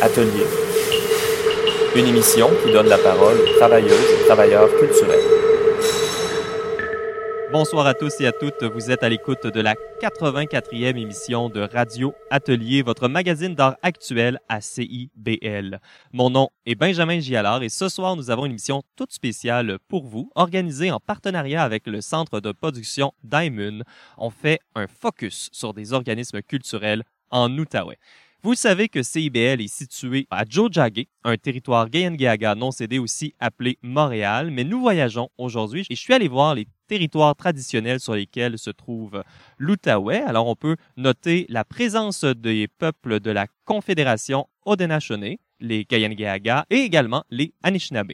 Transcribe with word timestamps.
Atelier. 0.00 0.46
Une 1.96 2.06
émission 2.06 2.48
qui 2.62 2.72
donne 2.72 2.86
la 2.86 2.98
parole 2.98 3.36
aux 3.40 3.58
travailleuses 3.58 3.90
et 3.92 4.26
travailleurs 4.26 4.68
culturels. 4.78 5.24
Bonsoir 7.50 7.86
à 7.86 7.94
tous 7.94 8.20
et 8.20 8.26
à 8.26 8.32
toutes. 8.32 8.62
Vous 8.62 8.92
êtes 8.92 9.02
à 9.02 9.08
l'écoute 9.08 9.46
de 9.46 9.60
la 9.60 9.74
84e 10.00 10.96
émission 10.96 11.48
de 11.48 11.62
Radio 11.62 12.14
Atelier, 12.30 12.82
votre 12.82 13.08
magazine 13.08 13.56
d'art 13.56 13.76
actuel 13.82 14.38
à 14.48 14.60
CIBL. 14.60 15.80
Mon 16.12 16.30
nom 16.30 16.50
est 16.64 16.76
Benjamin 16.76 17.18
Gialard 17.18 17.64
et 17.64 17.68
ce 17.68 17.88
soir, 17.88 18.14
nous 18.14 18.30
avons 18.30 18.44
une 18.44 18.52
émission 18.52 18.82
toute 18.94 19.12
spéciale 19.12 19.78
pour 19.88 20.06
vous, 20.06 20.30
organisée 20.36 20.92
en 20.92 21.00
partenariat 21.00 21.64
avec 21.64 21.88
le 21.88 22.02
centre 22.02 22.38
de 22.38 22.52
production 22.52 23.12
Diamond. 23.24 23.80
On 24.16 24.30
fait 24.30 24.60
un 24.76 24.86
focus 24.86 25.48
sur 25.52 25.74
des 25.74 25.92
organismes 25.92 26.42
culturels 26.42 27.02
en 27.30 27.50
Outaouais. 27.58 27.98
Vous 28.44 28.54
savez 28.54 28.88
que 28.88 29.02
CIBL 29.02 29.60
est 29.60 29.66
situé 29.66 30.28
à 30.30 30.44
Jojage, 30.48 31.06
un 31.24 31.36
territoire 31.36 31.90
Gayengaga 31.90 32.54
non 32.54 32.70
cédé 32.70 33.00
aussi 33.00 33.34
appelé 33.40 33.78
Montréal, 33.82 34.52
mais 34.52 34.62
nous 34.62 34.78
voyageons 34.80 35.28
aujourd'hui 35.38 35.84
et 35.90 35.96
je 35.96 36.00
suis 36.00 36.14
allé 36.14 36.28
voir 36.28 36.54
les 36.54 36.68
territoires 36.86 37.34
traditionnels 37.34 37.98
sur 37.98 38.14
lesquels 38.14 38.56
se 38.56 38.70
trouve 38.70 39.24
l'Outaouais. 39.58 40.22
Alors 40.22 40.46
on 40.46 40.54
peut 40.54 40.76
noter 40.96 41.46
la 41.48 41.64
présence 41.64 42.22
des 42.22 42.68
peuples 42.68 43.18
de 43.18 43.32
la 43.32 43.48
Confédération 43.64 44.46
Haudenosaunee, 44.64 45.40
les 45.58 45.84
Gayengaga 45.84 46.64
et 46.70 46.76
également 46.76 47.24
les 47.30 47.52
Anishinaabe. 47.64 48.12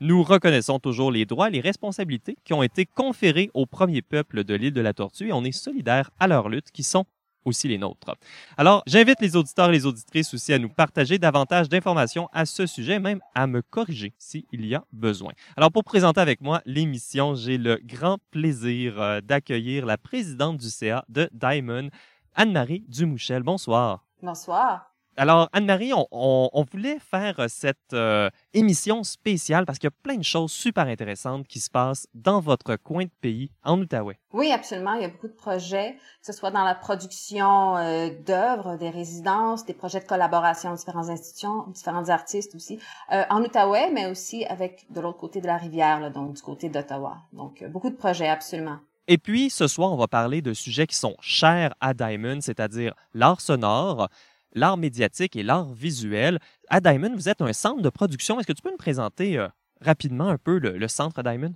Nous 0.00 0.22
reconnaissons 0.22 0.78
toujours 0.78 1.12
les 1.12 1.26
droits 1.26 1.48
et 1.48 1.52
les 1.52 1.60
responsabilités 1.60 2.38
qui 2.44 2.54
ont 2.54 2.62
été 2.62 2.86
conférés 2.86 3.50
aux 3.52 3.66
premiers 3.66 4.00
peuples 4.00 4.42
de 4.42 4.54
l'île 4.54 4.72
de 4.72 4.80
la 4.80 4.94
Tortue 4.94 5.28
et 5.28 5.32
on 5.34 5.44
est 5.44 5.52
solidaires 5.52 6.10
à 6.18 6.28
leur 6.28 6.48
lutte 6.48 6.70
qui 6.72 6.82
sont 6.82 7.04
aussi 7.44 7.68
les 7.68 7.78
nôtres. 7.78 8.14
Alors, 8.56 8.82
j'invite 8.86 9.20
les 9.20 9.36
auditeurs 9.36 9.68
et 9.70 9.72
les 9.72 9.86
auditrices 9.86 10.32
aussi 10.34 10.52
à 10.52 10.58
nous 10.58 10.68
partager 10.68 11.18
davantage 11.18 11.68
d'informations 11.68 12.28
à 12.32 12.46
ce 12.46 12.66
sujet, 12.66 12.98
même 12.98 13.20
à 13.34 13.46
me 13.46 13.62
corriger 13.62 14.12
s'il 14.18 14.44
y 14.52 14.74
a 14.74 14.84
besoin. 14.92 15.32
Alors, 15.56 15.72
pour 15.72 15.84
présenter 15.84 16.20
avec 16.20 16.40
moi 16.40 16.62
l'émission, 16.66 17.34
j'ai 17.34 17.58
le 17.58 17.80
grand 17.82 18.18
plaisir 18.30 19.00
euh, 19.00 19.20
d'accueillir 19.20 19.86
la 19.86 19.98
présidente 19.98 20.58
du 20.58 20.70
CA 20.70 21.04
de 21.08 21.28
Diamond, 21.32 21.90
Anne-Marie 22.34 22.84
Dumouchel. 22.88 23.42
Bonsoir. 23.42 24.04
Bonsoir. 24.22 24.89
Alors, 25.16 25.48
Anne-Marie, 25.52 25.92
on, 25.92 26.06
on, 26.12 26.50
on, 26.52 26.62
voulait 26.62 26.98
faire 26.98 27.44
cette 27.48 27.92
euh, 27.92 28.30
émission 28.54 29.02
spéciale 29.02 29.66
parce 29.66 29.78
qu'il 29.78 29.88
y 29.88 29.92
a 29.92 30.02
plein 30.02 30.16
de 30.16 30.24
choses 30.24 30.52
super 30.52 30.86
intéressantes 30.86 31.46
qui 31.46 31.60
se 31.60 31.68
passent 31.68 32.06
dans 32.14 32.40
votre 32.40 32.76
coin 32.76 33.04
de 33.04 33.10
pays, 33.20 33.50
en 33.64 33.78
Outaouais. 33.78 34.18
Oui, 34.32 34.50
absolument. 34.52 34.94
Il 34.94 35.02
y 35.02 35.04
a 35.04 35.08
beaucoup 35.08 35.28
de 35.28 35.32
projets, 35.32 35.94
que 36.20 36.26
ce 36.26 36.32
soit 36.32 36.50
dans 36.50 36.64
la 36.64 36.74
production 36.74 37.76
euh, 37.76 38.10
d'œuvres, 38.24 38.76
des 38.76 38.90
résidences, 38.90 39.66
des 39.66 39.74
projets 39.74 40.00
de 40.00 40.06
collaboration 40.06 40.72
différentes 40.74 41.10
institutions, 41.10 41.66
différents 41.68 42.08
artistes 42.08 42.54
aussi, 42.54 42.78
euh, 43.12 43.24
en 43.30 43.42
Outaouais, 43.42 43.90
mais 43.90 44.06
aussi 44.06 44.44
avec 44.46 44.86
de 44.90 45.00
l'autre 45.00 45.18
côté 45.18 45.40
de 45.40 45.46
la 45.46 45.56
rivière, 45.56 46.00
là, 46.00 46.10
donc 46.10 46.34
du 46.34 46.42
côté 46.42 46.68
d'Ottawa. 46.68 47.18
Donc, 47.32 47.64
beaucoup 47.68 47.90
de 47.90 47.96
projets, 47.96 48.28
absolument. 48.28 48.78
Et 49.08 49.18
puis, 49.18 49.50
ce 49.50 49.66
soir, 49.66 49.92
on 49.92 49.96
va 49.96 50.06
parler 50.06 50.40
de 50.40 50.54
sujets 50.54 50.86
qui 50.86 50.96
sont 50.96 51.16
chers 51.20 51.74
à 51.80 51.94
Diamond, 51.94 52.40
c'est-à-dire 52.40 52.94
l'art 53.12 53.40
sonore, 53.40 54.08
l'art 54.52 54.76
médiatique 54.76 55.36
et 55.36 55.42
l'art 55.42 55.72
visuel. 55.72 56.38
À 56.68 56.80
Diamond, 56.80 57.14
vous 57.14 57.28
êtes 57.28 57.42
un 57.42 57.52
centre 57.52 57.82
de 57.82 57.90
production. 57.90 58.38
Est-ce 58.38 58.46
que 58.46 58.52
tu 58.52 58.62
peux 58.62 58.70
nous 58.70 58.76
présenter 58.76 59.38
euh, 59.38 59.48
rapidement 59.80 60.28
un 60.28 60.38
peu 60.38 60.58
le, 60.58 60.88
centre 60.88 61.22
Diamond? 61.22 61.54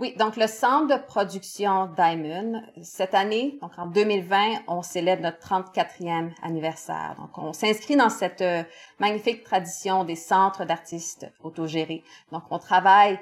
Oui, 0.00 0.14
donc 0.18 0.36
le 0.36 0.48
centre 0.48 0.96
de 0.96 1.00
production 1.00 1.86
Diamond, 1.96 2.62
cette 2.82 3.14
année, 3.14 3.58
donc 3.62 3.70
en 3.78 3.86
2020, 3.86 4.62
on 4.66 4.82
célèbre 4.82 5.22
notre 5.22 5.38
34e 5.38 6.32
anniversaire. 6.42 7.14
Donc, 7.18 7.38
on 7.38 7.52
s'inscrit 7.52 7.94
dans 7.94 8.10
cette 8.10 8.40
euh, 8.40 8.64
magnifique 8.98 9.44
tradition 9.44 10.04
des 10.04 10.16
centres 10.16 10.64
d'artistes 10.64 11.30
autogérés. 11.44 12.02
Donc, 12.32 12.42
on 12.50 12.58
travaille 12.58 13.20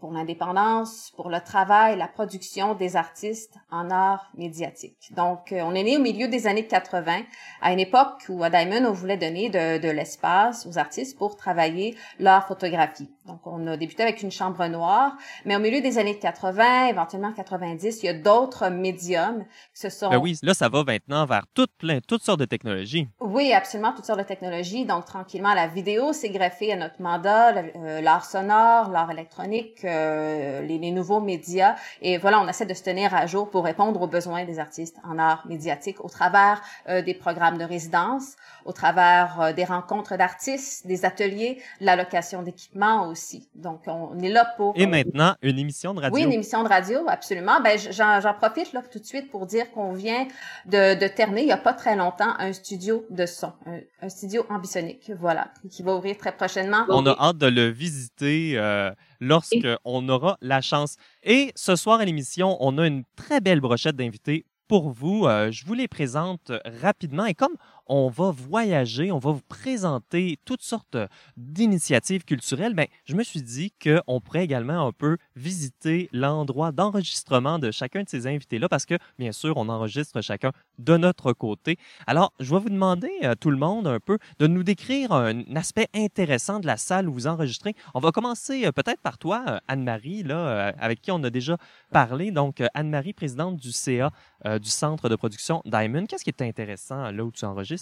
pour 0.00 0.12
l'indépendance, 0.12 1.12
pour 1.14 1.30
le 1.30 1.40
travail, 1.40 1.96
la 1.96 2.08
production 2.08 2.74
des 2.74 2.96
artistes 2.96 3.54
en 3.70 3.90
art 3.90 4.30
médiatique. 4.36 5.12
Donc, 5.14 5.52
euh, 5.52 5.60
on 5.62 5.74
est 5.74 5.82
né 5.82 5.96
au 5.96 6.00
milieu 6.00 6.28
des 6.28 6.46
années 6.46 6.66
80, 6.66 7.22
à 7.62 7.72
une 7.72 7.78
époque 7.78 8.24
où 8.28 8.42
à 8.42 8.50
Diamond, 8.50 8.84
on 8.88 8.92
voulait 8.92 9.16
donner 9.16 9.48
de, 9.48 9.78
de 9.78 9.88
l'espace 9.88 10.66
aux 10.66 10.78
artistes 10.78 11.16
pour 11.18 11.36
travailler 11.36 11.96
leur 12.18 12.46
photographie. 12.46 13.08
Donc, 13.26 13.46
on 13.46 13.64
a 13.66 13.76
débuté 13.76 14.02
avec 14.02 14.22
une 14.22 14.30
chambre 14.30 14.66
noire, 14.66 15.12
mais 15.44 15.54
au 15.54 15.60
milieu 15.60 15.80
des 15.80 15.98
années 15.98 16.18
80, 16.18 16.88
éventuellement 16.88 17.32
90, 17.32 18.02
il 18.02 18.06
y 18.06 18.08
a 18.08 18.14
d'autres 18.14 18.68
médiums 18.68 19.44
qui 19.74 19.80
se 19.80 19.90
sont... 19.90 20.10
Ben 20.10 20.18
oui, 20.18 20.36
là, 20.42 20.54
ça 20.54 20.68
va 20.68 20.82
maintenant 20.82 21.26
vers 21.26 21.46
toutes, 21.54 21.72
plein, 21.76 22.00
toutes 22.00 22.22
sortes 22.22 22.40
de 22.40 22.44
technologies. 22.44 23.08
Oui, 23.20 23.52
absolument, 23.52 23.92
toutes 23.92 24.06
sortes 24.06 24.18
de 24.18 24.24
technologies. 24.24 24.84
Donc, 24.84 25.04
tranquillement, 25.04 25.54
la 25.54 25.68
vidéo 25.68 26.12
s'est 26.12 26.30
greffée 26.30 26.72
à 26.72 26.76
notre 26.76 27.00
mandat, 27.00 27.52
l'art 28.00 28.24
sonore, 28.24 28.90
l'art 28.90 29.10
électronique, 29.10 29.59
euh, 29.84 30.62
les, 30.62 30.78
les, 30.78 30.90
nouveaux 30.90 31.20
médias. 31.20 31.76
Et 32.02 32.18
voilà, 32.18 32.40
on 32.40 32.48
essaie 32.48 32.66
de 32.66 32.74
se 32.74 32.82
tenir 32.82 33.14
à 33.14 33.26
jour 33.26 33.50
pour 33.50 33.64
répondre 33.64 34.00
aux 34.00 34.06
besoins 34.06 34.44
des 34.44 34.58
artistes 34.58 34.96
en 35.04 35.18
art 35.18 35.46
médiatique 35.46 36.04
au 36.04 36.08
travers 36.08 36.62
euh, 36.88 37.02
des 37.02 37.14
programmes 37.14 37.58
de 37.58 37.64
résidence, 37.64 38.36
au 38.70 38.74
travers 38.82 39.28
euh, 39.40 39.52
des 39.52 39.64
rencontres 39.64 40.16
d'artistes, 40.16 40.86
des 40.86 41.04
ateliers, 41.10 41.52
l'allocation 41.80 42.38
d'équipements 42.46 43.08
aussi. 43.08 43.48
Donc, 43.66 43.80
on 43.86 44.18
est 44.26 44.28
là 44.38 44.44
pour... 44.56 44.72
Et 44.76 44.86
maintenant, 44.86 45.32
une 45.42 45.58
émission 45.58 45.92
de 45.94 46.00
radio. 46.00 46.14
Oui, 46.14 46.22
une 46.22 46.32
émission 46.32 46.62
de 46.62 46.68
radio, 46.68 46.98
absolument. 47.08 47.60
Ben, 47.60 47.76
j'en 48.22 48.34
profite 48.42 48.72
là 48.72 48.82
tout 48.92 49.00
de 49.04 49.08
suite 49.12 49.30
pour 49.30 49.46
dire 49.54 49.66
qu'on 49.72 49.92
vient 49.92 50.24
de, 50.66 50.82
de 51.02 51.08
terminer, 51.08 51.42
il 51.42 51.46
n'y 51.46 51.52
a 51.52 51.64
pas 51.70 51.76
très 51.82 51.96
longtemps, 51.96 52.32
un 52.38 52.52
studio 52.52 53.04
de 53.10 53.26
son, 53.26 53.52
un, 53.66 53.80
un 54.02 54.08
studio 54.08 54.46
ambitionique, 54.48 55.10
voilà, 55.18 55.44
qui 55.70 55.82
va 55.82 55.94
ouvrir 55.96 56.16
très 56.16 56.34
prochainement. 56.40 56.84
On 56.88 57.04
a 57.06 57.16
hâte 57.18 57.38
de 57.38 57.48
le 57.48 57.66
visiter 57.68 58.52
euh, 58.54 58.90
lorsqu'on 59.20 60.08
aura 60.08 60.38
la 60.40 60.60
chance. 60.60 60.96
Et 61.22 61.52
ce 61.56 61.74
soir 61.76 62.00
à 62.00 62.04
l'émission, 62.04 62.56
on 62.60 62.78
a 62.78 62.86
une 62.86 63.02
très 63.16 63.40
belle 63.40 63.60
brochette 63.60 63.96
d'invités 63.96 64.46
pour 64.68 64.90
vous. 64.90 65.26
Euh, 65.26 65.50
je 65.50 65.66
vous 65.66 65.74
les 65.74 65.88
présente 65.88 66.52
rapidement. 66.80 67.26
Et 67.26 67.34
comme 67.34 67.56
on 67.90 68.08
va 68.08 68.30
voyager, 68.30 69.10
on 69.10 69.18
va 69.18 69.32
vous 69.32 69.42
présenter 69.48 70.38
toutes 70.44 70.62
sortes 70.62 70.96
d'initiatives 71.36 72.24
culturelles, 72.24 72.72
ben, 72.74 72.86
je 73.04 73.16
me 73.16 73.24
suis 73.24 73.42
dit 73.42 73.72
qu'on 73.82 74.20
pourrait 74.20 74.44
également 74.44 74.86
un 74.86 74.92
peu 74.92 75.16
visiter 75.34 76.08
l'endroit 76.12 76.70
d'enregistrement 76.70 77.58
de 77.58 77.72
chacun 77.72 78.04
de 78.04 78.08
ces 78.08 78.28
invités-là 78.28 78.68
parce 78.68 78.86
que, 78.86 78.94
bien 79.18 79.32
sûr, 79.32 79.56
on 79.56 79.68
enregistre 79.68 80.20
chacun 80.20 80.52
de 80.78 80.96
notre 80.96 81.32
côté. 81.32 81.78
Alors, 82.06 82.32
je 82.38 82.54
vais 82.54 82.60
vous 82.60 82.70
demander, 82.70 83.10
à 83.22 83.34
tout 83.34 83.50
le 83.50 83.56
monde, 83.56 83.88
un 83.88 83.98
peu, 83.98 84.18
de 84.38 84.46
nous 84.46 84.62
décrire 84.62 85.10
un 85.10 85.42
aspect 85.56 85.88
intéressant 85.92 86.60
de 86.60 86.68
la 86.68 86.76
salle 86.76 87.08
où 87.08 87.12
vous 87.12 87.26
enregistrez. 87.26 87.74
On 87.94 88.00
va 88.00 88.12
commencer 88.12 88.66
euh, 88.66 88.72
peut-être 88.72 89.00
par 89.00 89.18
toi, 89.18 89.44
euh, 89.48 89.58
Anne-Marie, 89.66 90.24
avec 90.30 91.02
qui 91.02 91.10
on 91.10 91.22
a 91.24 91.30
déjà 91.30 91.56
parlé. 91.90 92.30
Donc, 92.30 92.62
Anne-Marie, 92.74 93.14
présidente 93.14 93.56
du 93.56 93.72
CA 93.72 94.12
euh, 94.46 94.58
du 94.58 94.70
centre 94.70 95.08
de 95.10 95.16
production 95.16 95.60
Diamond. 95.66 96.06
Qu'est-ce 96.06 96.24
qui 96.24 96.30
est 96.30 96.42
intéressant 96.42 97.10
là 97.10 97.24
où 97.24 97.30
tu 97.30 97.44
enregistres? 97.44 97.79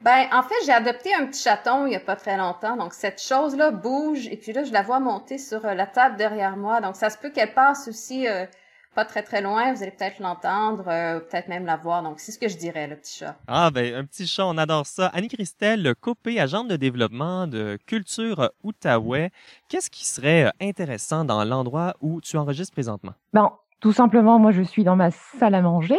Ben, 0.00 0.26
en 0.32 0.42
fait, 0.42 0.54
j'ai 0.64 0.72
adopté 0.72 1.12
un 1.12 1.26
petit 1.26 1.42
chaton 1.42 1.86
il 1.86 1.92
y 1.92 1.96
a 1.96 2.00
pas 2.00 2.14
très 2.14 2.36
longtemps. 2.36 2.76
Donc, 2.76 2.94
cette 2.94 3.20
chose-là 3.20 3.72
bouge 3.72 4.28
et 4.28 4.36
puis 4.36 4.52
là, 4.52 4.62
je 4.62 4.72
la 4.72 4.82
vois 4.82 5.00
monter 5.00 5.38
sur 5.38 5.64
euh, 5.64 5.74
la 5.74 5.86
table 5.86 6.16
derrière 6.16 6.56
moi. 6.56 6.80
Donc, 6.80 6.94
ça 6.94 7.10
se 7.10 7.18
peut 7.18 7.30
qu'elle 7.30 7.52
passe 7.52 7.88
aussi 7.88 8.28
euh, 8.28 8.46
pas 8.94 9.04
très 9.04 9.24
très 9.24 9.40
loin. 9.40 9.72
Vous 9.72 9.82
allez 9.82 9.90
peut-être 9.90 10.20
l'entendre, 10.20 10.84
euh, 10.86 11.18
peut-être 11.18 11.48
même 11.48 11.66
la 11.66 11.76
voir. 11.76 12.04
Donc, 12.04 12.20
c'est 12.20 12.30
ce 12.30 12.38
que 12.38 12.48
je 12.48 12.56
dirais, 12.56 12.86
le 12.86 12.94
petit 12.94 13.18
chat. 13.18 13.36
Ah, 13.48 13.72
ben, 13.72 13.92
un 13.92 14.04
petit 14.04 14.28
chat, 14.28 14.46
on 14.46 14.56
adore 14.56 14.86
ça. 14.86 15.08
Annie-Christelle 15.08 15.94
Copé, 16.00 16.38
agente 16.38 16.68
de 16.68 16.76
développement 16.76 17.48
de 17.48 17.76
culture 17.84 18.52
Outaouais. 18.62 19.30
Qu'est-ce 19.68 19.90
qui 19.90 20.06
serait 20.06 20.52
intéressant 20.60 21.24
dans 21.24 21.44
l'endroit 21.44 21.94
où 22.00 22.20
tu 22.20 22.36
enregistres 22.36 22.72
présentement? 22.72 23.14
Ben, 23.32 23.50
tout 23.80 23.92
simplement, 23.92 24.38
moi, 24.38 24.50
je 24.50 24.62
suis 24.62 24.82
dans 24.82 24.96
ma 24.96 25.10
salle 25.10 25.54
à 25.54 25.62
manger 25.62 25.98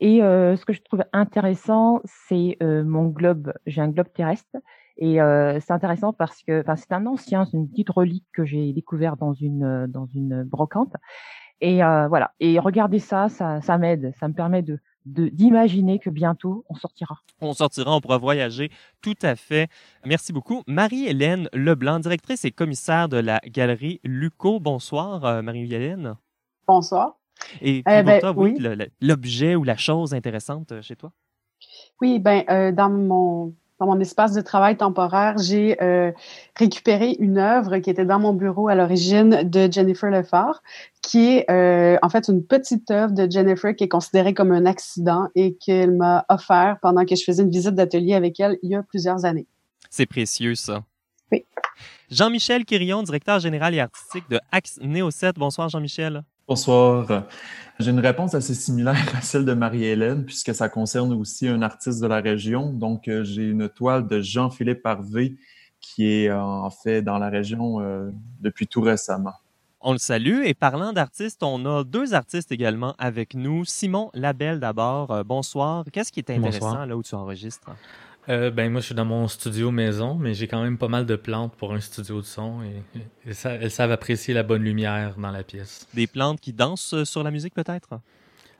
et 0.00 0.22
euh, 0.22 0.56
ce 0.56 0.64
que 0.64 0.72
je 0.72 0.80
trouve 0.82 1.02
intéressant, 1.12 2.00
c'est 2.04 2.56
euh, 2.62 2.84
mon 2.84 3.06
globe. 3.06 3.52
J'ai 3.66 3.80
un 3.80 3.88
globe 3.88 4.06
terrestre 4.14 4.56
et 4.96 5.20
euh, 5.20 5.58
c'est 5.60 5.72
intéressant 5.72 6.12
parce 6.12 6.42
que, 6.44 6.60
enfin, 6.60 6.76
c'est 6.76 6.92
un 6.92 7.06
ancien, 7.06 7.44
c'est 7.44 7.56
une 7.56 7.68
petite 7.68 7.90
relique 7.90 8.26
que 8.32 8.44
j'ai 8.44 8.72
découvert 8.72 9.16
dans 9.16 9.32
une 9.32 9.86
dans 9.88 10.06
une 10.06 10.44
brocante. 10.44 10.94
Et 11.60 11.78
voilà. 11.78 12.34
Et 12.38 12.60
regarder 12.60 13.00
ça, 13.00 13.28
ça, 13.28 13.60
ça 13.62 13.78
m'aide, 13.78 14.12
ça 14.20 14.28
me 14.28 14.34
permet 14.34 14.62
de 14.62 14.78
d'imaginer 15.04 15.98
que 15.98 16.10
bientôt 16.10 16.66
on 16.68 16.74
sortira. 16.74 17.16
On 17.40 17.54
sortira, 17.54 17.96
on 17.96 18.00
pourra 18.00 18.18
voyager, 18.18 18.70
tout 19.00 19.16
à 19.22 19.36
fait. 19.36 19.68
Merci 20.04 20.32
beaucoup. 20.32 20.62
Marie-Hélène 20.66 21.48
Leblanc, 21.54 21.98
directrice 21.98 22.44
et 22.44 22.52
commissaire 22.52 23.08
de 23.08 23.16
la 23.16 23.40
galerie 23.46 24.00
Luco. 24.04 24.60
Bonsoir, 24.60 25.42
Marie-Hélène. 25.42 26.14
Bonsoir. 26.68 27.16
Et 27.62 27.82
puis, 27.82 27.94
euh, 27.94 28.02
ben, 28.02 28.20
toi, 28.20 28.34
oui, 28.36 28.56
l'objet 29.00 29.56
ou 29.56 29.64
la 29.64 29.76
chose 29.76 30.12
intéressante 30.12 30.80
chez 30.82 30.96
toi? 30.96 31.12
Oui, 32.00 32.18
ben 32.18 32.44
euh, 32.50 32.72
dans 32.72 32.90
mon 32.90 33.54
dans 33.78 33.86
mon 33.86 34.00
espace 34.00 34.32
de 34.32 34.40
travail 34.40 34.76
temporaire, 34.76 35.38
j'ai 35.38 35.80
euh, 35.80 36.10
récupéré 36.56 37.16
une 37.20 37.38
œuvre 37.38 37.78
qui 37.78 37.90
était 37.90 38.04
dans 38.04 38.18
mon 38.18 38.32
bureau 38.32 38.66
à 38.66 38.74
l'origine 38.74 39.48
de 39.48 39.70
Jennifer 39.70 40.10
Lefort, 40.10 40.62
qui 41.00 41.36
est 41.36 41.50
euh, 41.50 41.96
en 42.02 42.08
fait 42.08 42.26
une 42.26 42.44
petite 42.44 42.90
œuvre 42.90 43.12
de 43.12 43.30
Jennifer 43.30 43.76
qui 43.76 43.84
est 43.84 43.88
considérée 43.88 44.34
comme 44.34 44.50
un 44.50 44.66
accident 44.66 45.28
et 45.36 45.54
qu'elle 45.54 45.92
m'a 45.92 46.24
offert 46.28 46.78
pendant 46.82 47.04
que 47.04 47.14
je 47.14 47.22
faisais 47.22 47.44
une 47.44 47.50
visite 47.50 47.76
d'atelier 47.76 48.14
avec 48.14 48.40
elle 48.40 48.58
il 48.64 48.70
y 48.70 48.74
a 48.74 48.82
plusieurs 48.82 49.24
années. 49.24 49.46
C'est 49.90 50.06
précieux, 50.06 50.56
ça. 50.56 50.82
Oui. 51.30 51.44
Jean-Michel 52.10 52.64
Quirion, 52.64 53.04
directeur 53.04 53.38
général 53.38 53.74
et 53.74 53.80
artistique 53.80 54.28
de 54.28 54.40
Axe 54.50 54.80
Néo 54.82 55.12
7. 55.12 55.36
Bonsoir, 55.36 55.68
Jean-Michel. 55.68 56.24
Bonsoir. 56.48 57.24
J'ai 57.78 57.90
une 57.90 58.00
réponse 58.00 58.34
assez 58.34 58.54
similaire 58.54 58.96
à 59.14 59.20
celle 59.20 59.44
de 59.44 59.52
Marie-Hélène, 59.52 60.24
puisque 60.24 60.54
ça 60.54 60.70
concerne 60.70 61.12
aussi 61.12 61.46
un 61.46 61.60
artiste 61.60 62.00
de 62.00 62.06
la 62.06 62.22
région. 62.22 62.72
Donc, 62.72 63.06
euh, 63.06 63.22
j'ai 63.22 63.42
une 63.42 63.68
toile 63.68 64.06
de 64.06 64.22
Jean-Philippe 64.22 64.86
Harvé 64.86 65.36
qui 65.82 66.06
est 66.06 66.30
euh, 66.30 66.40
en 66.40 66.70
fait 66.70 67.02
dans 67.02 67.18
la 67.18 67.28
région 67.28 67.82
euh, 67.82 68.10
depuis 68.40 68.66
tout 68.66 68.80
récemment. 68.80 69.34
On 69.82 69.92
le 69.92 69.98
salue. 69.98 70.40
Et 70.46 70.54
parlant 70.54 70.94
d'artistes, 70.94 71.42
on 71.42 71.66
a 71.66 71.84
deux 71.84 72.14
artistes 72.14 72.50
également 72.50 72.94
avec 72.98 73.34
nous. 73.34 73.66
Simon 73.66 74.10
Labelle 74.14 74.58
d'abord. 74.58 75.22
bonsoir. 75.26 75.84
Qu'est-ce 75.92 76.10
qui 76.10 76.20
est 76.20 76.30
intéressant 76.30 76.86
là 76.86 76.96
où 76.96 77.02
tu 77.02 77.14
enregistres? 77.14 77.70
Euh, 78.28 78.50
ben 78.50 78.70
moi 78.70 78.82
je 78.82 78.86
suis 78.86 78.94
dans 78.94 79.06
mon 79.06 79.26
studio 79.26 79.70
maison, 79.70 80.16
mais 80.16 80.34
j'ai 80.34 80.46
quand 80.46 80.62
même 80.62 80.76
pas 80.76 80.88
mal 80.88 81.06
de 81.06 81.16
plantes 81.16 81.54
pour 81.56 81.72
un 81.72 81.80
studio 81.80 82.20
de 82.20 82.26
son 82.26 82.60
et, 82.62 82.82
elles 83.24 83.70
savent 83.70 83.90
apprécier 83.90 84.34
la 84.34 84.42
bonne 84.42 84.62
lumière 84.62 85.14
dans 85.16 85.30
la 85.30 85.42
pièce. 85.42 85.88
Des 85.94 86.06
plantes 86.06 86.38
qui 86.38 86.52
dansent 86.52 86.92
euh, 86.92 87.04
sur 87.06 87.22
la 87.22 87.30
musique 87.30 87.54
peut-être? 87.54 88.00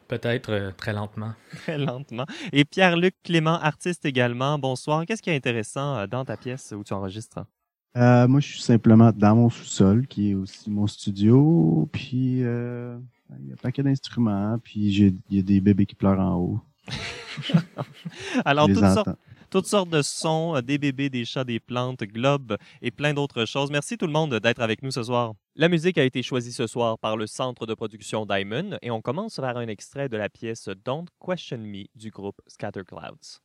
Peut-être 0.08 0.50
euh, 0.50 0.70
très 0.74 0.94
lentement. 0.94 1.34
Très 1.64 1.76
lentement. 1.76 2.24
Et 2.50 2.64
Pierre-Luc 2.64 3.14
Clément, 3.22 3.60
artiste 3.60 4.06
également. 4.06 4.58
Bonsoir. 4.58 5.04
Qu'est-ce 5.04 5.20
qui 5.20 5.28
est 5.28 5.36
intéressant 5.36 6.06
dans 6.06 6.24
ta 6.24 6.38
pièce 6.38 6.72
où 6.74 6.82
tu 6.82 6.94
enregistres? 6.94 7.40
Moi 7.94 8.40
je 8.40 8.46
suis 8.46 8.62
simplement 8.62 9.10
dans 9.14 9.34
mon 9.34 9.50
sous-sol 9.50 10.06
qui 10.06 10.30
est 10.30 10.34
aussi 10.34 10.70
mon 10.70 10.86
studio, 10.86 11.88
puis 11.92 12.38
il 12.38 12.44
y 12.44 13.50
a 13.50 13.52
un 13.52 13.56
paquet 13.60 13.82
d'instruments, 13.82 14.56
puis 14.62 14.80
il 14.80 15.20
y 15.30 15.38
a 15.40 15.42
des 15.42 15.60
bébés 15.60 15.84
qui 15.84 15.96
pleurent 15.96 16.20
en 16.20 16.36
haut. 16.36 16.60
Alors, 18.44 18.66
toutes 18.66 18.78
sortes, 18.78 19.10
toutes 19.50 19.66
sortes 19.66 19.90
de 19.90 20.02
sons, 20.02 20.56
euh, 20.56 20.60
des 20.60 20.78
bébés, 20.78 21.10
des 21.10 21.24
chats, 21.24 21.44
des 21.44 21.60
plantes, 21.60 22.02
globes 22.04 22.56
et 22.82 22.90
plein 22.90 23.14
d'autres 23.14 23.44
choses. 23.44 23.70
Merci 23.70 23.96
tout 23.96 24.06
le 24.06 24.12
monde 24.12 24.34
d'être 24.34 24.60
avec 24.60 24.82
nous 24.82 24.90
ce 24.90 25.02
soir. 25.02 25.34
La 25.56 25.68
musique 25.68 25.98
a 25.98 26.04
été 26.04 26.22
choisie 26.22 26.52
ce 26.52 26.66
soir 26.66 26.98
par 26.98 27.16
le 27.16 27.26
centre 27.26 27.66
de 27.66 27.74
production 27.74 28.26
Diamond 28.26 28.78
et 28.82 28.90
on 28.90 29.00
commence 29.00 29.38
vers 29.38 29.56
un 29.56 29.68
extrait 29.68 30.08
de 30.08 30.16
la 30.16 30.28
pièce 30.28 30.68
Don't 30.84 31.06
Question 31.24 31.58
Me 31.58 31.86
du 31.94 32.10
groupe 32.10 32.40
Scatter 32.46 32.82
Clouds. 32.86 33.40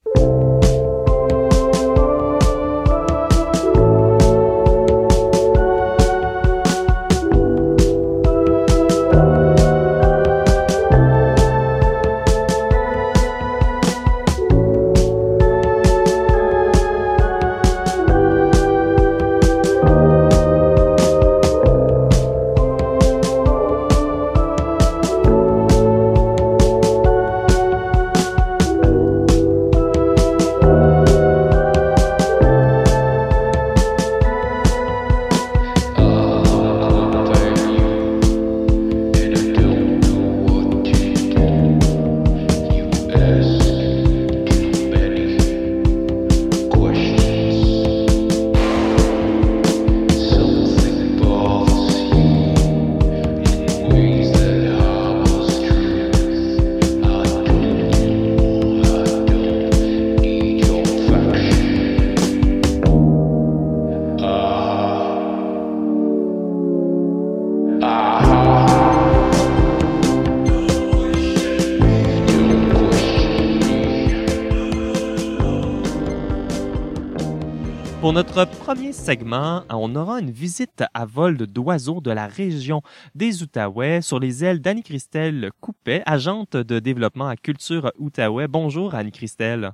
Segment, 79.03 79.63
on 79.69 79.97
aura 79.97 80.21
une 80.21 80.31
visite 80.31 80.81
à 80.93 81.05
vol 81.05 81.35
d'oiseaux 81.35 81.99
de 81.99 82.09
la 82.09 82.25
région 82.25 82.81
des 83.15 83.43
Outaouais 83.43 84.01
sur 84.01 84.17
les 84.17 84.45
ailes 84.45 84.61
d'Annie-Christelle 84.61 85.51
Coupet, 85.59 86.03
agente 86.05 86.55
de 86.55 86.79
développement 86.79 87.27
à 87.27 87.35
Culture 87.35 87.91
Outaouais. 87.99 88.47
Bonjour 88.47 88.95
Annie-Christelle. 88.95 89.73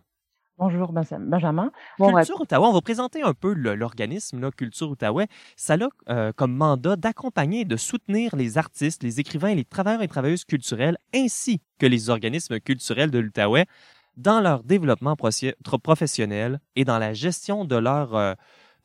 Bonjour 0.57 0.91
Benjamin. 0.91 1.71
Culture 1.99 2.41
Outaouais, 2.41 2.67
on 2.67 2.73
va 2.73 2.81
présenter 2.81 3.21
un 3.21 3.35
peu 3.35 3.53
l'organisme 3.53 4.49
Culture 4.49 4.89
Outaouais. 4.89 5.27
Ça 5.55 5.75
a 5.75 6.11
euh, 6.11 6.31
comme 6.35 6.55
mandat 6.55 6.95
d'accompagner 6.95 7.59
et 7.61 7.65
de 7.65 7.77
soutenir 7.77 8.35
les 8.35 8.57
artistes, 8.57 9.03
les 9.03 9.19
écrivains 9.19 9.49
et 9.49 9.55
les 9.55 9.63
travailleurs 9.63 10.01
et 10.01 10.07
travailleuses 10.07 10.45
culturelles 10.45 10.97
ainsi 11.13 11.61
que 11.77 11.85
les 11.85 12.09
organismes 12.09 12.59
culturels 12.59 13.11
de 13.11 13.19
l'Outaouais 13.19 13.67
dans 14.17 14.41
leur 14.41 14.63
développement 14.63 15.15
professionnel 15.15 16.59
et 16.75 16.83
dans 16.83 16.97
la 16.97 17.13
gestion 17.13 17.63
de 17.63 17.75
leurs 17.75 18.15
euh, 18.15 18.33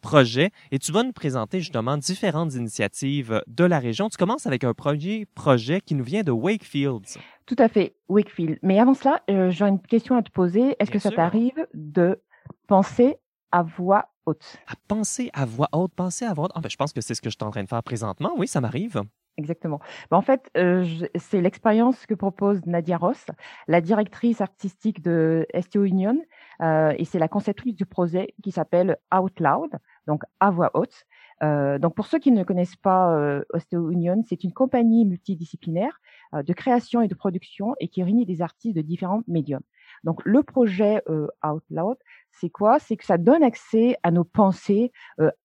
projets. 0.04 0.50
Et 0.70 0.78
tu 0.78 0.92
vas 0.92 1.02
nous 1.02 1.12
présenter 1.12 1.60
justement 1.60 1.96
différentes 1.96 2.54
initiatives 2.54 3.42
de 3.46 3.64
la 3.64 3.78
région. 3.78 4.10
Tu 4.10 4.18
commences 4.18 4.46
avec 4.46 4.62
un 4.62 4.74
premier 4.74 5.26
projet 5.34 5.80
qui 5.80 5.94
nous 5.94 6.04
vient 6.04 6.22
de 6.22 6.30
Wakefield. 6.30 7.06
Tout 7.46 7.56
à 7.58 7.68
fait, 7.68 7.96
Wakefield. 8.08 8.58
Mais 8.62 8.78
avant 8.78 8.94
cela, 8.94 9.22
euh, 9.30 9.50
j'ai 9.50 9.64
une 9.64 9.80
question 9.80 10.16
à 10.16 10.22
te 10.22 10.30
poser. 10.30 10.76
Est-ce 10.78 10.90
que 10.90 10.98
ça 10.98 11.10
t'arrive 11.10 11.66
de 11.72 12.20
penser 12.66 13.16
à 13.50 13.62
voix 13.62 14.10
haute? 14.26 14.56
À 14.66 14.74
penser 14.88 15.30
à 15.32 15.46
voix 15.46 15.68
haute, 15.72 15.92
penser 15.94 16.26
à 16.26 16.34
voix 16.34 16.44
haute. 16.44 16.52
Ah, 16.54 16.60
ben, 16.60 16.68
je 16.68 16.76
pense 16.76 16.92
que 16.92 17.00
c'est 17.00 17.14
ce 17.14 17.22
que 17.22 17.30
je 17.30 17.36
suis 17.38 17.44
en 17.44 17.50
train 17.50 17.62
de 17.62 17.68
faire 17.68 17.82
présentement. 17.82 18.32
Oui, 18.36 18.46
ça 18.46 18.60
m'arrive. 18.60 19.02
Exactement. 19.36 19.80
Bah, 20.10 20.16
en 20.16 20.22
fait, 20.22 20.50
euh, 20.56 20.84
c'est 21.16 21.40
l'expérience 21.40 22.06
que 22.06 22.14
propose 22.14 22.64
Nadia 22.66 22.96
Ross, 22.96 23.26
la 23.66 23.80
directrice 23.80 24.40
artistique 24.40 25.02
de 25.02 25.46
STO 25.60 25.84
Union, 25.84 26.16
euh, 26.16 26.24
et 26.60 27.04
c'est 27.04 27.18
la 27.18 27.28
conceptrice 27.28 27.74
du 27.74 27.86
projet 27.86 28.34
qui 28.42 28.52
s'appelle 28.52 28.96
Out 29.14 29.40
Loud, 29.40 29.70
donc 30.06 30.22
à 30.40 30.50
voix 30.50 30.70
haute. 30.74 31.04
Euh, 31.42 31.78
donc 31.78 31.94
pour 31.94 32.06
ceux 32.06 32.18
qui 32.18 32.30
ne 32.30 32.44
connaissent 32.44 32.76
pas 32.76 33.40
STO 33.58 33.90
Union, 33.90 34.22
c'est 34.28 34.44
une 34.44 34.52
compagnie 34.52 35.04
multidisciplinaire 35.04 36.00
de 36.32 36.52
création 36.52 37.00
et 37.00 37.08
de 37.08 37.14
production 37.14 37.74
et 37.80 37.88
qui 37.88 38.02
réunit 38.02 38.26
des 38.26 38.40
artistes 38.40 38.76
de 38.76 38.82
différents 38.82 39.22
médiums. 39.26 39.62
Donc 40.04 40.20
le 40.24 40.42
projet 40.42 41.02
Out 41.44 41.64
Loud, 41.70 41.96
c'est 42.30 42.50
quoi? 42.50 42.78
C'est 42.78 42.96
que 42.96 43.04
ça 43.04 43.18
donne 43.18 43.42
accès 43.42 43.96
à 44.02 44.10
nos 44.10 44.24
pensées, 44.24 44.92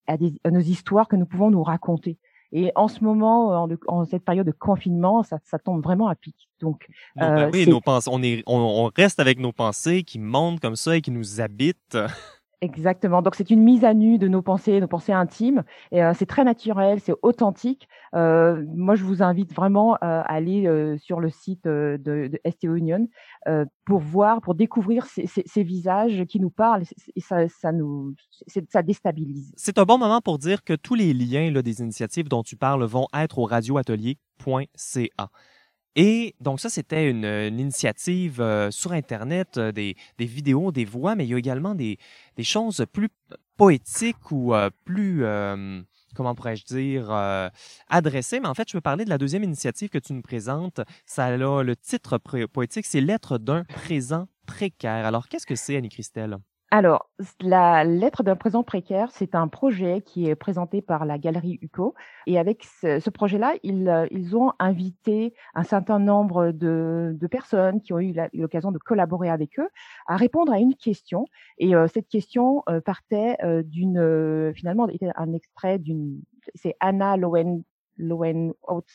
à, 0.07 0.17
des, 0.17 0.33
à 0.43 0.51
nos 0.51 0.59
histoires 0.59 1.07
que 1.07 1.15
nous 1.15 1.25
pouvons 1.25 1.49
nous 1.49 1.63
raconter. 1.63 2.17
Et 2.51 2.71
en 2.75 2.87
ce 2.87 3.03
moment, 3.03 3.67
en, 3.87 4.05
cette 4.05 4.25
période 4.25 4.47
de 4.47 4.51
confinement, 4.51 5.21
ça, 5.23 5.37
ça 5.45 5.59
tombe 5.59 5.83
vraiment 5.83 6.07
à 6.07 6.15
pic. 6.15 6.49
Donc, 6.59 6.87
euh, 7.21 7.49
oui, 7.53 7.67
nos 7.67 7.79
pensées, 7.79 8.09
on, 8.11 8.23
est, 8.23 8.43
on, 8.47 8.89
reste 8.95 9.19
avec 9.19 9.39
nos 9.39 9.51
pensées 9.51 10.03
qui 10.03 10.17
montent 10.17 10.59
comme 10.59 10.75
ça 10.75 10.97
et 10.97 11.01
qui 11.01 11.11
nous 11.11 11.41
habitent. 11.41 11.97
Exactement. 12.61 13.21
Donc 13.21 13.35
c'est 13.35 13.51
une 13.51 13.63
mise 13.63 13.85
à 13.85 13.93
nu 13.93 14.17
de 14.17 14.27
nos 14.27 14.41
pensées, 14.41 14.81
nos 14.81 14.87
pensées 14.87 15.13
intimes. 15.13 15.63
Et 15.91 16.03
euh, 16.03 16.13
c'est 16.13 16.25
très 16.25 16.43
naturel, 16.43 16.99
c'est 16.99 17.13
authentique. 17.21 17.87
Euh, 18.15 18.65
moi, 18.75 18.95
je 18.95 19.05
vous 19.05 19.23
invite 19.23 19.53
vraiment 19.53 19.93
euh, 19.95 19.97
à 20.01 20.21
aller 20.21 20.67
euh, 20.67 20.97
sur 20.97 21.21
le 21.21 21.29
site 21.29 21.63
de, 21.63 21.97
de 22.03 22.39
STO 22.49 22.75
Union 22.75 23.07
pour 23.85 23.99
voir, 23.99 24.41
pour 24.41 24.55
découvrir 24.55 25.05
ces, 25.05 25.25
ces, 25.25 25.43
ces 25.45 25.63
visages 25.63 26.25
qui 26.25 26.39
nous 26.39 26.49
parlent. 26.49 26.83
Et 27.15 27.21
ça, 27.21 27.47
ça 27.47 27.71
nous, 27.71 28.13
ça 28.69 28.83
déstabilise. 28.83 29.53
C'est 29.55 29.77
un 29.79 29.85
bon 29.85 29.97
moment 29.97 30.19
pour 30.19 30.37
dire 30.37 30.63
que 30.63 30.73
tous 30.73 30.95
les 30.95 31.13
liens 31.13 31.51
là, 31.51 31.61
des 31.61 31.79
initiatives 31.79 32.27
dont 32.27 32.43
tu 32.43 32.57
parles 32.57 32.83
vont 32.83 33.07
être 33.13 33.39
au 33.39 33.45
radioatelier.ca. 33.45 35.29
Et 36.01 36.33
donc 36.39 36.61
ça, 36.61 36.69
c'était 36.69 37.09
une, 37.11 37.25
initiative 37.59 38.39
euh, 38.39 38.71
sur 38.71 38.93
Internet, 38.93 39.57
euh, 39.57 39.73
des, 39.73 39.97
vidéos, 40.17 40.71
des 40.71 40.85
voix, 40.85 41.13
mais 41.13 41.25
il 41.25 41.31
y 41.31 41.33
a 41.33 41.37
également 41.37 41.75
des, 41.75 41.97
choses 42.41 42.85
plus 42.93 43.09
poétiques 43.57 44.31
ou 44.31 44.55
euh, 44.55 44.69
plus, 44.85 45.25
comment 46.15 46.35
pourrais-je 46.35 46.63
dire, 46.63 47.11
adressées. 47.89 48.39
Mais 48.39 48.47
en 48.47 48.53
fait, 48.53 48.69
je 48.69 48.77
veux 48.77 48.81
parler 48.81 49.03
de 49.03 49.09
la 49.09 49.17
deuxième 49.17 49.43
initiative 49.43 49.89
que 49.89 49.97
tu 49.97 50.13
nous 50.13 50.21
présentes. 50.21 50.79
Ça 51.05 51.25
a 51.25 51.35
le 51.35 51.75
titre 51.75 52.17
poétique, 52.17 52.85
c'est 52.85 53.01
Lettre 53.01 53.37
d'un 53.37 53.65
présent 53.65 54.29
précaire. 54.45 55.05
Alors, 55.05 55.27
qu'est-ce 55.27 55.45
que 55.45 55.55
c'est, 55.55 55.75
Annie-Christelle? 55.75 56.37
Alors, 56.71 57.09
la 57.41 57.83
lettre 57.83 58.21
d'un 58.21 58.35
présent 58.35 58.61
précaire, 58.61 59.09
c'est 59.11 59.33
un 59.33 59.47
projet 59.47 60.01
qui 60.01 60.27
est 60.27 60.35
présenté 60.35 60.83
par 60.83 61.03
la 61.03 61.17
galerie 61.17 61.57
UCO. 61.63 61.95
Et 62.27 62.37
avec 62.37 62.63
ce, 62.63 63.09
projet-là, 63.09 63.55
ils, 63.63 63.89
euh, 63.89 64.05
ils, 64.11 64.37
ont 64.37 64.53
invité 64.59 65.33
un 65.55 65.63
certain 65.63 65.97
nombre 65.97 66.51
de, 66.51 67.17
de 67.19 67.27
personnes 67.27 67.81
qui 67.81 67.91
ont 67.91 67.99
eu 67.99 68.13
l'occasion 68.33 68.71
de 68.71 68.77
collaborer 68.77 69.31
avec 69.31 69.57
eux 69.57 69.67
à 70.05 70.15
répondre 70.15 70.53
à 70.53 70.59
une 70.59 70.75
question. 70.75 71.25
Et 71.57 71.73
euh, 71.73 71.87
cette 71.87 72.07
question 72.07 72.61
euh, 72.69 72.81
partait 72.81 73.37
d'une, 73.63 74.53
finalement, 74.55 74.87
était 74.89 75.09
un 75.15 75.33
extrait 75.33 75.79
d'une, 75.79 76.21
c'est 76.53 76.75
Anna 76.79 77.17
Lowen 77.17 77.63
Lowen 77.97 78.53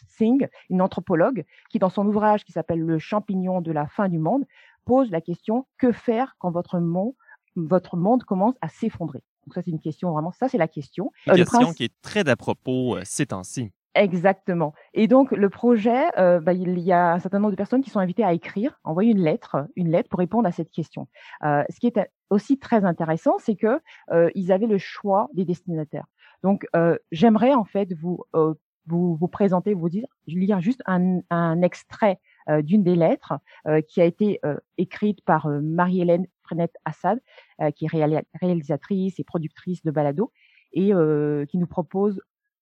Singh, 0.08 0.48
une 0.70 0.80
anthropologue, 0.80 1.44
qui 1.70 1.78
dans 1.78 1.90
son 1.90 2.06
ouvrage 2.06 2.44
qui 2.44 2.52
s'appelle 2.52 2.80
Le 2.80 2.98
champignon 2.98 3.60
de 3.60 3.72
la 3.72 3.86
fin 3.86 4.08
du 4.08 4.18
monde, 4.18 4.44
pose 4.84 5.10
la 5.10 5.20
question 5.20 5.66
que 5.78 5.92
faire 5.92 6.36
quand 6.38 6.50
votre 6.50 6.78
monde 6.78 7.14
votre 7.56 7.96
monde 7.96 8.24
commence 8.24 8.54
à 8.60 8.68
s'effondrer 8.68 9.22
Donc 9.46 9.54
ça, 9.54 9.62
c'est 9.62 9.70
une 9.70 9.80
question 9.80 10.12
vraiment, 10.12 10.32
ça 10.32 10.48
c'est 10.48 10.58
la 10.58 10.68
question. 10.68 11.10
Une 11.26 11.32
euh, 11.32 11.36
question 11.36 11.72
qui 11.72 11.84
est 11.84 11.92
très 12.02 12.24
d'à 12.24 12.36
propos 12.36 12.96
euh, 12.96 13.02
ces 13.04 13.26
temps-ci. 13.26 13.70
Exactement. 13.94 14.74
Et 14.92 15.06
donc 15.06 15.30
le 15.30 15.48
projet, 15.48 16.06
euh, 16.18 16.40
bah, 16.40 16.52
il 16.52 16.80
y 16.80 16.90
a 16.90 17.12
un 17.12 17.18
certain 17.20 17.38
nombre 17.38 17.52
de 17.52 17.56
personnes 17.56 17.82
qui 17.82 17.90
sont 17.90 18.00
invitées 18.00 18.24
à 18.24 18.32
écrire, 18.32 18.80
envoyer 18.82 19.12
une 19.12 19.22
lettre, 19.22 19.68
une 19.76 19.90
lettre 19.90 20.08
pour 20.08 20.18
répondre 20.18 20.48
à 20.48 20.52
cette 20.52 20.70
question. 20.70 21.06
Euh, 21.44 21.62
ce 21.70 21.78
qui 21.78 21.86
est 21.86 22.10
aussi 22.28 22.58
très 22.58 22.84
intéressant, 22.84 23.38
c'est 23.38 23.54
que 23.54 23.80
euh, 24.10 24.30
ils 24.34 24.50
avaient 24.50 24.66
le 24.66 24.78
choix 24.78 25.28
des 25.32 25.44
destinataires. 25.44 26.06
Donc 26.42 26.66
j'aimerais 27.10 27.54
en 27.54 27.64
fait 27.64 27.94
vous, 27.94 28.22
vous 28.86 29.16
vous 29.16 29.28
présenter, 29.28 29.72
vous 29.72 29.88
dire, 29.88 30.06
lire 30.26 30.60
juste 30.60 30.82
un, 30.84 31.20
un 31.30 31.62
extrait 31.62 32.20
d'une 32.60 32.82
des 32.82 32.96
lettres 32.96 33.32
qui 33.88 34.02
a 34.02 34.04
été 34.04 34.42
écrite 34.76 35.24
par 35.24 35.48
Marie-Hélène 35.48 36.26
Frenette 36.44 36.76
Assad, 36.84 37.20
euh, 37.60 37.70
qui 37.70 37.86
est 37.86 38.22
réalisatrice 38.40 39.18
et 39.18 39.24
productrice 39.24 39.82
de 39.82 39.90
balado, 39.90 40.32
et 40.72 40.94
euh, 40.94 41.46
qui 41.46 41.58
nous 41.58 41.66
propose 41.66 42.20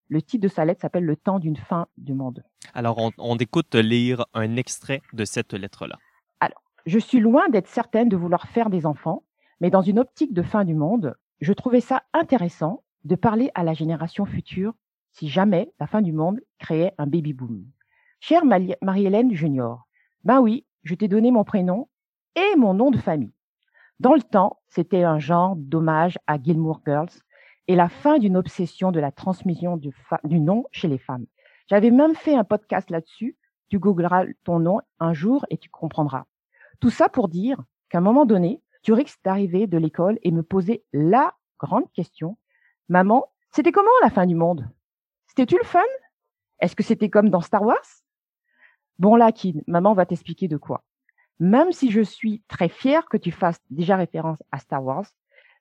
le 0.08 0.20
titre 0.20 0.42
de 0.42 0.48
sa 0.48 0.64
lettre 0.64 0.82
s'appelle 0.82 1.04
Le 1.04 1.16
temps 1.16 1.38
d'une 1.38 1.56
fin 1.56 1.86
du 1.96 2.12
monde. 2.12 2.44
Alors, 2.74 2.98
on, 2.98 3.12
on 3.18 3.36
écoute 3.36 3.74
lire 3.74 4.26
un 4.34 4.56
extrait 4.56 5.00
de 5.14 5.24
cette 5.24 5.54
lettre-là. 5.54 5.98
Alors, 6.40 6.62
je 6.84 6.98
suis 6.98 7.20
loin 7.20 7.48
d'être 7.48 7.68
certaine 7.68 8.08
de 8.08 8.16
vouloir 8.16 8.46
faire 8.48 8.68
des 8.68 8.84
enfants, 8.84 9.24
mais 9.60 9.70
dans 9.70 9.80
une 9.80 9.98
optique 9.98 10.34
de 10.34 10.42
fin 10.42 10.64
du 10.64 10.74
monde, 10.74 11.14
je 11.40 11.52
trouvais 11.52 11.80
ça 11.80 12.02
intéressant 12.12 12.82
de 13.04 13.14
parler 13.14 13.50
à 13.54 13.64
la 13.64 13.74
génération 13.74 14.26
future 14.26 14.74
si 15.12 15.28
jamais 15.28 15.72
la 15.80 15.86
fin 15.86 16.02
du 16.02 16.12
monde 16.12 16.40
créait 16.58 16.94
un 16.98 17.06
baby 17.06 17.32
boom. 17.32 17.64
Chère 18.20 18.44
Marie-Hélène 18.44 19.34
Junior, 19.34 19.86
ben 20.24 20.40
oui, 20.40 20.64
je 20.84 20.94
t'ai 20.94 21.08
donné 21.08 21.30
mon 21.30 21.44
prénom 21.44 21.88
et 22.36 22.56
mon 22.56 22.74
nom 22.74 22.90
de 22.90 22.98
famille. 22.98 23.32
Dans 24.00 24.14
le 24.14 24.22
temps, 24.22 24.60
c'était 24.68 25.04
un 25.04 25.18
genre 25.18 25.54
d'hommage 25.56 26.18
à 26.26 26.40
Gilmour 26.42 26.80
Girls 26.86 27.10
et 27.68 27.76
la 27.76 27.88
fin 27.88 28.18
d'une 28.18 28.36
obsession 28.36 28.90
de 28.90 29.00
la 29.00 29.12
transmission 29.12 29.76
du, 29.76 29.92
nom 30.40 30.64
chez 30.72 30.88
les 30.88 30.98
femmes. 30.98 31.26
J'avais 31.68 31.90
même 31.90 32.14
fait 32.14 32.34
un 32.34 32.44
podcast 32.44 32.90
là-dessus. 32.90 33.36
Tu 33.68 33.78
googleras 33.78 34.24
ton 34.44 34.58
nom 34.58 34.80
un 34.98 35.12
jour 35.12 35.46
et 35.50 35.56
tu 35.56 35.70
comprendras. 35.70 36.24
Tout 36.80 36.90
ça 36.90 37.08
pour 37.08 37.28
dire 37.28 37.62
qu'à 37.88 37.98
un 37.98 38.02
moment 38.02 38.26
donné, 38.26 38.60
tu 38.82 38.92
risques 38.92 39.20
d'arriver 39.24 39.66
de 39.66 39.78
l'école 39.78 40.18
et 40.22 40.32
me 40.32 40.42
poser 40.42 40.84
la 40.92 41.34
grande 41.58 41.90
question. 41.92 42.36
Maman, 42.88 43.26
c'était 43.52 43.72
comment 43.72 43.88
la 44.02 44.10
fin 44.10 44.26
du 44.26 44.34
monde? 44.34 44.68
C'était-tu 45.28 45.56
le 45.56 45.64
fun? 45.64 45.80
Est-ce 46.58 46.76
que 46.76 46.82
c'était 46.82 47.08
comme 47.08 47.30
dans 47.30 47.40
Star 47.40 47.62
Wars? 47.62 48.02
Bon 48.98 49.16
là, 49.16 49.32
Kid, 49.32 49.62
maman 49.66 49.94
va 49.94 50.06
t'expliquer 50.06 50.48
de 50.48 50.56
quoi. 50.56 50.84
Même 51.40 51.72
si 51.72 51.90
je 51.90 52.00
suis 52.00 52.42
très 52.48 52.68
fière 52.68 53.08
que 53.08 53.16
tu 53.16 53.30
fasses 53.30 53.60
déjà 53.70 53.96
référence 53.96 54.38
à 54.52 54.58
Star 54.58 54.84
Wars, 54.84 55.06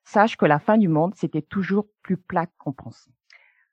sache 0.04 0.36
que 0.36 0.46
la 0.46 0.58
fin 0.58 0.78
du 0.78 0.88
monde, 0.88 1.14
c'était 1.16 1.42
toujours 1.42 1.86
plus 2.02 2.16
plat 2.16 2.46
qu'on 2.58 2.72
pense. 2.72 3.08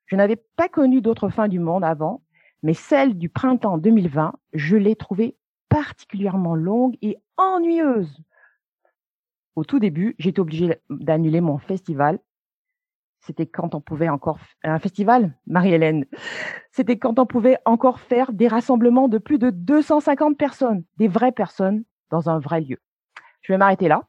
Je 0.05 0.15
n'avais 0.15 0.37
pas 0.55 0.69
connu 0.69 1.01
d'autres 1.01 1.29
fins 1.29 1.47
du 1.47 1.59
monde 1.59 1.83
avant, 1.83 2.23
mais 2.63 2.73
celle 2.73 3.17
du 3.17 3.29
printemps 3.29 3.77
2020, 3.77 4.33
je 4.53 4.75
l'ai 4.75 4.95
trouvée 4.95 5.37
particulièrement 5.69 6.55
longue 6.55 6.97
et 7.01 7.17
ennuyeuse. 7.37 8.21
Au 9.55 9.63
tout 9.63 9.79
début, 9.79 10.15
j'étais 10.17 10.39
obligée 10.39 10.79
d'annuler 10.89 11.41
mon 11.41 11.57
festival. 11.57 12.19
C'était 13.21 13.45
quand 13.45 13.75
on 13.75 13.81
pouvait 13.81 14.09
encore 14.09 14.39
un 14.63 14.79
festival, 14.79 15.33
Marie-Hélène. 15.47 16.05
C'était 16.71 16.97
quand 16.97 17.19
on 17.19 17.25
pouvait 17.25 17.57
encore 17.65 17.99
faire 17.99 18.31
des 18.31 18.47
rassemblements 18.47 19.07
de 19.07 19.17
plus 19.17 19.39
de 19.39 19.49
250 19.49 20.37
personnes, 20.37 20.83
des 20.97 21.07
vraies 21.07 21.31
personnes 21.31 21.83
dans 22.09 22.29
un 22.29 22.39
vrai 22.39 22.61
lieu. 22.61 22.77
Je 23.41 23.53
vais 23.53 23.57
m'arrêter 23.57 23.87
là. 23.87 24.03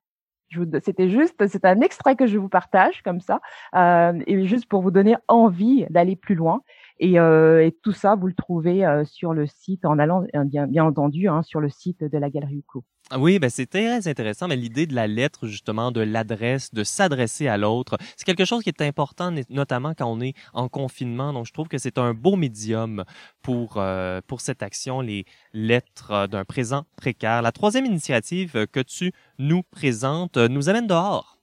C'était 0.83 1.09
juste, 1.09 1.47
c'est 1.47 1.65
un 1.65 1.81
extrait 1.81 2.17
que 2.17 2.27
je 2.27 2.37
vous 2.37 2.49
partage 2.49 3.03
comme 3.03 3.21
ça, 3.21 3.41
euh, 3.77 4.19
et 4.27 4.45
juste 4.47 4.67
pour 4.67 4.83
vous 4.83 4.91
donner 4.91 5.17
envie 5.29 5.87
d'aller 5.91 6.17
plus 6.17 6.35
loin. 6.35 6.63
Et, 6.99 7.21
euh, 7.21 7.65
et, 7.65 7.71
tout 7.71 7.93
ça, 7.93 8.17
vous 8.17 8.27
le 8.27 8.35
trouvez 8.35 8.85
euh, 8.85 9.05
sur 9.05 9.33
le 9.33 9.47
site, 9.47 9.85
en 9.85 9.99
allant 9.99 10.25
bien, 10.47 10.67
bien 10.67 10.85
entendu 10.85 11.29
hein, 11.29 11.43
sur 11.43 11.61
le 11.61 11.69
site 11.69 12.03
de 12.03 12.19
la 12.19 12.31
Galerie 12.31 12.57
UCO. 12.57 12.85
Oui, 13.17 13.41
ben 13.41 13.51
c'est 13.51 13.67
très 13.67 14.07
intéressant, 14.07 14.47
mais 14.47 14.55
l'idée 14.55 14.87
de 14.87 14.95
la 14.95 15.09
lettre, 15.09 15.49
justement, 15.49 15.91
de 15.91 16.01
l'adresse, 16.01 16.73
de 16.73 16.85
s'adresser 16.85 17.49
à 17.49 17.59
l'autre, 17.59 17.99
c'est 18.17 18.25
quelque 18.25 18.45
chose 18.45 18.63
qui 18.63 18.69
est 18.69 18.83
important, 18.83 19.35
notamment 19.49 19.95
quand 19.95 20.07
on 20.07 20.21
est 20.21 20.35
en 20.53 20.69
confinement. 20.69 21.33
Donc, 21.33 21.47
je 21.47 21.53
trouve 21.53 21.67
que 21.67 21.79
c'est 21.79 21.99
un 21.99 22.15
beau 22.15 22.37
médium 22.37 23.05
pour, 23.43 23.79
euh, 23.79 24.21
pour 24.29 24.41
cette 24.41 24.63
action, 24.63 25.01
les 25.01 25.25
lettres 25.53 26.29
d'un 26.29 26.45
présent 26.45 26.85
précaire. 26.95 27.43
La 27.43 27.51
troisième 27.51 27.85
initiative 27.85 28.69
que 28.71 28.81
tu 28.81 29.13
nous 29.41 29.65
présentes 29.65 30.37
nous 30.37 30.69
amène 30.69 30.87
dehors. 30.87 31.40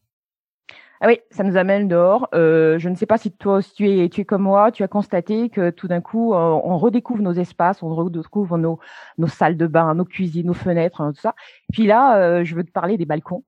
Ah 1.01 1.07
oui, 1.07 1.19
ça 1.29 1.43
nous 1.43 1.57
amène 1.57 1.87
dehors. 1.87 2.27
Euh, 2.33 2.79
je 2.79 2.89
ne 2.89 2.95
sais 2.95 3.05
pas 3.05 3.17
si 3.17 3.31
toi, 3.31 3.61
si 3.61 3.73
tu 3.73 3.89
es, 3.89 4.09
tu 4.09 4.21
es 4.21 4.25
comme 4.25 4.41
moi, 4.43 4.71
tu 4.71 4.83
as 4.83 4.87
constaté 4.87 5.49
que 5.49 5.69
tout 5.69 5.87
d'un 5.87 6.01
coup, 6.01 6.33
euh, 6.33 6.37
on 6.63 6.77
redécouvre 6.77 7.21
nos 7.21 7.33
espaces, 7.33 7.83
on 7.83 7.93
redécouvre 7.93 8.57
nos, 8.57 8.79
nos 9.17 9.27
salles 9.27 9.57
de 9.57 9.67
bain, 9.67 9.93
nos 9.93 10.05
cuisines, 10.05 10.47
nos 10.47 10.53
fenêtres, 10.53 11.01
hein, 11.01 11.13
tout 11.13 11.21
ça. 11.21 11.35
Puis 11.71 11.85
là, 11.85 12.17
euh, 12.17 12.43
je 12.43 12.55
veux 12.55 12.63
te 12.63 12.71
parler 12.71 12.97
des 12.97 13.05
balcons. 13.05 13.43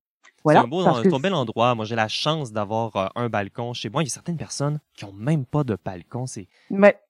Voilà, 0.54 1.02
c'est 1.04 1.14
un, 1.14 1.20
bel 1.20 1.34
endroit. 1.34 1.76
Moi, 1.76 1.86
j'ai 1.86 1.96
la 1.96 2.08
chance 2.08 2.52
d'avoir 2.52 2.96
euh, 2.96 3.08
un 3.16 3.30
balcon 3.30 3.74
chez 3.74 3.90
moi. 3.90 4.04
Il 4.04 4.06
y 4.08 4.10
a 4.10 4.14
certaines 4.14 4.38
personnes 4.38 4.80
qui 4.96 5.06
ont 5.06 5.14
même 5.14 5.46
pas 5.46 5.64
de 5.64 5.78
balcon. 5.84 6.26
C'est 6.26 6.48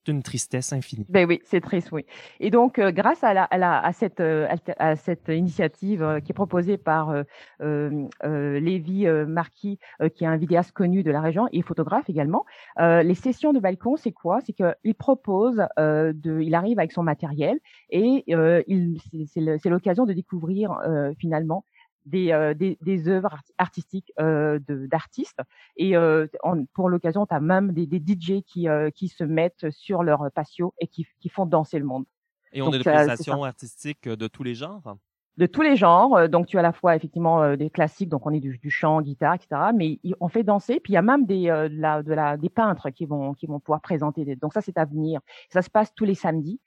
une 0.08 0.24
tristesse 0.24 0.74
infinie. 0.74 1.06
Ben 1.10 1.28
oui, 1.28 1.40
c'est 1.44 1.62
triste, 1.62 1.92
oui. 1.92 2.06
Et 2.40 2.50
donc, 2.50 2.80
euh, 2.80 2.92
grâce 2.92 3.24
à, 3.24 3.34
la, 3.34 3.44
à, 3.44 3.58
la, 3.58 3.80
à, 3.80 3.94
cette, 3.94 4.20
euh, 4.20 4.48
à 4.78 4.96
cette 4.96 5.28
initiative 5.30 6.20
qui 6.26 6.32
est 6.32 6.34
proposée 6.34 6.78
par 6.78 7.14
Lévi 7.60 9.08
Marquis, 9.28 9.80
qui 10.16 10.24
est 10.24 10.28
un 10.28 10.38
vidéaste 10.38 10.72
connu 10.72 11.04
de 11.04 11.12
la 11.12 11.22
région 11.22 11.48
et 11.52 11.62
photographe 11.62 12.10
également, 12.10 12.46
les 12.78 13.16
sessions 13.16 13.54
de 13.54 13.60
balcon, 13.60 13.98
c'est 13.98 14.12
quoi? 14.12 14.40
C'est 14.46 14.54
qu'il 14.54 14.96
propose, 14.96 15.58
de, 15.78 16.42
il 16.42 16.56
arrive 16.56 16.80
avec 16.80 16.92
son 16.92 17.04
matériel 17.04 17.60
et 17.90 18.24
il, 18.28 19.00
c'est 19.28 19.70
l'occasion 19.70 20.06
de 20.06 20.14
découvrir 20.14 20.80
finalement 21.20 21.64
des, 22.10 22.32
euh, 22.32 22.54
des, 22.54 22.78
des, 22.82 23.08
œuvres 23.08 23.38
artistiques 23.58 24.12
euh, 24.20 24.60
d'artistes. 24.68 25.42
Et 25.78 25.96
euh, 25.96 26.28
pour 26.74 26.90
l'occasion, 26.90 27.26
tu 27.26 27.34
as 27.34 27.40
même 27.40 27.72
des, 27.72 27.86
des 27.86 28.00
DJ 28.00 28.42
qui, 28.46 28.68
euh, 28.68 28.90
qui 28.90 29.08
se 29.08 29.24
mettent 29.24 29.70
sur 29.70 30.04
leur 30.04 30.30
patio 30.34 30.74
et 30.80 30.88
qui, 30.88 31.08
qui 31.20 31.30
font 31.30 31.46
danser 31.46 31.80
le 31.80 31.86
monde. 31.86 32.06
Et 32.52 32.62
on 32.62 32.72
a 32.72 32.78
des 32.78 32.84
prestations 32.84 33.44
artistiques 33.44 34.10
de 34.10 34.28
tous 34.28 34.44
les 34.44 34.56
genres? 34.56 34.98
De 35.38 35.46
tous 35.46 35.62
les 35.62 35.78
genres. 35.78 36.28
Donc, 36.28 36.48
tu 36.48 36.58
as 36.58 36.60
à 36.60 36.64
la 36.64 36.74
fois 36.74 36.96
effectivement 36.96 37.56
des 37.56 37.70
classiques, 37.70 38.10
donc 38.10 38.26
on 38.26 38.32
est 38.32 38.42
du, 38.42 38.70
chant, 38.70 39.02
guitare, 39.02 39.36
etc. 39.36 39.72
Mais 39.74 40.00
on 40.20 40.28
fait 40.28 40.44
danser. 40.44 40.82
Puis 40.82 40.94
il 40.94 40.96
y 40.96 40.98
a 40.98 41.02
même 41.02 41.26
des, 41.26 41.46
de 41.46 41.80
la, 41.80 42.04
de 42.04 42.14
la, 42.14 42.36
des 42.36 42.50
peintres 42.50 42.90
qui 42.90 43.06
vont, 43.06 43.34
qui 43.34 43.46
vont 43.46 43.60
pouvoir 43.60 43.80
présenter. 43.80 44.36
Donc 44.36 44.54
ça, 44.54 44.62
c'est 44.62 44.78
à 44.78 44.84
venir. 44.84 45.22
Ça 45.50 45.62
se 45.62 45.70
passe 45.70 45.94
tous 45.96 46.04
les 46.06 46.16
samedis. 46.16 46.60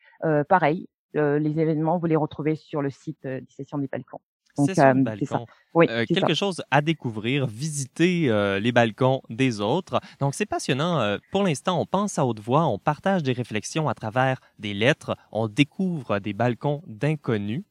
pareil, 0.48 0.88
les 1.12 1.60
événements, 1.60 1.98
vous 1.98 2.06
les 2.06 2.16
retrouvez 2.16 2.54
sur 2.54 2.80
le 2.80 2.88
site 2.88 3.18
des 3.24 3.44
sessions 3.50 3.76
des 3.76 3.88
balcons. 3.88 4.20
C'est 4.56 4.78
euh, 4.78 4.94
balcon. 4.94 5.46
Oui, 5.74 5.86
euh, 5.88 6.04
quelque 6.06 6.34
chose 6.34 6.62
à 6.70 6.82
découvrir, 6.82 7.46
visiter 7.46 8.28
euh, 8.28 8.60
les 8.60 8.72
balcons 8.72 9.22
des 9.30 9.60
autres. 9.60 10.00
Donc 10.20 10.34
c'est 10.34 10.46
passionnant. 10.46 11.16
pour 11.30 11.44
l'instant, 11.44 11.80
on 11.80 11.86
pense 11.86 12.18
à 12.18 12.26
haute 12.26 12.40
voix, 12.40 12.66
on 12.66 12.78
partage 12.78 13.22
des 13.22 13.32
réflexions 13.32 13.88
à 13.88 13.94
travers 13.94 14.38
des 14.58 14.74
lettres, 14.74 15.16
on 15.30 15.48
découvre 15.48 16.18
des 16.18 16.34
balcons 16.34 16.82
d'inconnus. 16.86 17.64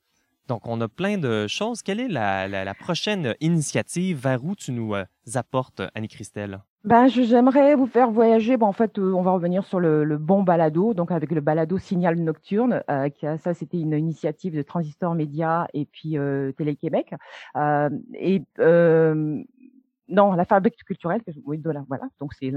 Donc 0.47 0.67
on 0.67 0.81
a 0.81 0.87
plein 0.87 1.17
de 1.17 1.47
choses. 1.47 1.81
Quelle 1.83 1.99
est 1.99 2.07
la, 2.07 2.47
la, 2.47 2.65
la 2.65 2.73
prochaine 2.73 3.35
initiative? 3.39 4.17
Vers 4.17 4.43
où 4.43 4.55
tu 4.55 4.71
nous 4.71 4.95
apportes, 5.35 5.81
Annie-Christelle? 5.93 6.61
Ben, 6.83 7.07
j'aimerais 7.07 7.75
vous 7.75 7.85
faire 7.85 8.09
voyager. 8.09 8.57
Bon, 8.57 8.65
en 8.65 8.71
fait, 8.71 8.97
euh, 8.97 9.13
on 9.13 9.21
va 9.21 9.31
revenir 9.31 9.63
sur 9.63 9.79
le, 9.79 10.03
le, 10.03 10.17
bon 10.17 10.41
balado, 10.41 10.95
donc 10.95 11.11
avec 11.11 11.31
le 11.31 11.39
balado 11.39 11.77
Signal 11.77 12.15
Nocturne. 12.15 12.83
Euh, 12.89 13.09
qui 13.09 13.27
a, 13.27 13.37
ça, 13.37 13.53
c'était 13.53 13.79
une 13.79 13.93
initiative 13.93 14.55
de 14.55 14.63
Transistor 14.63 15.13
Média 15.13 15.67
et 15.73 15.85
puis 15.85 16.17
euh, 16.17 16.51
Télé-Québec. 16.53 17.13
Euh, 17.55 17.89
et 18.15 18.41
euh, 18.59 19.43
non, 20.07 20.33
la 20.33 20.45
fabrique 20.45 20.83
culturelle. 20.83 21.21
Oui, 21.45 21.61
voilà. 21.63 21.83
Donc 22.19 22.33
c'est 22.33 22.51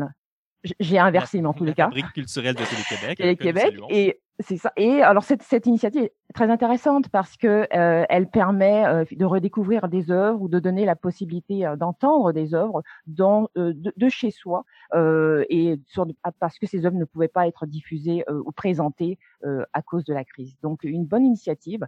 j'ai 0.81 0.99
inversé, 0.99 1.43
mais 1.43 1.49
en 1.49 1.53
tous 1.53 1.65
les 1.65 1.75
cas. 1.75 1.85
Fabrique 1.85 2.13
culturelle 2.15 2.55
de 2.55 2.65
Télé-Québec. 2.65 3.19
Télé-Québec. 3.19 3.81
Et 3.91 4.21
c'est 4.41 4.57
ça. 4.57 4.73
Et 4.79 5.03
alors 5.03 5.23
cette, 5.23 5.43
cette 5.43 5.67
initiative 5.67 6.09
très 6.35 6.51
intéressante 6.51 7.09
parce 7.09 7.37
que 7.37 7.67
euh, 7.75 8.05
elle 8.09 8.29
permet 8.29 8.85
euh, 8.85 9.05
de 9.11 9.25
redécouvrir 9.25 9.89
des 9.89 10.11
œuvres 10.11 10.43
ou 10.43 10.49
de 10.49 10.59
donner 10.59 10.85
la 10.85 10.97
possibilité 10.97 11.65
euh, 11.65 11.77
d'entendre 11.77 12.33
des 12.33 12.55
œuvres 12.55 12.83
de, 13.07 14.09
chez 14.09 14.31
soi 14.31 14.65
et 15.49 15.81
sur, 15.87 16.07
parce 16.41 16.59
que 16.59 16.67
ces 16.67 16.85
œuvres 16.85 16.97
ne 16.97 17.05
pouvaient 17.05 17.29
pas 17.29 17.47
être 17.47 17.67
diffusées 17.67 18.25
ou 18.29 18.53
présentées 18.53 19.19
à 19.73 19.83
cause 19.83 20.05
de 20.05 20.13
la 20.13 20.25
crise. 20.25 20.57
Donc 20.63 20.85
une 20.85 21.05
bonne 21.05 21.25
initiative. 21.25 21.87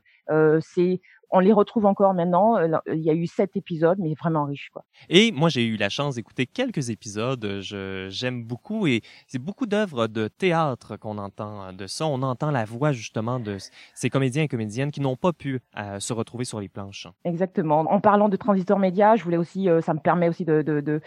c'est 0.60 1.00
on 1.30 1.40
les 1.40 1.52
retrouve 1.52 1.86
encore 1.86 2.14
maintenant. 2.14 2.56
Il 2.86 3.02
y 3.02 3.10
a 3.10 3.12
eu 3.12 3.26
sept 3.26 3.56
épisodes, 3.56 3.98
mais 3.98 4.14
vraiment 4.14 4.44
riches. 4.44 4.70
Quoi. 4.72 4.84
Et 5.08 5.32
moi, 5.32 5.48
j'ai 5.48 5.66
eu 5.66 5.76
la 5.76 5.88
chance 5.88 6.14
d'écouter 6.14 6.46
quelques 6.46 6.90
épisodes. 6.90 7.60
J'aime 7.60 8.44
beaucoup 8.44 8.86
et 8.86 9.02
c'est 9.26 9.40
beaucoup 9.40 9.66
d'œuvres 9.66 10.06
de 10.06 10.28
théâtre 10.28 10.96
qu'on 10.96 11.18
entend 11.18 11.72
de 11.72 11.86
ça. 11.86 12.06
On 12.06 12.22
entend 12.22 12.50
la 12.50 12.64
voix 12.64 12.92
justement 12.92 13.40
de 13.40 13.58
ces 13.94 14.08
comédiens 14.10 14.36
et 14.43 14.49
comédiennes 14.49 14.90
qui 14.90 15.00
n'ont 15.00 15.16
pas 15.16 15.33
pu 15.33 15.61
euh, 15.76 16.00
se 16.00 16.12
retrouver 16.12 16.45
sur 16.45 16.61
les 16.61 16.69
planches. 16.69 17.09
Exactement. 17.25 17.81
En 17.81 18.00
parlant 18.00 18.28
de 18.28 18.37
Transistor 18.37 18.78
Média, 18.78 19.16
je 19.16 19.25
voulais 19.25 19.37
aussi, 19.37 19.69
ça 19.83 19.95
me 19.95 20.00
permet 20.00 20.28
aussi 20.28 20.45
de, 20.45 21.00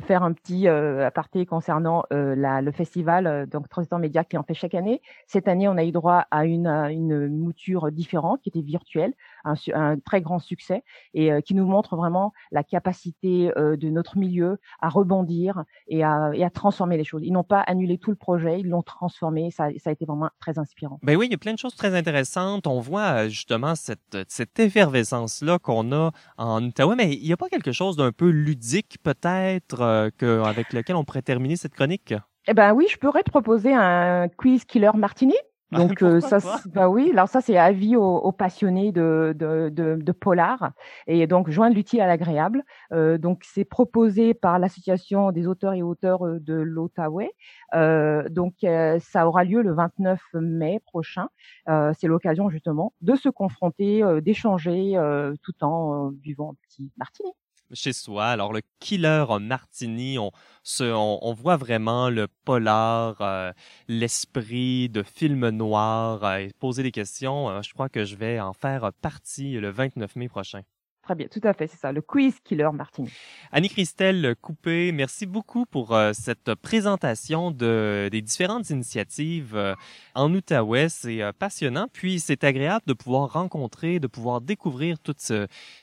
faire 0.00 0.22
un 0.22 0.32
petit 0.32 0.68
aparté 0.68 1.46
concernant 1.46 2.04
la, 2.10 2.60
le 2.60 2.72
festival 2.72 3.46
donc 3.50 3.68
Transistor 3.68 3.98
Média 3.98 4.24
qui 4.24 4.36
en 4.36 4.42
fait 4.42 4.54
chaque 4.54 4.74
année. 4.74 5.00
Cette 5.26 5.48
année, 5.48 5.68
on 5.68 5.76
a 5.76 5.84
eu 5.84 5.92
droit 5.92 6.26
à 6.30 6.44
une, 6.44 6.66
une 6.66 7.28
mouture 7.28 7.90
différente 7.90 8.40
qui 8.42 8.48
était 8.48 8.60
virtuelle, 8.60 9.12
un, 9.44 9.54
un 9.74 9.98
très 9.98 10.20
grand 10.20 10.38
succès 10.38 10.82
et 11.14 11.32
euh, 11.32 11.40
qui 11.40 11.54
nous 11.54 11.66
montre 11.66 11.96
vraiment 11.96 12.32
la 12.50 12.64
capacité 12.64 13.52
euh, 13.56 13.76
de 13.76 13.88
notre 13.88 14.18
milieu 14.18 14.58
à 14.80 14.88
rebondir 14.88 15.64
et 15.88 16.04
à, 16.04 16.30
et 16.34 16.44
à 16.44 16.50
transformer 16.50 16.96
les 16.96 17.04
choses. 17.04 17.22
Ils 17.24 17.32
n'ont 17.32 17.44
pas 17.44 17.60
annulé 17.60 17.98
tout 17.98 18.10
le 18.10 18.16
projet, 18.16 18.60
ils 18.60 18.68
l'ont 18.68 18.82
transformé. 18.82 19.50
Ça, 19.50 19.68
ça, 19.78 19.90
a 19.90 19.92
été 19.92 20.04
vraiment 20.04 20.30
très 20.40 20.58
inspirant. 20.58 20.98
Ben 21.02 21.16
oui, 21.16 21.26
il 21.26 21.32
y 21.32 21.34
a 21.34 21.38
plein 21.38 21.54
de 21.54 21.58
choses 21.58 21.74
très 21.74 21.96
intéressantes. 21.96 22.66
On 22.66 22.80
voit 22.80 23.24
euh, 23.24 23.28
justement 23.28 23.74
cette, 23.74 24.18
cette 24.28 24.58
effervescence-là 24.58 25.58
qu'on 25.58 25.92
a 25.92 26.10
en 26.36 26.66
Ottawa, 26.66 26.94
mais 26.96 27.14
il 27.14 27.24
n'y 27.26 27.32
a 27.32 27.36
pas 27.36 27.48
quelque 27.48 27.72
chose 27.72 27.96
d'un 27.96 28.12
peu 28.12 28.28
ludique 28.28 28.98
peut-être 29.02 30.10
que, 30.18 30.42
avec 30.42 30.72
lequel 30.72 30.96
on 30.96 31.04
pourrait 31.04 31.22
terminer 31.22 31.56
cette 31.56 31.74
chronique? 31.74 32.14
Eh 32.48 32.54
ben 32.54 32.72
oui, 32.72 32.86
je 32.88 32.96
pourrais 32.96 33.22
te 33.22 33.30
proposer 33.30 33.74
un 33.74 34.28
quiz 34.28 34.64
killer 34.64 34.92
martini. 34.94 35.34
Ah, 35.72 35.78
Donc 35.78 36.00
euh, 36.02 36.20
ça, 36.20 36.38
bah 36.66 36.88
oui, 36.88 37.10
alors 37.12 37.28
ça 37.28 37.40
c'est 37.40 37.56
avis 37.56 37.96
aux, 37.96 38.02
aux 38.18 38.30
passionnés 38.30 38.92
de, 38.92 39.34
de, 39.36 39.68
de, 39.68 39.96
de, 40.00 40.12
polar 40.12 40.70
et 41.08 41.26
donc 41.26 41.50
joindre 41.50 41.74
l'utile 41.74 42.00
à 42.00 42.06
l'agréable. 42.06 42.62
Euh, 42.92 43.18
donc 43.18 43.42
c'est 43.44 43.64
proposé 43.64 44.32
par 44.32 44.60
l'association 44.60 45.32
des 45.32 45.48
auteurs 45.48 45.72
et 45.74 45.82
auteurs 45.82 46.20
de 46.22 46.54
l'Outaouais. 46.54 47.32
Euh, 47.74 48.28
donc 48.28 48.54
euh, 48.62 49.00
ça 49.00 49.26
aura 49.26 49.42
lieu 49.42 49.60
le 49.60 49.74
29 49.74 50.20
mai 50.34 50.80
prochain. 50.86 51.28
c'est 51.66 52.06
l'occasion 52.06 52.48
justement 52.48 52.92
de 53.00 53.16
se 53.16 53.28
confronter, 53.28 54.02
d'échanger 54.22 54.94
tout 55.42 55.64
en 55.64 56.10
buvant 56.12 56.52
un 56.52 56.56
petit 56.68 56.92
martini 56.96 57.32
chez 57.72 57.92
soi. 57.92 58.26
Alors, 58.26 58.52
le 58.52 58.62
killer 58.80 59.24
martini, 59.40 60.18
on, 60.18 60.30
se, 60.62 60.84
on, 60.84 61.32
voit 61.34 61.56
vraiment 61.56 62.10
le 62.10 62.28
polar, 62.44 63.16
euh, 63.20 63.52
l'esprit 63.88 64.88
de 64.88 65.02
film 65.02 65.48
noir 65.50 66.24
euh, 66.24 66.36
et 66.38 66.52
poser 66.58 66.82
des 66.82 66.92
questions. 66.92 67.48
Euh, 67.50 67.62
je 67.62 67.72
crois 67.72 67.88
que 67.88 68.04
je 68.04 68.16
vais 68.16 68.40
en 68.40 68.52
faire 68.52 68.92
partie 69.00 69.54
le 69.54 69.70
29 69.70 70.16
mai 70.16 70.28
prochain. 70.28 70.62
Très 71.06 71.14
bien, 71.14 71.28
tout 71.28 71.40
à 71.44 71.52
fait, 71.52 71.68
c'est 71.68 71.76
ça, 71.76 71.92
le 71.92 72.02
quiz 72.02 72.40
killer 72.42 72.68
Martini. 72.72 73.12
Annie-Christelle 73.52 74.34
Coupé, 74.42 74.90
merci 74.90 75.24
beaucoup 75.24 75.64
pour 75.64 75.94
euh, 75.94 76.10
cette 76.12 76.52
présentation 76.56 77.52
de, 77.52 78.08
des 78.10 78.22
différentes 78.22 78.70
initiatives 78.70 79.54
euh, 79.54 79.76
en 80.16 80.34
Outaouais. 80.34 80.88
C'est 80.88 81.22
euh, 81.22 81.30
passionnant, 81.32 81.86
puis 81.92 82.18
c'est 82.18 82.42
agréable 82.42 82.82
de 82.88 82.92
pouvoir 82.92 83.34
rencontrer, 83.34 84.00
de 84.00 84.08
pouvoir 84.08 84.40
découvrir 84.40 84.98
tous 84.98 85.32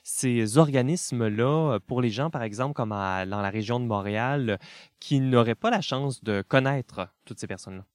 ces 0.04 0.58
organismes-là 0.58 1.80
pour 1.88 2.02
les 2.02 2.10
gens, 2.10 2.30
par 2.30 2.44
exemple, 2.44 2.74
comme 2.74 2.92
à, 2.92 3.26
dans 3.26 3.42
la 3.42 3.50
région 3.50 3.80
de 3.80 3.86
Montréal, 3.86 4.60
qui 5.00 5.22
n'auraient 5.22 5.56
pas 5.56 5.70
la 5.70 5.80
chance 5.80 6.22
de 6.22 6.42
connaître 6.42 7.08
toutes 7.24 7.40
ces 7.40 7.48
personnes-là. 7.48 7.86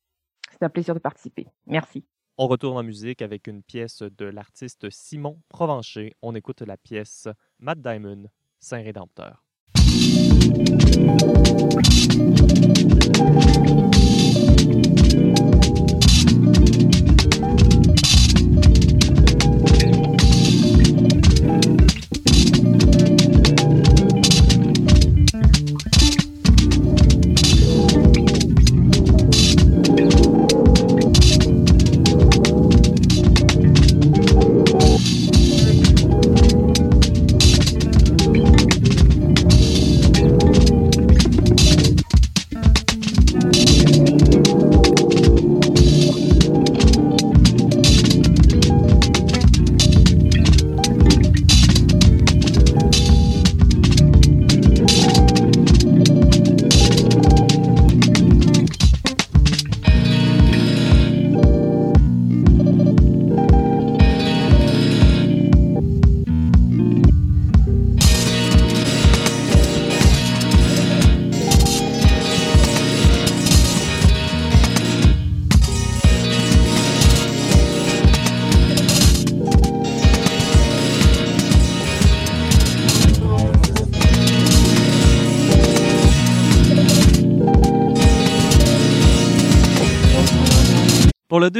C'est 0.52 0.64
un 0.64 0.70
plaisir 0.70 0.94
de 0.94 1.00
participer. 1.00 1.47
Merci. 1.66 2.06
On 2.40 2.47
retourne 2.47 2.76
en 2.76 2.85
musique 2.85 3.21
avec 3.21 3.49
une 3.49 3.64
pièce 3.64 4.00
de 4.00 4.25
l'artiste 4.25 4.90
Simon 4.90 5.40
Provencher. 5.49 6.14
On 6.23 6.37
écoute 6.37 6.61
la 6.61 6.76
pièce 6.76 7.26
Matt 7.59 7.80
Diamond, 7.80 8.26
Saint-Rédempteur. 8.61 9.45
Pour 9.75 9.83
le 15.03 15.58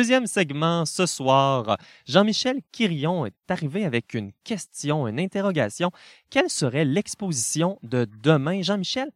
deuxième 0.09 0.27
segment 0.27 0.87
ce 0.87 1.05
soir, 1.05 1.77
Jean-Michel 2.07 2.61
Quirion 2.73 3.27
est 3.27 3.35
arrivé 3.51 3.85
avec 3.85 4.15
une 4.15 4.33
question, 4.43 5.07
une 5.07 5.21
interrogation. 5.21 5.91
Quelle 6.31 6.49
serait 6.49 6.87
l'exposition 6.87 7.79
de 7.83 8.09
demain? 8.23 8.63
Jean-Michel, 8.63 9.11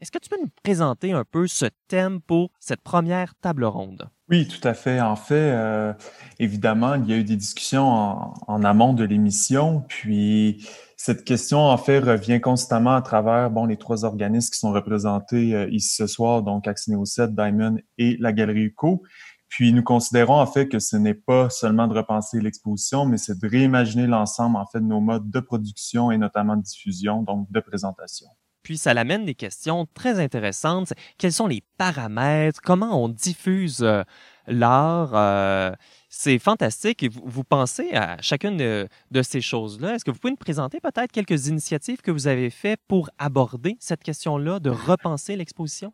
est-ce 0.00 0.10
que 0.10 0.18
tu 0.18 0.28
peux 0.28 0.40
nous 0.40 0.50
présenter 0.64 1.12
un 1.12 1.22
peu 1.24 1.46
ce 1.46 1.66
thème 1.86 2.20
pour 2.20 2.50
cette 2.58 2.80
première 2.80 3.36
table 3.36 3.64
ronde? 3.64 4.08
Oui, 4.28 4.48
tout 4.48 4.66
à 4.66 4.74
fait. 4.74 5.00
En 5.00 5.14
fait, 5.14 5.52
euh, 5.52 5.92
évidemment, 6.40 6.96
il 6.96 7.08
y 7.08 7.12
a 7.12 7.18
eu 7.18 7.22
des 7.22 7.36
discussions 7.36 7.86
en, 7.86 8.64
amont 8.64 8.94
de 8.94 9.04
l'émission, 9.04 9.84
puis 9.86 10.66
cette 10.96 11.24
question, 11.24 11.60
en 11.60 11.76
fait, 11.76 12.00
revient 12.00 12.40
constamment 12.40 12.96
à 12.96 13.02
travers 13.02 13.48
bon, 13.50 13.66
les 13.66 13.76
trois 13.76 14.04
organismes 14.04 14.50
qui 14.50 14.58
sont 14.58 14.72
représentés 14.72 15.54
euh, 15.54 15.68
ici 15.70 15.94
ce 15.94 16.08
soir, 16.08 16.42
donc 16.42 16.66
Axineo 16.66 17.04
7, 17.04 17.32
Diamond 17.32 17.76
et 17.96 18.16
la 18.18 18.32
Galerie 18.32 18.62
UCO. 18.62 19.04
Puis 19.52 19.74
nous 19.74 19.82
considérons 19.82 20.40
en 20.40 20.46
fait 20.46 20.66
que 20.66 20.78
ce 20.78 20.96
n'est 20.96 21.12
pas 21.12 21.50
seulement 21.50 21.86
de 21.86 21.92
repenser 21.92 22.40
l'exposition, 22.40 23.04
mais 23.04 23.18
c'est 23.18 23.38
de 23.38 23.46
réimaginer 23.46 24.06
l'ensemble 24.06 24.56
en 24.56 24.64
fait 24.64 24.80
de 24.80 24.86
nos 24.86 25.02
modes 25.02 25.30
de 25.30 25.40
production 25.40 26.10
et 26.10 26.16
notamment 26.16 26.56
de 26.56 26.62
diffusion, 26.62 27.22
donc 27.22 27.52
de 27.52 27.60
présentation. 27.60 28.28
Puis 28.62 28.78
ça 28.78 28.94
l'amène 28.94 29.26
des 29.26 29.34
questions 29.34 29.86
très 29.92 30.20
intéressantes. 30.20 30.94
Quels 31.18 31.34
sont 31.34 31.48
les 31.48 31.62
paramètres? 31.76 32.62
Comment 32.62 33.04
on 33.04 33.10
diffuse 33.10 33.82
euh, 33.82 34.04
l'art? 34.46 35.10
Euh, 35.14 35.72
c'est 36.08 36.38
fantastique. 36.38 37.04
Vous, 37.22 37.44
pensez 37.44 37.92
à 37.92 38.16
chacune 38.22 38.56
de 38.56 39.22
ces 39.22 39.42
choses-là. 39.42 39.96
Est-ce 39.96 40.06
que 40.06 40.10
vous 40.10 40.18
pouvez 40.18 40.30
nous 40.30 40.38
présenter 40.38 40.80
peut-être 40.80 41.12
quelques 41.12 41.48
initiatives 41.48 42.00
que 42.00 42.10
vous 42.10 42.26
avez 42.26 42.48
faites 42.48 42.80
pour 42.88 43.10
aborder 43.18 43.76
cette 43.80 44.02
question-là, 44.02 44.60
de 44.60 44.70
repenser 44.70 45.36
l'exposition? 45.36 45.92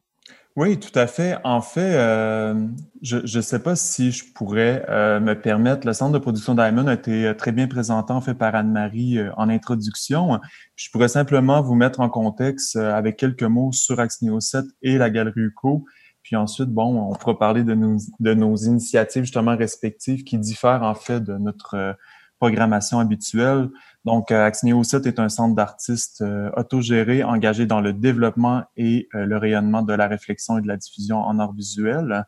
Oui, 0.58 0.76
tout 0.80 0.98
à 0.98 1.06
fait. 1.06 1.36
En 1.44 1.60
fait, 1.60 1.94
euh, 1.94 2.66
je 3.00 3.18
ne 3.18 3.42
sais 3.42 3.60
pas 3.60 3.76
si 3.76 4.10
je 4.10 4.24
pourrais 4.34 4.84
euh, 4.88 5.20
me 5.20 5.40
permettre. 5.40 5.86
Le 5.86 5.92
centre 5.92 6.12
de 6.12 6.18
production 6.18 6.56
Diamond 6.56 6.88
a 6.88 6.94
été 6.94 7.26
euh, 7.26 7.34
très 7.34 7.52
bien 7.52 7.68
présenté 7.68 8.12
en 8.12 8.20
fait 8.20 8.34
par 8.34 8.56
Anne-Marie 8.56 9.20
en 9.36 9.48
introduction. 9.48 10.40
Je 10.74 10.90
pourrais 10.90 11.06
simplement 11.06 11.62
vous 11.62 11.76
mettre 11.76 12.00
en 12.00 12.08
contexte 12.08 12.74
avec 12.74 13.16
quelques 13.16 13.44
mots 13.44 13.70
sur 13.70 14.00
Axneo 14.00 14.40
7 14.40 14.64
et 14.82 14.98
la 14.98 15.10
Galerie 15.10 15.42
UCO. 15.42 15.84
Puis 16.24 16.34
ensuite, 16.34 16.70
bon, 16.70 17.08
on 17.08 17.14
pourra 17.14 17.38
parler 17.38 17.62
de 17.62 17.74
nos, 17.74 17.96
de 18.18 18.34
nos 18.34 18.56
initiatives 18.56 19.22
justement 19.22 19.56
respectives 19.56 20.24
qui 20.24 20.38
diffèrent 20.38 20.82
en 20.82 20.96
fait 20.96 21.20
de 21.20 21.34
notre 21.38 21.96
programmation 22.38 22.98
habituelle. 22.98 23.68
Donc, 24.04 24.30
euh, 24.30 24.44
Axneo 24.44 24.82
7 24.82 25.06
est 25.06 25.18
un 25.18 25.28
centre 25.28 25.54
d'artistes 25.54 26.22
euh, 26.22 26.50
autogéré, 26.56 27.22
engagé 27.24 27.66
dans 27.66 27.80
le 27.80 27.92
développement 27.92 28.64
et 28.76 29.08
euh, 29.14 29.26
le 29.26 29.36
rayonnement 29.36 29.82
de 29.82 29.92
la 29.92 30.06
réflexion 30.06 30.58
et 30.58 30.62
de 30.62 30.68
la 30.68 30.76
diffusion 30.76 31.18
en 31.18 31.38
art 31.38 31.52
visuel. 31.52 32.24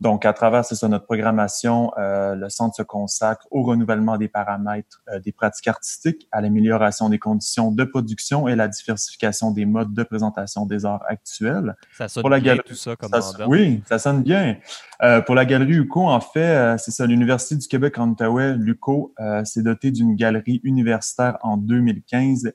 Donc, 0.00 0.26
à 0.26 0.32
travers 0.32 0.64
c'est 0.64 0.74
ça, 0.74 0.88
notre 0.88 1.04
programmation, 1.04 1.92
euh, 1.98 2.34
le 2.34 2.48
centre 2.50 2.74
se 2.74 2.82
consacre 2.82 3.46
au 3.50 3.62
renouvellement 3.62 4.18
des 4.18 4.28
paramètres 4.28 5.02
euh, 5.08 5.20
des 5.20 5.30
pratiques 5.30 5.68
artistiques, 5.68 6.26
à 6.32 6.40
l'amélioration 6.40 7.08
des 7.08 7.18
conditions 7.18 7.70
de 7.70 7.84
production 7.84 8.48
et 8.48 8.56
la 8.56 8.66
diversification 8.66 9.52
des 9.52 9.64
modes 9.66 9.94
de 9.94 10.02
présentation 10.02 10.66
des 10.66 10.84
arts 10.84 11.04
actuels. 11.08 11.76
Ça 11.96 12.08
sonne 12.08 12.22
pour 12.22 12.30
la 12.30 12.40
bien 12.40 12.56
tout 12.56 12.74
ça 12.74 12.96
comme 12.96 13.10
ça, 13.10 13.46
Oui, 13.46 13.82
ça 13.86 13.98
sonne 13.98 14.22
bien. 14.22 14.56
Euh, 15.02 15.20
pour 15.20 15.36
la 15.36 15.44
galerie 15.44 15.74
UCO, 15.74 16.08
en 16.08 16.20
fait, 16.20 16.76
c'est 16.78 16.90
ça, 16.90 17.06
l'Université 17.06 17.56
du 17.56 17.68
Québec 17.68 17.96
en 17.98 18.08
Outaouais, 18.08 18.54
l'UCO, 18.56 19.14
s'est 19.44 19.62
doté 19.62 19.90
d'une 19.90 20.16
galerie 20.16 20.60
universitaire 20.64 21.38
en 21.42 21.56
2015 21.56 22.52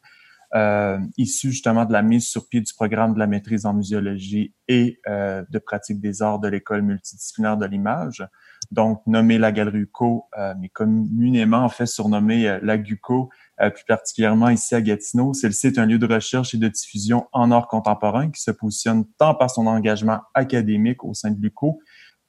euh, 0.55 0.99
issu 1.17 1.51
justement 1.51 1.85
de 1.85 1.93
la 1.93 2.01
mise 2.01 2.27
sur 2.27 2.47
pied 2.47 2.61
du 2.61 2.73
programme 2.73 3.13
de 3.13 3.19
la 3.19 3.27
maîtrise 3.27 3.65
en 3.65 3.73
muséologie 3.73 4.53
et 4.67 4.99
euh, 5.07 5.43
de 5.49 5.59
pratique 5.59 5.99
des 5.99 6.21
arts 6.21 6.39
de 6.39 6.47
l'école 6.47 6.81
multidisciplinaire 6.81 7.57
de 7.57 7.65
l'image. 7.65 8.27
Donc, 8.71 9.01
nommé 9.07 9.37
la 9.39 9.51
Galerie 9.51 9.79
UCO, 9.79 10.25
euh, 10.37 10.53
mais 10.59 10.69
communément 10.69 11.63
en 11.63 11.69
fait 11.69 11.87
surnommé 11.87 12.47
euh, 12.47 12.59
la 12.61 12.77
GUCO, 12.77 13.29
euh, 13.61 13.69
plus 13.71 13.85
particulièrement 13.85 14.49
ici 14.49 14.75
à 14.75 14.81
Gatineau. 14.81 15.33
Celle-ci 15.33 15.67
est 15.67 15.79
un 15.79 15.85
lieu 15.85 15.97
de 15.97 16.05
recherche 16.05 16.53
et 16.53 16.57
de 16.57 16.67
diffusion 16.67 17.27
en 17.31 17.51
art 17.51 17.67
contemporain 17.67 18.29
qui 18.29 18.41
se 18.41 18.51
positionne 18.51 19.05
tant 19.17 19.33
par 19.33 19.49
son 19.49 19.65
engagement 19.65 20.19
académique 20.35 21.03
au 21.03 21.13
sein 21.13 21.31
de 21.31 21.41
l'UCO, 21.41 21.79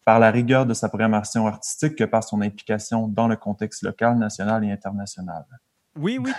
par 0.07 0.19
la 0.19 0.31
rigueur 0.31 0.65
de 0.65 0.73
sa 0.73 0.89
programmation 0.89 1.47
artistique 1.47 1.97
que 1.97 2.05
par 2.05 2.25
son 2.25 2.41
implication 2.41 3.07
dans 3.07 3.29
le 3.29 3.37
contexte 3.37 3.83
local, 3.83 4.17
national 4.17 4.65
et 4.65 4.73
international. 4.73 5.45
Oui, 6.01 6.19
oui. 6.19 6.33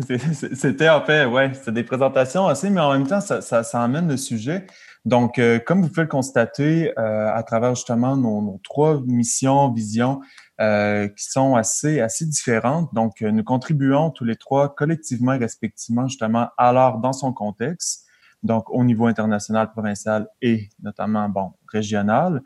C'était 0.54 0.88
en 0.88 1.04
fait, 1.04 1.24
ouais, 1.24 1.52
c'est 1.54 1.72
des 1.72 1.84
présentations 1.84 2.46
assez, 2.46 2.68
mais 2.68 2.80
en 2.80 2.92
même 2.92 3.06
temps, 3.06 3.20
ça, 3.20 3.40
ça, 3.40 3.88
le 3.88 4.16
sujet. 4.16 4.66
Donc, 5.04 5.38
euh, 5.38 5.60
comme 5.64 5.82
vous 5.82 5.88
pouvez 5.88 6.02
le 6.02 6.08
constater 6.08 6.92
euh, 6.98 7.32
à 7.32 7.42
travers 7.44 7.76
justement 7.76 8.16
nos, 8.16 8.42
nos 8.42 8.60
trois 8.64 9.00
missions, 9.06 9.70
visions, 9.70 10.20
euh, 10.60 11.06
qui 11.08 11.24
sont 11.26 11.54
assez, 11.54 12.00
assez 12.00 12.26
différentes. 12.26 12.92
Donc, 12.92 13.20
nous 13.20 13.44
contribuons 13.44 14.10
tous 14.10 14.24
les 14.24 14.36
trois 14.36 14.74
collectivement 14.74 15.34
et 15.34 15.38
respectivement 15.38 16.08
justement 16.08 16.48
à 16.58 16.72
l'art 16.72 16.98
dans 16.98 17.12
son 17.12 17.32
contexte, 17.32 18.06
donc 18.42 18.68
au 18.68 18.82
niveau 18.82 19.06
international, 19.06 19.70
provincial 19.70 20.26
et 20.42 20.70
notamment, 20.82 21.28
bon, 21.28 21.52
régional, 21.72 22.42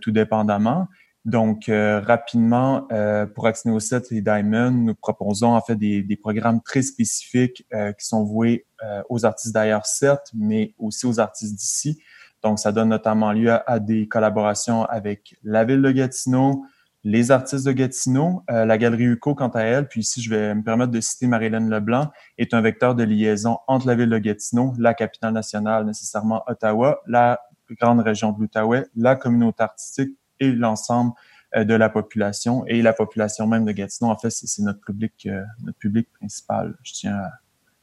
tout 0.00 0.10
dépendamment. 0.10 0.88
Donc, 1.24 1.70
euh, 1.70 2.00
rapidement, 2.00 2.86
euh, 2.92 3.24
pour 3.24 3.48
7 3.50 4.12
et 4.12 4.20
Diamond, 4.20 4.72
nous 4.72 4.94
proposons 4.94 5.54
en 5.54 5.60
fait 5.62 5.74
des, 5.74 6.02
des 6.02 6.16
programmes 6.16 6.60
très 6.60 6.82
spécifiques 6.82 7.66
euh, 7.72 7.92
qui 7.92 8.06
sont 8.06 8.24
voués 8.24 8.66
aux 9.08 9.24
artistes 9.24 9.54
d'ailleurs, 9.54 9.86
certes, 9.86 10.30
mais 10.34 10.74
aussi 10.78 11.06
aux 11.06 11.18
artistes 11.18 11.54
d'ici. 11.54 12.02
Donc, 12.42 12.58
ça 12.58 12.70
donne 12.70 12.90
notamment 12.90 13.32
lieu 13.32 13.50
à, 13.50 13.78
des 13.78 14.06
collaborations 14.08 14.84
avec 14.84 15.38
la 15.42 15.64
ville 15.64 15.80
de 15.80 15.90
Gatineau, 15.90 16.66
les 17.02 17.30
artistes 17.30 17.64
de 17.64 17.72
Gatineau, 17.72 18.42
la 18.46 18.76
Galerie 18.76 19.04
UCO 19.04 19.34
quant 19.34 19.48
à 19.48 19.62
elle, 19.62 19.88
puis 19.88 20.02
ici, 20.02 20.20
je 20.20 20.28
vais 20.28 20.54
me 20.54 20.62
permettre 20.62 20.92
de 20.92 21.00
citer 21.00 21.26
Marie-Hélène 21.26 21.70
Leblanc, 21.70 22.10
est 22.36 22.52
un 22.52 22.60
vecteur 22.60 22.94
de 22.94 23.04
liaison 23.04 23.56
entre 23.68 23.86
la 23.86 23.94
ville 23.94 24.10
de 24.10 24.18
Gatineau, 24.18 24.74
la 24.78 24.92
capitale 24.92 25.32
nationale, 25.32 25.86
nécessairement 25.86 26.42
Ottawa, 26.46 27.00
la 27.06 27.40
grande 27.80 28.00
région 28.00 28.32
de 28.32 28.40
l'Outaouais, 28.42 28.84
la 28.96 29.16
communauté 29.16 29.62
artistique 29.62 30.14
et 30.40 30.52
l'ensemble 30.52 31.12
euh, 31.56 31.64
de 31.64 31.74
la 31.74 31.88
population 31.88 32.66
et 32.66 32.82
la 32.82 32.92
population 32.92 33.46
même 33.46 33.64
de 33.64 33.72
Gatineau. 33.72 34.10
En 34.10 34.16
fait, 34.16 34.30
c'est 34.30 34.62
notre 34.62 34.80
public, 34.80 35.12
euh, 35.26 35.42
notre 35.62 35.78
public 35.78 36.08
principal. 36.18 36.74
Je 36.82 36.92
tiens 36.94 37.20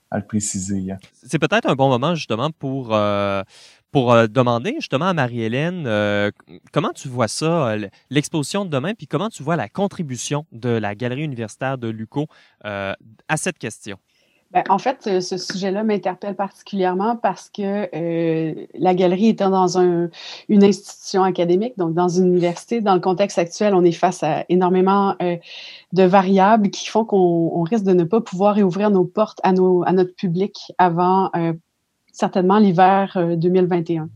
à, 0.10 0.18
le 0.18 0.26
préciser. 0.26 0.94
C'est 1.24 1.40
peut-être 1.40 1.70
un 1.70 1.76
bon 1.76 1.88
moment 1.88 2.16
justement 2.16 2.52
pour 2.52 2.94
euh, 2.94 3.44
pour 3.92 4.14
demander 4.28 4.74
justement 4.76 5.08
à 5.08 5.14
Marie-Hélène 5.14 5.84
comment 6.74 6.92
tu 6.92 7.08
vois 7.08 7.30
ça, 7.30 7.76
l'exposition 8.10 8.66
de 8.66 8.70
demain, 8.70 8.94
puis 8.94 9.08
comment 9.08 9.30
tu 9.30 9.42
vois 9.44 9.56
la 9.56 9.70
contribution 9.70 10.46
de 10.52 10.70
la 10.70 10.96
galerie 10.96 11.24
universitaire 11.24 11.78
de 11.78 11.88
Luco 11.88 12.28
à 12.64 12.96
cette 13.36 13.58
question? 13.58 14.00
Ben, 14.52 14.64
en 14.68 14.78
fait, 14.80 15.08
euh, 15.08 15.22
ce 15.22 15.38
sujet-là 15.38 15.84
m'interpelle 15.86 16.36
particulièrement 16.36 17.16
parce 17.16 17.50
que 17.50 17.88
euh, 17.96 18.66
la 18.74 18.94
galerie 18.94 19.30
étant 19.30 19.50
dans 19.50 19.78
un, 19.78 20.10
une 20.50 20.64
institution 20.66 21.24
académique, 21.24 21.78
donc 21.78 21.94
dans 21.94 22.10
une 22.10 22.28
université, 22.28 22.82
dans 22.82 22.94
le 22.94 23.00
contexte 23.00 23.38
actuel, 23.38 23.74
on 23.74 23.84
est 23.86 23.94
face 23.94 24.24
à 24.24 24.44
énormément 24.50 25.16
euh, 25.22 25.38
de 25.94 26.04
variables 26.04 26.70
qui 26.70 26.88
font 26.88 27.06
qu'on 27.06 27.64
risque 27.64 27.86
de 27.86 27.94
ne 27.94 28.04
pas 28.04 28.20
pouvoir 28.20 28.56
réouvrir 28.56 28.90
nos 28.90 29.06
portes 29.06 29.40
à, 29.44 29.54
nos, 29.54 29.84
à 29.86 29.94
notre 29.94 30.16
public 30.16 30.74
avant 30.78 31.30
euh, 31.38 31.54
certainement 32.22 32.60
l'hiver 32.60 33.18
2021. 33.38 34.10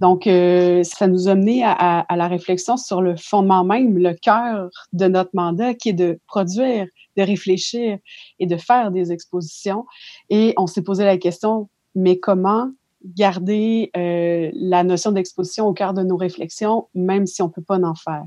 Donc, 0.00 0.24
ça 0.24 1.06
nous 1.06 1.28
a 1.28 1.34
mené 1.34 1.62
à, 1.64 2.06
la 2.16 2.26
réflexion 2.26 2.76
sur 2.76 3.00
le 3.00 3.14
fondement 3.16 3.62
même, 3.62 3.98
le 3.98 4.14
cœur 4.14 4.68
de 4.92 5.06
notre 5.06 5.30
mandat, 5.34 5.74
qui 5.74 5.90
est 5.90 5.92
de 5.92 6.18
produire 6.26 6.86
de 7.16 7.22
réfléchir 7.22 7.98
et 8.38 8.46
de 8.46 8.56
faire 8.56 8.90
des 8.90 9.12
expositions. 9.12 9.84
Et 10.30 10.54
on 10.56 10.66
s'est 10.66 10.82
posé 10.82 11.04
la 11.04 11.18
question, 11.18 11.68
mais 11.94 12.18
comment 12.18 12.70
garder 13.04 13.90
euh, 13.96 14.50
la 14.54 14.84
notion 14.84 15.12
d'exposition 15.12 15.66
au 15.66 15.72
cœur 15.72 15.92
de 15.92 16.02
nos 16.02 16.16
réflexions, 16.16 16.88
même 16.94 17.26
si 17.26 17.42
on 17.42 17.50
peut 17.50 17.62
pas 17.62 17.78
en 17.78 17.94
faire? 17.94 18.24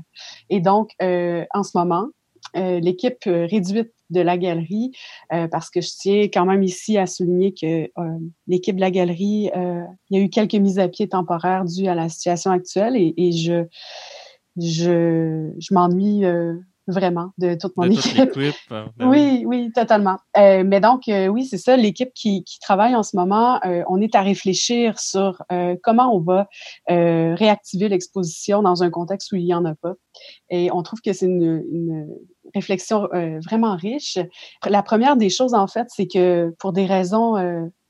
Et 0.50 0.60
donc, 0.60 0.90
euh, 1.02 1.44
en 1.52 1.62
ce 1.62 1.76
moment, 1.76 2.06
euh, 2.56 2.80
l'équipe 2.80 3.24
réduite 3.24 3.92
de 4.10 4.20
la 4.20 4.38
galerie, 4.38 4.92
parce 5.50 5.68
que 5.68 5.80
je 5.80 5.90
tiens 5.98 6.22
quand 6.32 6.44
même 6.44 6.62
ici 6.62 6.96
à 6.96 7.06
souligner 7.06 7.52
que 7.52 7.90
l'équipe 8.46 8.76
de 8.76 8.80
la 8.80 8.92
galerie, 8.92 9.50
il 9.52 10.16
y 10.16 10.16
a 10.16 10.20
eu 10.20 10.28
quelques 10.28 10.54
mises 10.54 10.78
à 10.78 10.86
pied 10.86 11.08
temporaires 11.08 11.64
dues 11.64 11.88
à 11.88 11.96
la 11.96 12.08
situation 12.08 12.52
actuelle 12.52 12.94
et, 12.94 13.14
et 13.16 13.32
je, 13.32 13.64
je, 14.56 15.50
je 15.58 15.74
m'ennuie 15.74 16.24
vraiment 16.86 17.32
de 17.38 17.54
toute 17.54 17.76
mon 17.76 17.90
équipe. 17.90 18.32
Ben 18.68 18.90
oui, 19.00 19.44
oui, 19.46 19.70
totalement. 19.72 20.18
Euh, 20.36 20.62
mais 20.64 20.80
donc, 20.80 21.08
euh, 21.08 21.26
oui, 21.28 21.44
c'est 21.44 21.58
ça, 21.58 21.76
l'équipe 21.76 22.12
qui, 22.14 22.44
qui, 22.44 22.58
travaille 22.60 22.94
en 22.94 23.02
ce 23.02 23.16
moment, 23.16 23.60
euh, 23.64 23.82
on 23.88 24.00
est 24.00 24.14
à 24.14 24.22
réfléchir 24.22 24.98
sur 24.98 25.42
euh, 25.52 25.76
comment 25.82 26.14
on 26.14 26.20
va 26.20 26.48
euh, 26.90 27.34
réactiver 27.34 27.88
l'exposition 27.88 28.62
dans 28.62 28.82
un 28.82 28.90
contexte 28.90 29.32
où 29.32 29.36
il 29.36 29.44
n'y 29.44 29.54
en 29.54 29.64
a 29.64 29.74
pas. 29.74 29.94
Et 30.50 30.70
on 30.72 30.82
trouve 30.82 31.00
que 31.00 31.12
c'est 31.12 31.26
une, 31.26 31.64
une, 31.70 32.08
réflexion 32.54 33.08
vraiment 33.44 33.74
riche. 33.74 34.18
La 34.64 34.82
première 34.82 35.16
des 35.16 35.30
choses, 35.30 35.52
en 35.52 35.66
fait, 35.66 35.88
c'est 35.88 36.06
que 36.06 36.54
pour 36.60 36.72
des 36.72 36.86
raisons 36.86 37.34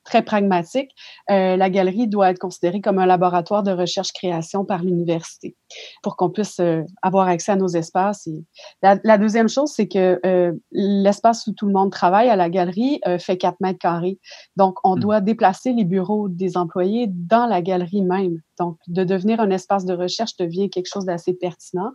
très 0.06 0.22
pragmatique, 0.22 0.90
euh, 1.30 1.56
la 1.56 1.68
galerie 1.68 2.08
doit 2.08 2.30
être 2.30 2.38
considérée 2.38 2.80
comme 2.80 2.98
un 2.98 3.06
laboratoire 3.06 3.62
de 3.62 3.72
recherche-création 3.72 4.64
par 4.64 4.82
l'université 4.82 5.56
pour 6.02 6.16
qu'on 6.16 6.30
puisse 6.30 6.60
euh, 6.60 6.82
avoir 7.02 7.28
accès 7.28 7.52
à 7.52 7.56
nos 7.56 7.68
espaces. 7.68 8.26
Et 8.26 8.44
la, 8.82 8.98
la 9.04 9.18
deuxième 9.18 9.48
chose, 9.48 9.72
c'est 9.74 9.88
que 9.88 10.18
euh, 10.24 10.52
l'espace 10.72 11.46
où 11.46 11.52
tout 11.52 11.66
le 11.66 11.72
monde 11.72 11.92
travaille 11.92 12.30
à 12.30 12.36
la 12.36 12.48
galerie 12.48 13.00
euh, 13.06 13.18
fait 13.18 13.36
4 13.36 13.56
mètres 13.60 13.78
carrés. 13.78 14.18
Donc, 14.56 14.78
on 14.84 14.96
mmh. 14.96 15.00
doit 15.00 15.20
déplacer 15.20 15.72
les 15.72 15.84
bureaux 15.84 16.28
des 16.28 16.56
employés 16.56 17.08
dans 17.08 17.46
la 17.46 17.60
galerie 17.60 18.02
même. 18.02 18.40
Donc, 18.58 18.78
de 18.86 19.04
devenir 19.04 19.40
un 19.40 19.50
espace 19.50 19.84
de 19.84 19.94
recherche 19.94 20.36
devient 20.36 20.70
quelque 20.70 20.88
chose 20.92 21.04
d'assez 21.04 21.34
pertinent. 21.34 21.92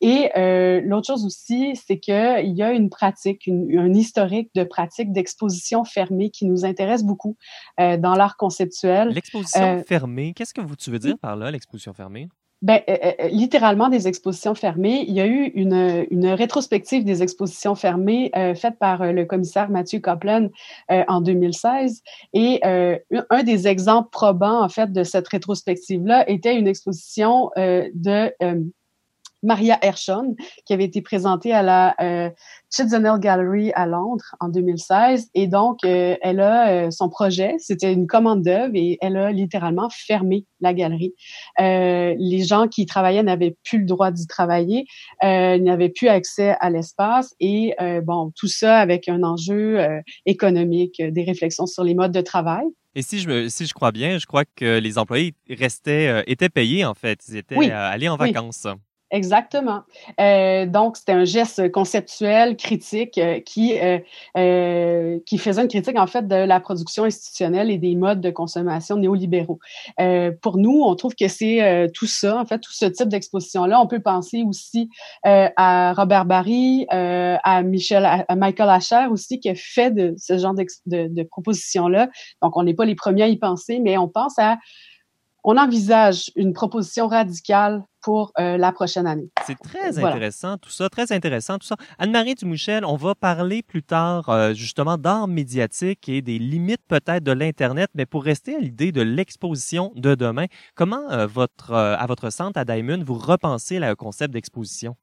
Et 0.00 0.30
euh, 0.36 0.80
l'autre 0.84 1.06
chose 1.06 1.24
aussi, 1.24 1.76
c'est 1.76 1.98
qu'il 1.98 2.54
y 2.54 2.62
a 2.62 2.72
une 2.72 2.90
pratique, 2.90 3.46
une, 3.46 3.78
un 3.78 3.92
historique 3.92 4.50
de 4.54 4.64
pratique 4.64 5.12
d'exposition 5.12 5.84
fermée 5.84 6.30
qui 6.30 6.46
nous 6.46 6.64
intéresse 6.64 7.02
beaucoup 7.02 7.36
euh, 7.80 7.96
dans 7.96 8.14
l'art 8.14 8.36
conceptuel. 8.36 9.08
L'exposition 9.08 9.78
euh, 9.78 9.82
fermée, 9.82 10.32
qu'est-ce 10.34 10.54
que 10.54 10.60
vous, 10.60 10.76
tu 10.76 10.90
veux 10.90 10.98
dire 10.98 11.18
par 11.18 11.36
là, 11.36 11.50
l'exposition 11.50 11.92
fermée? 11.92 12.28
Ben, 12.62 12.80
euh, 12.88 12.96
euh, 13.20 13.28
littéralement 13.28 13.90
des 13.90 14.08
expositions 14.08 14.54
fermées. 14.54 15.04
Il 15.06 15.12
y 15.12 15.20
a 15.20 15.26
eu 15.26 15.50
une, 15.54 16.06
une 16.10 16.28
rétrospective 16.28 17.04
des 17.04 17.22
expositions 17.22 17.74
fermées 17.74 18.30
euh, 18.36 18.54
faite 18.54 18.78
par 18.78 19.02
euh, 19.02 19.12
le 19.12 19.26
commissaire 19.26 19.68
Mathieu 19.68 20.00
Copland 20.00 20.48
en 20.88 21.20
2016. 21.20 22.02
Et 22.32 22.60
un 22.64 23.42
des 23.42 23.68
exemples 23.68 24.08
probants, 24.10 24.62
en 24.62 24.68
fait, 24.70 24.92
de 24.92 25.04
cette 25.04 25.28
rétrospective-là 25.28 26.28
était 26.30 26.56
une 26.56 26.66
exposition 26.66 27.50
de 27.56 28.32
Maria 29.44 29.78
Hershon, 29.82 30.34
qui 30.66 30.72
avait 30.72 30.84
été 30.84 31.02
présentée 31.02 31.52
à 31.52 31.62
la 31.62 31.94
euh, 32.00 32.30
Gallery 33.18 33.72
à 33.74 33.86
Londres 33.86 34.34
en 34.40 34.48
2016. 34.48 35.30
Et 35.34 35.46
donc, 35.46 35.78
euh, 35.84 36.16
elle 36.22 36.40
a 36.40 36.86
euh, 36.86 36.90
son 36.90 37.08
projet, 37.08 37.54
c'était 37.58 37.92
une 37.92 38.06
commande 38.06 38.42
d'œuvre 38.42 38.72
et 38.74 38.98
elle 39.00 39.16
a 39.16 39.30
littéralement 39.30 39.88
fermé 39.90 40.44
la 40.60 40.74
galerie. 40.74 41.14
Euh, 41.60 42.14
les 42.18 42.44
gens 42.44 42.66
qui 42.66 42.82
y 42.82 42.86
travaillaient 42.86 43.22
n'avaient 43.22 43.56
plus 43.64 43.78
le 43.78 43.86
droit 43.86 44.10
d'y 44.10 44.26
travailler, 44.26 44.86
euh, 45.22 45.58
n'avaient 45.58 45.90
plus 45.90 46.08
accès 46.08 46.56
à 46.60 46.70
l'espace 46.70 47.34
et 47.38 47.74
bon, 48.02 48.32
tout 48.34 48.48
ça 48.48 48.78
avec 48.78 49.08
un 49.08 49.22
enjeu 49.22 49.78
économique, 50.26 51.02
des 51.02 51.22
réflexions 51.22 51.66
sur 51.66 51.84
les 51.84 51.94
modes 51.94 52.12
de 52.12 52.20
travail 52.20 52.64
Et 52.94 53.02
si 53.02 53.18
je 53.20 53.28
me, 53.28 53.48
si 53.48 53.66
je 53.66 53.74
crois 53.74 53.92
bien, 53.92 54.18
je 54.18 54.26
crois 54.26 54.44
que 54.44 54.78
les 54.78 54.98
employés 54.98 55.34
restaient, 55.48 56.08
euh, 56.08 56.22
étaient 56.26 56.48
payés 56.48 56.84
en 56.84 56.94
fait. 56.94 57.20
Ils 57.28 57.36
étaient 57.36 57.56
euh, 57.56 57.90
allés 57.90 58.08
en 58.08 58.16
vacances. 58.16 58.66
Exactement. 59.14 59.82
Euh, 60.20 60.66
donc, 60.66 60.96
c'était 60.96 61.12
un 61.12 61.24
geste 61.24 61.70
conceptuel, 61.70 62.56
critique, 62.56 63.16
euh, 63.16 63.38
qui, 63.38 63.78
euh, 63.78 64.00
euh, 64.36 65.20
qui 65.24 65.38
faisait 65.38 65.62
une 65.62 65.68
critique, 65.68 65.96
en 65.96 66.08
fait, 66.08 66.26
de 66.26 66.34
la 66.34 66.58
production 66.58 67.04
institutionnelle 67.04 67.70
et 67.70 67.78
des 67.78 67.94
modes 67.94 68.20
de 68.20 68.30
consommation 68.30 68.96
néolibéraux. 68.96 69.60
Euh, 70.00 70.32
pour 70.42 70.56
nous, 70.56 70.82
on 70.82 70.96
trouve 70.96 71.14
que 71.14 71.28
c'est 71.28 71.88
tout 71.94 72.06
ça, 72.06 72.40
en 72.40 72.44
fait, 72.44 72.58
tout 72.58 72.72
ce 72.72 72.86
type 72.86 73.08
d'exposition-là. 73.08 73.80
On 73.80 73.86
peut 73.86 74.02
penser 74.02 74.42
aussi 74.42 74.90
à 75.22 75.92
Robert 75.92 76.24
Barry, 76.24 76.86
à 76.90 77.62
Michel, 77.62 78.04
à 78.04 78.34
Michael 78.34 78.68
Asher 78.68 79.06
aussi, 79.12 79.38
qui 79.38 79.48
a 79.48 79.54
fait 79.54 79.92
de 79.92 80.14
ce 80.18 80.38
genre 80.38 80.54
de, 80.54 80.64
de 80.86 81.22
propositions-là. 81.22 82.08
Donc, 82.42 82.56
on 82.56 82.64
n'est 82.64 82.74
pas 82.74 82.84
les 82.84 82.96
premiers 82.96 83.22
à 83.22 83.28
y 83.28 83.36
penser, 83.36 83.78
mais 83.78 83.96
on 83.96 84.08
pense 84.08 84.36
à 84.40 84.58
on 85.44 85.58
envisage 85.58 86.30
une 86.36 86.54
proposition 86.54 87.06
radicale 87.06 87.84
pour 88.04 88.32
euh, 88.38 88.58
la 88.58 88.70
prochaine 88.70 89.06
année. 89.06 89.30
C'est 89.46 89.58
très 89.58 89.98
intéressant 89.98 90.58
tout 90.58 90.68
ça, 90.68 90.90
très 90.90 91.10
intéressant 91.10 91.58
tout 91.58 91.66
ça. 91.66 91.76
Anne-Marie 91.98 92.34
Dumouchel, 92.34 92.84
on 92.84 92.96
va 92.96 93.14
parler 93.14 93.62
plus 93.62 93.82
tard 93.82 94.28
euh, 94.28 94.52
justement 94.52 94.98
d'art 94.98 95.26
médiatique 95.26 96.06
et 96.10 96.20
des 96.20 96.38
limites 96.38 96.82
peut-être 96.86 97.24
de 97.24 97.32
l'Internet, 97.32 97.88
mais 97.94 98.04
pour 98.04 98.22
rester 98.22 98.56
à 98.56 98.58
l'idée 98.58 98.92
de 98.92 99.00
l'exposition 99.00 99.90
de 99.96 100.14
demain, 100.14 100.46
comment 100.74 101.10
euh, 101.10 101.26
votre, 101.26 101.72
à 101.72 102.04
votre 102.06 102.28
centre 102.28 102.60
à 102.60 102.66
Diamond, 102.66 103.02
vous 103.02 103.14
repensez 103.14 103.78
le 103.78 103.94
concept 103.94 104.34
d'exposition? 104.34 104.96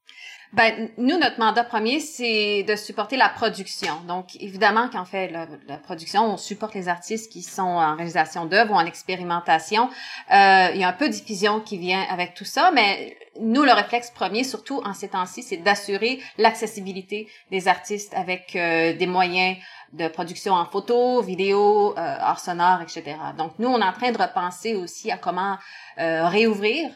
Ben, 0.54 0.90
nous, 0.98 1.18
notre 1.18 1.40
mandat 1.40 1.64
premier, 1.64 2.02
c'est 2.02 2.64
de 2.64 2.76
supporter 2.76 3.16
la 3.16 3.30
production. 3.30 3.94
Donc, 4.06 4.36
évidemment, 4.42 4.90
quand 4.92 5.02
on 5.02 5.06
fait 5.06 5.30
la, 5.30 5.48
la, 5.66 5.78
production, 5.78 6.34
on 6.34 6.36
supporte 6.36 6.76
les 6.76 6.90
artistes 6.90 7.32
qui 7.32 7.42
sont 7.42 7.62
en 7.62 7.96
réalisation 7.96 8.46
d'œuvres 8.46 8.74
ou 8.74 8.76
en 8.76 8.86
expérimentation. 8.86 9.90
Euh, 10.30 10.68
il 10.74 10.82
y 10.82 10.84
a 10.84 10.90
un 10.90 10.94
peu 10.94 11.08
de 11.08 11.14
diffusion 11.14 11.62
qui 11.62 11.78
vient 11.78 12.02
avec 12.10 12.34
tout 12.34 12.44
ça, 12.44 12.72
mais 12.72 12.91
nous, 13.40 13.64
le 13.64 13.72
réflexe 13.72 14.12
premier, 14.12 14.44
surtout 14.44 14.82
en 14.84 14.94
ces 14.94 15.10
temps-ci, 15.10 15.44
c'est 15.44 15.58
d'assurer 15.58 16.20
l'accessibilité 16.38 17.28
des 17.50 17.68
artistes 17.68 18.14
avec 18.14 18.56
euh, 18.56 18.94
des 18.94 19.08
moyens 19.08 19.58
de 19.94 20.08
production 20.08 20.54
en 20.54 20.66
photo, 20.66 21.22
vidéo, 21.22 21.98
euh, 21.98 22.36
sonore, 22.38 22.82
etc. 22.82 23.16
Donc, 23.38 23.54
nous, 23.60 23.68
on 23.68 23.80
est 23.80 23.86
en 23.86 23.94
train 23.94 24.12
de 24.12 24.18
repenser 24.18 24.76
aussi 24.76 25.12
à 25.12 25.18
comment 25.18 25.58
euh, 26.00 26.28
réouvrir 26.28 26.90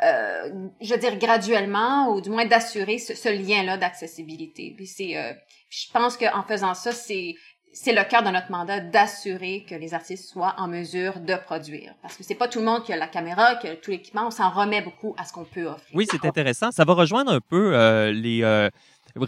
euh, 0.00 0.68
je 0.80 0.94
veux 0.94 1.00
dire 1.00 1.18
graduellement 1.18 2.12
ou 2.12 2.20
du 2.20 2.30
moins 2.30 2.46
d'assurer 2.46 2.98
ce, 2.98 3.28
lien-là 3.28 3.76
d'accessibilité. 3.78 4.72
Puis 4.76 4.86
c'est, 4.86 5.36
je 5.70 5.90
pense 5.92 6.16
qu'en 6.16 6.44
faisant 6.44 6.74
ça, 6.74 6.92
c'est 6.92 7.34
c'est 7.80 7.92
le 7.92 8.02
cœur 8.02 8.24
de 8.24 8.30
notre 8.30 8.50
mandat 8.50 8.80
d'assurer 8.80 9.64
que 9.68 9.74
les 9.76 9.94
artistes 9.94 10.28
soient 10.28 10.56
en 10.58 10.66
mesure 10.66 11.20
de 11.20 11.34
produire. 11.36 11.94
Parce 12.02 12.16
que 12.16 12.24
c'est 12.24 12.34
pas 12.34 12.48
tout 12.48 12.58
le 12.58 12.64
monde 12.64 12.82
qui 12.82 12.92
a 12.92 12.96
la 12.96 13.06
caméra, 13.06 13.54
qui 13.54 13.68
a 13.68 13.76
tout 13.76 13.92
l'équipement. 13.92 14.26
On 14.26 14.30
s'en 14.32 14.50
remet 14.50 14.82
beaucoup 14.82 15.14
à 15.16 15.24
ce 15.24 15.32
qu'on 15.32 15.44
peut 15.44 15.66
offrir. 15.66 15.86
Oui, 15.94 16.04
c'est 16.10 16.24
intéressant. 16.26 16.72
Ça 16.72 16.84
va 16.84 16.94
rejoindre 16.94 17.32
un 17.32 17.40
peu 17.40 17.76
euh, 17.76 18.10
les, 18.10 18.42
euh, 18.42 18.68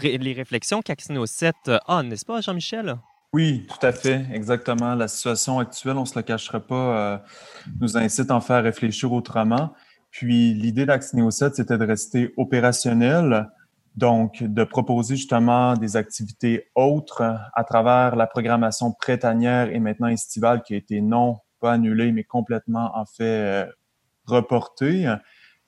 les 0.03 0.33
réflexions 0.33 0.83
qu'Axino 0.83 1.27
7 1.27 1.55
a, 1.87 2.03
n'est-ce 2.03 2.27
pas, 2.27 2.41
Jean-Michel? 2.41 2.97
Oui, 3.33 3.69
tout 3.69 3.87
à 3.87 3.93
fait, 3.93 4.27
exactement. 4.33 4.97
La 4.97 5.07
situation 5.07 5.61
actuelle, 5.61 5.97
on 5.97 6.05
se 6.05 6.19
le 6.19 6.23
cachera 6.23 6.59
pas, 6.59 6.75
euh, 6.75 7.19
nous 7.81 7.97
incite 7.97 8.33
en 8.33 8.41
faire 8.41 8.65
réfléchir 8.65 9.13
autrement. 9.13 9.73
Puis 10.11 10.55
l'idée 10.55 10.87
d'Axneo 10.87 11.31
7, 11.31 11.55
c'était 11.55 11.79
de 11.79 11.87
rester 11.87 12.35
opérationnel, 12.37 13.49
donc 13.96 14.42
de 14.42 14.64
proposer 14.64 15.16
justement 15.16 15.74
des 15.74 15.96
activités 15.96 16.70
autres 16.74 17.22
à 17.55 17.64
travers 17.64 18.16
la 18.16 18.26
programmation 18.26 18.92
prêtanière 18.92 19.70
et 19.70 19.81
maintenant 19.81 20.09
estivale 20.09 20.62
qui 20.62 20.74
a 20.74 20.76
été 20.76 21.00
non 21.00 21.38
pas 21.61 21.72
annulée, 21.72 22.12
mais 22.12 22.24
complètement 22.24 22.90
en 22.94 23.05
fait 23.05 23.68
reportée 24.26 25.07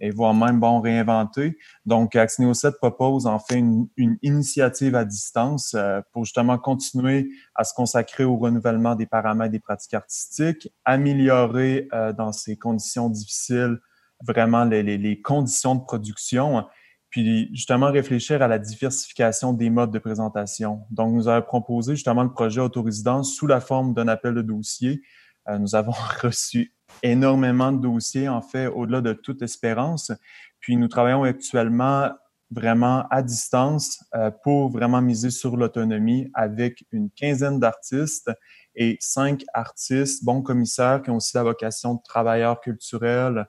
et 0.02 0.10
voire 0.10 0.34
même 0.34 0.60
bon 0.60 0.80
réinventée. 0.80 1.56
Donc 1.86 2.16
Axneo 2.16 2.52
7 2.52 2.74
propose 2.78 3.26
en 3.26 3.38
fait 3.38 3.54
une, 3.54 3.88
une 3.96 4.18
initiative 4.22 4.96
à 4.96 5.04
distance 5.04 5.74
euh, 5.74 6.00
pour 6.12 6.24
justement 6.24 6.58
continuer 6.58 7.30
à 7.54 7.62
se 7.62 7.72
consacrer 7.72 8.24
au 8.24 8.36
renouvellement 8.36 8.96
des 8.96 9.06
paramètres 9.06 9.52
des 9.52 9.60
pratiques 9.60 9.94
artistiques, 9.94 10.68
améliorer 10.84 11.88
euh, 11.92 12.12
dans 12.12 12.32
ces 12.32 12.56
conditions 12.56 13.08
difficiles 13.08 13.78
vraiment 14.26 14.64
les, 14.64 14.82
les, 14.82 14.98
les, 14.98 15.20
conditions 15.20 15.76
de 15.76 15.82
production, 15.82 16.64
puis 17.12 17.50
justement 17.54 17.92
réfléchir 17.92 18.40
à 18.40 18.48
la 18.48 18.58
diversification 18.58 19.52
des 19.52 19.68
modes 19.68 19.92
de 19.92 19.98
présentation. 19.98 20.80
Donc, 20.90 21.14
nous 21.14 21.28
avons 21.28 21.44
proposé 21.44 21.94
justement 21.94 22.22
le 22.22 22.32
projet 22.32 22.60
autorésidence 22.60 23.34
sous 23.34 23.46
la 23.46 23.60
forme 23.60 23.92
d'un 23.92 24.08
appel 24.08 24.34
de 24.34 24.40
dossier. 24.40 25.02
Euh, 25.48 25.58
nous 25.58 25.74
avons 25.74 25.92
reçu 26.22 26.74
énormément 27.02 27.70
de 27.70 27.82
dossiers, 27.82 28.28
en 28.28 28.40
fait, 28.40 28.66
au-delà 28.66 29.02
de 29.02 29.12
toute 29.12 29.42
espérance. 29.42 30.10
Puis, 30.58 30.76
nous 30.76 30.88
travaillons 30.88 31.24
actuellement 31.24 32.10
vraiment 32.50 33.06
à 33.10 33.22
distance 33.22 34.02
euh, 34.14 34.30
pour 34.42 34.70
vraiment 34.70 35.02
miser 35.02 35.30
sur 35.30 35.56
l'autonomie 35.56 36.30
avec 36.32 36.84
une 36.92 37.10
quinzaine 37.10 37.60
d'artistes 37.60 38.30
et 38.74 38.96
cinq 39.00 39.44
artistes, 39.52 40.24
bons 40.24 40.40
commissaires 40.40 41.02
qui 41.02 41.10
ont 41.10 41.16
aussi 41.16 41.36
la 41.36 41.42
vocation 41.42 41.94
de 41.94 42.00
travailleurs 42.04 42.60
culturels, 42.60 43.46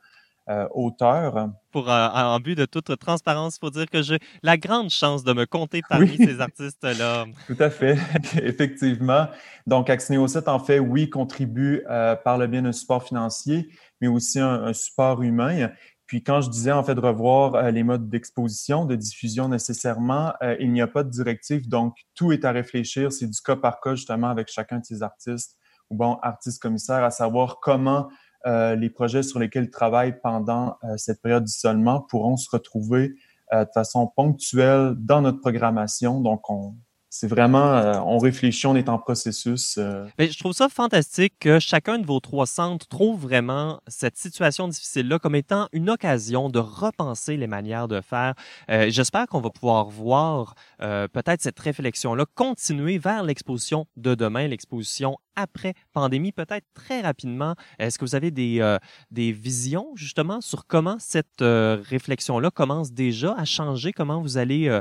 euh, 0.49 0.67
auteur. 0.73 1.49
Pour 1.71 1.89
euh, 1.89 2.07
en 2.09 2.39
but 2.39 2.55
de 2.55 2.65
toute 2.65 2.97
transparence, 2.97 3.57
faut 3.57 3.69
dire 3.69 3.89
que 3.89 4.01
j'ai 4.01 4.19
la 4.41 4.57
grande 4.57 4.89
chance 4.89 5.23
de 5.23 5.33
me 5.33 5.45
compter 5.45 5.81
parmi 5.89 6.09
oui. 6.17 6.25
ces 6.25 6.41
artistes-là. 6.41 7.25
Tout 7.47 7.57
à 7.59 7.69
fait, 7.69 7.97
effectivement. 8.41 9.27
Donc, 9.67 9.89
Axneo 9.89 10.27
7, 10.27 10.47
en 10.47 10.59
fait, 10.59 10.79
oui, 10.79 11.09
contribue 11.09 11.83
euh, 11.89 12.15
par 12.15 12.37
le 12.37 12.47
bien 12.47 12.61
d'un 12.61 12.71
support 12.71 13.03
financier, 13.03 13.69
mais 14.01 14.07
aussi 14.07 14.39
un, 14.39 14.65
un, 14.65 14.73
support 14.73 15.21
humain. 15.21 15.69
Puis 16.05 16.21
quand 16.21 16.41
je 16.41 16.49
disais 16.49 16.71
en 16.71 16.83
fait 16.83 16.95
de 16.95 16.99
revoir 16.99 17.55
euh, 17.55 17.71
les 17.71 17.83
modes 17.83 18.09
d'exposition, 18.09 18.85
de 18.85 18.95
diffusion 18.95 19.47
nécessairement, 19.47 20.33
euh, 20.43 20.55
il 20.59 20.71
n'y 20.71 20.81
a 20.81 20.87
pas 20.87 21.03
de 21.03 21.09
directive, 21.09 21.67
donc 21.67 21.95
tout 22.13 22.31
est 22.31 22.45
à 22.45 22.51
réfléchir. 22.51 23.11
C'est 23.11 23.27
du 23.27 23.41
cas 23.41 23.55
par 23.55 23.79
cas 23.79 23.95
justement 23.95 24.29
avec 24.29 24.47
chacun 24.49 24.79
de 24.79 24.85
ces 24.85 25.01
artistes 25.01 25.57
ou 25.89 25.95
bon 25.95 26.19
artistes 26.21 26.61
commissaires, 26.61 27.03
à 27.03 27.11
savoir 27.11 27.59
comment 27.61 28.09
les 28.45 28.89
projets 28.89 29.23
sur 29.23 29.39
lesquels 29.39 29.65
ils 29.65 29.69
travaillent 29.69 30.19
pendant 30.21 30.77
euh, 30.83 30.97
cette 30.97 31.21
période 31.21 31.43
d'isolement 31.43 32.01
pourront 32.01 32.37
se 32.37 32.49
retrouver 32.49 33.15
euh, 33.53 33.65
de 33.65 33.69
façon 33.73 34.07
ponctuelle 34.07 34.95
dans 34.97 35.21
notre 35.21 35.39
programmation. 35.39 36.19
Donc, 36.21 36.49
on, 36.49 36.75
c'est 37.15 37.27
vraiment, 37.27 37.75
euh, 37.75 37.93
on 38.07 38.17
réfléchit, 38.17 38.65
on 38.65 38.75
est 38.75 38.89
en 38.89 38.97
processus. 38.97 39.77
Euh... 39.77 40.07
Mais 40.17 40.31
je 40.31 40.39
trouve 40.39 40.53
ça 40.53 40.67
fantastique 40.67 41.35
que 41.39 41.59
chacun 41.59 41.99
de 41.99 42.07
vos 42.07 42.19
trois 42.19 42.47
centres 42.47 42.87
trouve 42.87 43.21
vraiment 43.21 43.79
cette 43.87 44.17
situation 44.17 44.67
difficile-là 44.67 45.19
comme 45.19 45.35
étant 45.35 45.67
une 45.73 45.91
occasion 45.91 46.49
de 46.49 46.57
repenser 46.57 47.37
les 47.37 47.45
manières 47.45 47.87
de 47.87 48.01
faire. 48.01 48.33
Euh, 48.71 48.89
J'espère 48.89 49.27
qu'on 49.27 49.41
va 49.41 49.51
pouvoir 49.51 49.89
voir 49.89 50.55
euh, 50.81 51.07
peut-être 51.07 51.43
cette 51.43 51.59
réflexion-là 51.59 52.25
continuer 52.33 52.97
vers 52.97 53.21
l'exposition 53.21 53.85
de 53.95 54.15
demain, 54.15 54.47
l'exposition 54.47 55.15
après 55.35 55.75
pandémie, 55.93 56.31
peut-être 56.31 56.65
très 56.73 57.01
rapidement. 57.01 57.53
Est-ce 57.77 57.99
que 57.99 58.05
vous 58.05 58.15
avez 58.15 58.31
des, 58.31 58.59
euh, 58.59 58.79
des 59.11 59.31
visions 59.31 59.91
justement 59.93 60.41
sur 60.41 60.65
comment 60.65 60.97
cette 60.97 61.41
réflexion-là 61.41 62.49
commence 62.49 62.91
déjà 62.91 63.35
à 63.37 63.45
changer, 63.45 63.93
comment 63.93 64.19
vous 64.19 64.37
allez 64.37 64.79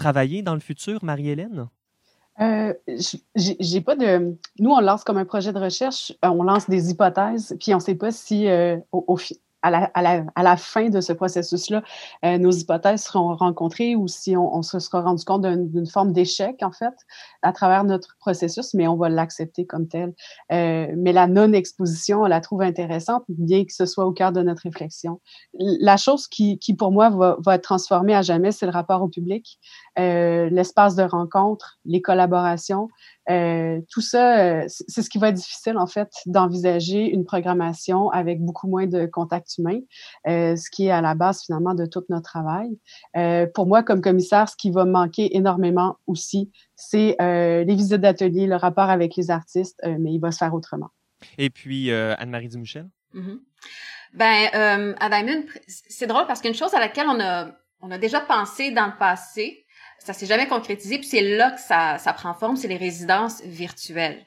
travailler 0.00 0.42
dans 0.42 0.54
le 0.54 0.60
futur, 0.60 1.04
Marie-Hélène? 1.04 1.68
Euh, 2.40 2.72
j'ai 3.36 3.80
pas 3.82 3.96
de. 3.96 4.34
Nous, 4.58 4.70
on 4.70 4.80
lance 4.80 5.04
comme 5.04 5.18
un 5.18 5.26
projet 5.26 5.52
de 5.52 5.58
recherche, 5.58 6.12
on 6.22 6.42
lance 6.42 6.70
des 6.70 6.90
hypothèses, 6.90 7.54
puis 7.60 7.74
on 7.74 7.76
ne 7.78 7.82
sait 7.82 7.94
pas 7.94 8.10
si 8.10 8.48
euh, 8.48 8.78
au, 8.92 9.04
au, 9.08 9.18
à 9.62 9.70
la, 9.70 9.90
à, 9.94 10.02
la, 10.02 10.24
à 10.34 10.42
la, 10.42 10.56
fin 10.56 10.88
de 10.88 11.00
ce 11.00 11.12
processus-là, 11.12 11.82
euh, 12.24 12.38
nos 12.38 12.50
hypothèses 12.50 13.02
seront 13.02 13.34
rencontrées 13.34 13.94
ou 13.94 14.08
si 14.08 14.36
on, 14.36 14.62
se 14.62 14.78
sera 14.78 15.02
rendu 15.02 15.24
compte 15.24 15.42
d'une 15.42 15.86
forme 15.86 16.12
d'échec, 16.12 16.56
en 16.62 16.72
fait, 16.72 16.94
à 17.42 17.52
travers 17.52 17.84
notre 17.84 18.16
processus, 18.18 18.74
mais 18.74 18.88
on 18.88 18.96
va 18.96 19.08
l'accepter 19.08 19.66
comme 19.66 19.88
tel. 19.88 20.14
Euh, 20.52 20.86
mais 20.96 21.12
la 21.12 21.26
non-exposition, 21.26 22.22
on 22.22 22.26
la 22.26 22.40
trouve 22.40 22.62
intéressante, 22.62 23.24
bien 23.28 23.64
que 23.64 23.72
ce 23.72 23.86
soit 23.86 24.06
au 24.06 24.12
cœur 24.12 24.32
de 24.32 24.42
notre 24.42 24.62
réflexion. 24.62 25.20
La 25.54 25.96
chose 25.96 26.26
qui, 26.26 26.58
qui 26.58 26.74
pour 26.74 26.92
moi, 26.92 27.10
va, 27.10 27.36
va 27.40 27.56
être 27.56 27.62
transformée 27.62 28.14
à 28.14 28.22
jamais, 28.22 28.52
c'est 28.52 28.66
le 28.66 28.72
rapport 28.72 29.02
au 29.02 29.08
public, 29.08 29.58
euh, 30.00 30.48
l'espace 30.50 30.96
de 30.96 31.02
rencontre, 31.02 31.78
les 31.84 32.00
collaborations. 32.00 32.88
Euh, 33.28 33.80
tout 33.90 34.00
ça, 34.00 34.38
euh, 34.38 34.64
c'est 34.66 35.02
ce 35.02 35.10
qui 35.10 35.18
va 35.18 35.28
être 35.28 35.36
difficile 35.36 35.76
en 35.76 35.86
fait 35.86 36.10
d'envisager 36.26 37.04
une 37.10 37.24
programmation 37.24 38.10
avec 38.10 38.40
beaucoup 38.40 38.66
moins 38.66 38.86
de 38.86 39.06
contact 39.06 39.58
humain, 39.58 39.80
euh, 40.26 40.56
ce 40.56 40.70
qui 40.70 40.86
est 40.86 40.90
à 40.90 41.00
la 41.00 41.14
base 41.14 41.42
finalement 41.44 41.74
de 41.74 41.86
tout 41.86 42.02
notre 42.08 42.30
travail. 42.30 42.70
Euh, 43.16 43.46
pour 43.54 43.66
moi, 43.66 43.82
comme 43.82 44.00
commissaire, 44.00 44.48
ce 44.48 44.56
qui 44.56 44.70
va 44.70 44.84
manquer 44.84 45.36
énormément 45.36 45.96
aussi, 46.06 46.50
c'est 46.74 47.16
euh, 47.20 47.62
les 47.64 47.74
visites 47.74 48.00
d'atelier, 48.00 48.46
le 48.46 48.56
rapport 48.56 48.90
avec 48.90 49.16
les 49.16 49.30
artistes, 49.30 49.80
mais 49.84 50.12
il 50.12 50.18
va 50.18 50.32
se 50.32 50.38
faire 50.38 50.54
autrement. 50.54 50.88
Et 51.36 51.50
puis 51.50 51.92
Anne-Marie 51.92 52.48
Dumouchel. 52.48 52.88
Mm 53.12 53.20
-hmm. 53.20 53.38
Ben, 54.14 54.96
à 54.98 55.08
Diamond, 55.08 55.44
c'est 55.66 56.06
drôle 56.06 56.26
parce 56.26 56.40
qu'une 56.40 56.54
chose 56.54 56.74
à 56.74 56.80
laquelle 56.80 57.08
on 57.08 57.20
a 57.20 57.60
on 57.82 57.90
a 57.90 57.98
déjà 57.98 58.20
pensé 58.20 58.70
dans 58.70 58.86
le 58.86 58.98
passé, 58.98 59.59
ça 60.00 60.12
s'est 60.12 60.26
jamais 60.26 60.48
concrétisé, 60.48 60.98
puis 60.98 61.06
c'est 61.06 61.22
là 61.22 61.50
que 61.50 61.60
ça, 61.60 61.98
ça 61.98 62.12
prend 62.12 62.34
forme, 62.34 62.56
c'est 62.56 62.68
les 62.68 62.76
résidences 62.76 63.42
virtuelles. 63.44 64.24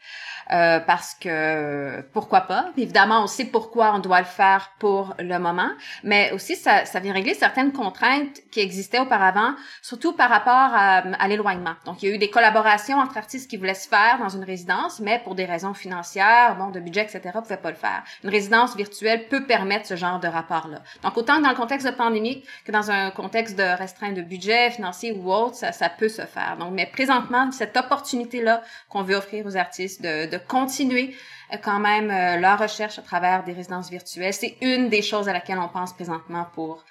Euh, 0.52 0.80
parce 0.80 1.14
que 1.14 2.02
pourquoi 2.14 2.42
pas? 2.42 2.72
Évidemment, 2.78 3.24
on 3.24 3.28
sait 3.28 3.46
pourquoi 3.46 3.94
on 3.96 4.00
doit 4.00 4.20
le 4.20 4.26
faire 4.26 4.72
pour 4.80 5.16
le 5.20 5.40
moment, 5.40 5.70
mais 6.04 6.32
aussi 6.32 6.56
ça, 6.56 6.86
ça 6.86 7.00
vient 7.00 7.14
régler 7.14 7.34
certaines 7.34 7.72
contraintes 7.72 8.42
qui 8.52 8.60
existaient 8.60 9.00
auparavant, 9.00 9.54
surtout 9.82 10.14
par 10.14 10.30
rapport 10.30 10.54
à, 10.54 10.98
à 10.98 11.28
l'éloignement. 11.28 11.74
Donc, 11.86 12.04
il 12.04 12.10
y 12.10 12.12
a 12.12 12.16
eu 12.16 12.18
des 12.18 12.30
collaborations 12.30 12.98
entre 12.98 13.18
artistes 13.18 13.50
qui 13.50 13.58
voulaient 13.58 13.74
se 13.74 13.88
faire 13.88 14.18
dans 14.20 14.30
une 14.30 14.44
résidence, 14.44 15.00
mais 15.00 15.20
pour 15.24 15.36
des 15.36 15.46
raisons 15.46 15.74
financières, 15.74 16.56
bon, 16.58 16.70
de 16.70 16.80
budget, 16.80 17.04
etc., 17.04 17.22
pouvaient 17.42 17.58
pas 17.58 17.72
le 17.72 17.76
faire. 17.76 18.04
Une 18.24 18.30
résidence 18.30 18.76
virtuelle 18.76 19.28
peut 19.28 19.46
permettre 19.46 19.88
ce 19.88 19.96
genre 19.96 20.20
de 20.20 20.28
rapport-là. 20.28 20.82
Donc, 21.04 21.18
autant 21.18 21.40
dans 21.40 21.50
le 21.50 21.56
contexte 21.56 21.88
de 21.88 21.94
pandémie 21.94 22.44
que 22.66 22.72
dans 22.72 22.92
un 22.92 23.12
contexte 23.12 23.58
de 23.58 23.64
restreint 23.64 24.12
de 24.12 24.22
budget 24.22 24.72
financier 24.72 25.12
ou 25.14 25.32
autre, 25.32 25.56
ça, 25.56 25.72
ça 25.72 25.90
peut 25.90 26.10
se 26.10 26.24
faire. 26.24 26.58
Donc, 26.60 26.72
mais 26.74 26.86
présentement, 26.86 27.52
cette 27.52 27.76
opportunité-là 27.78 28.62
qu'on 28.90 29.04
veut 29.04 29.16
offrir 29.16 29.46
aux 29.46 29.58
artistes 29.58 30.02
de 30.02 30.33
continuer 30.38 31.16
euh, 31.54 31.58
quand 31.62 31.80
même 31.80 32.10
euh, 32.10 32.40
leur 32.40 32.60
recherche 32.60 33.00
à 33.00 33.02
travers 33.02 33.44
des 33.44 33.54
résidences 33.54 33.90
virtuelles, 33.90 34.34
c'est 34.34 34.58
une 34.62 34.90
des 34.90 35.02
choses 35.02 35.30
à 35.30 35.34
laquelle 35.34 35.60
on 35.60 35.70
pense 35.70 35.94
présentement 35.94 36.46
pour 36.54 36.84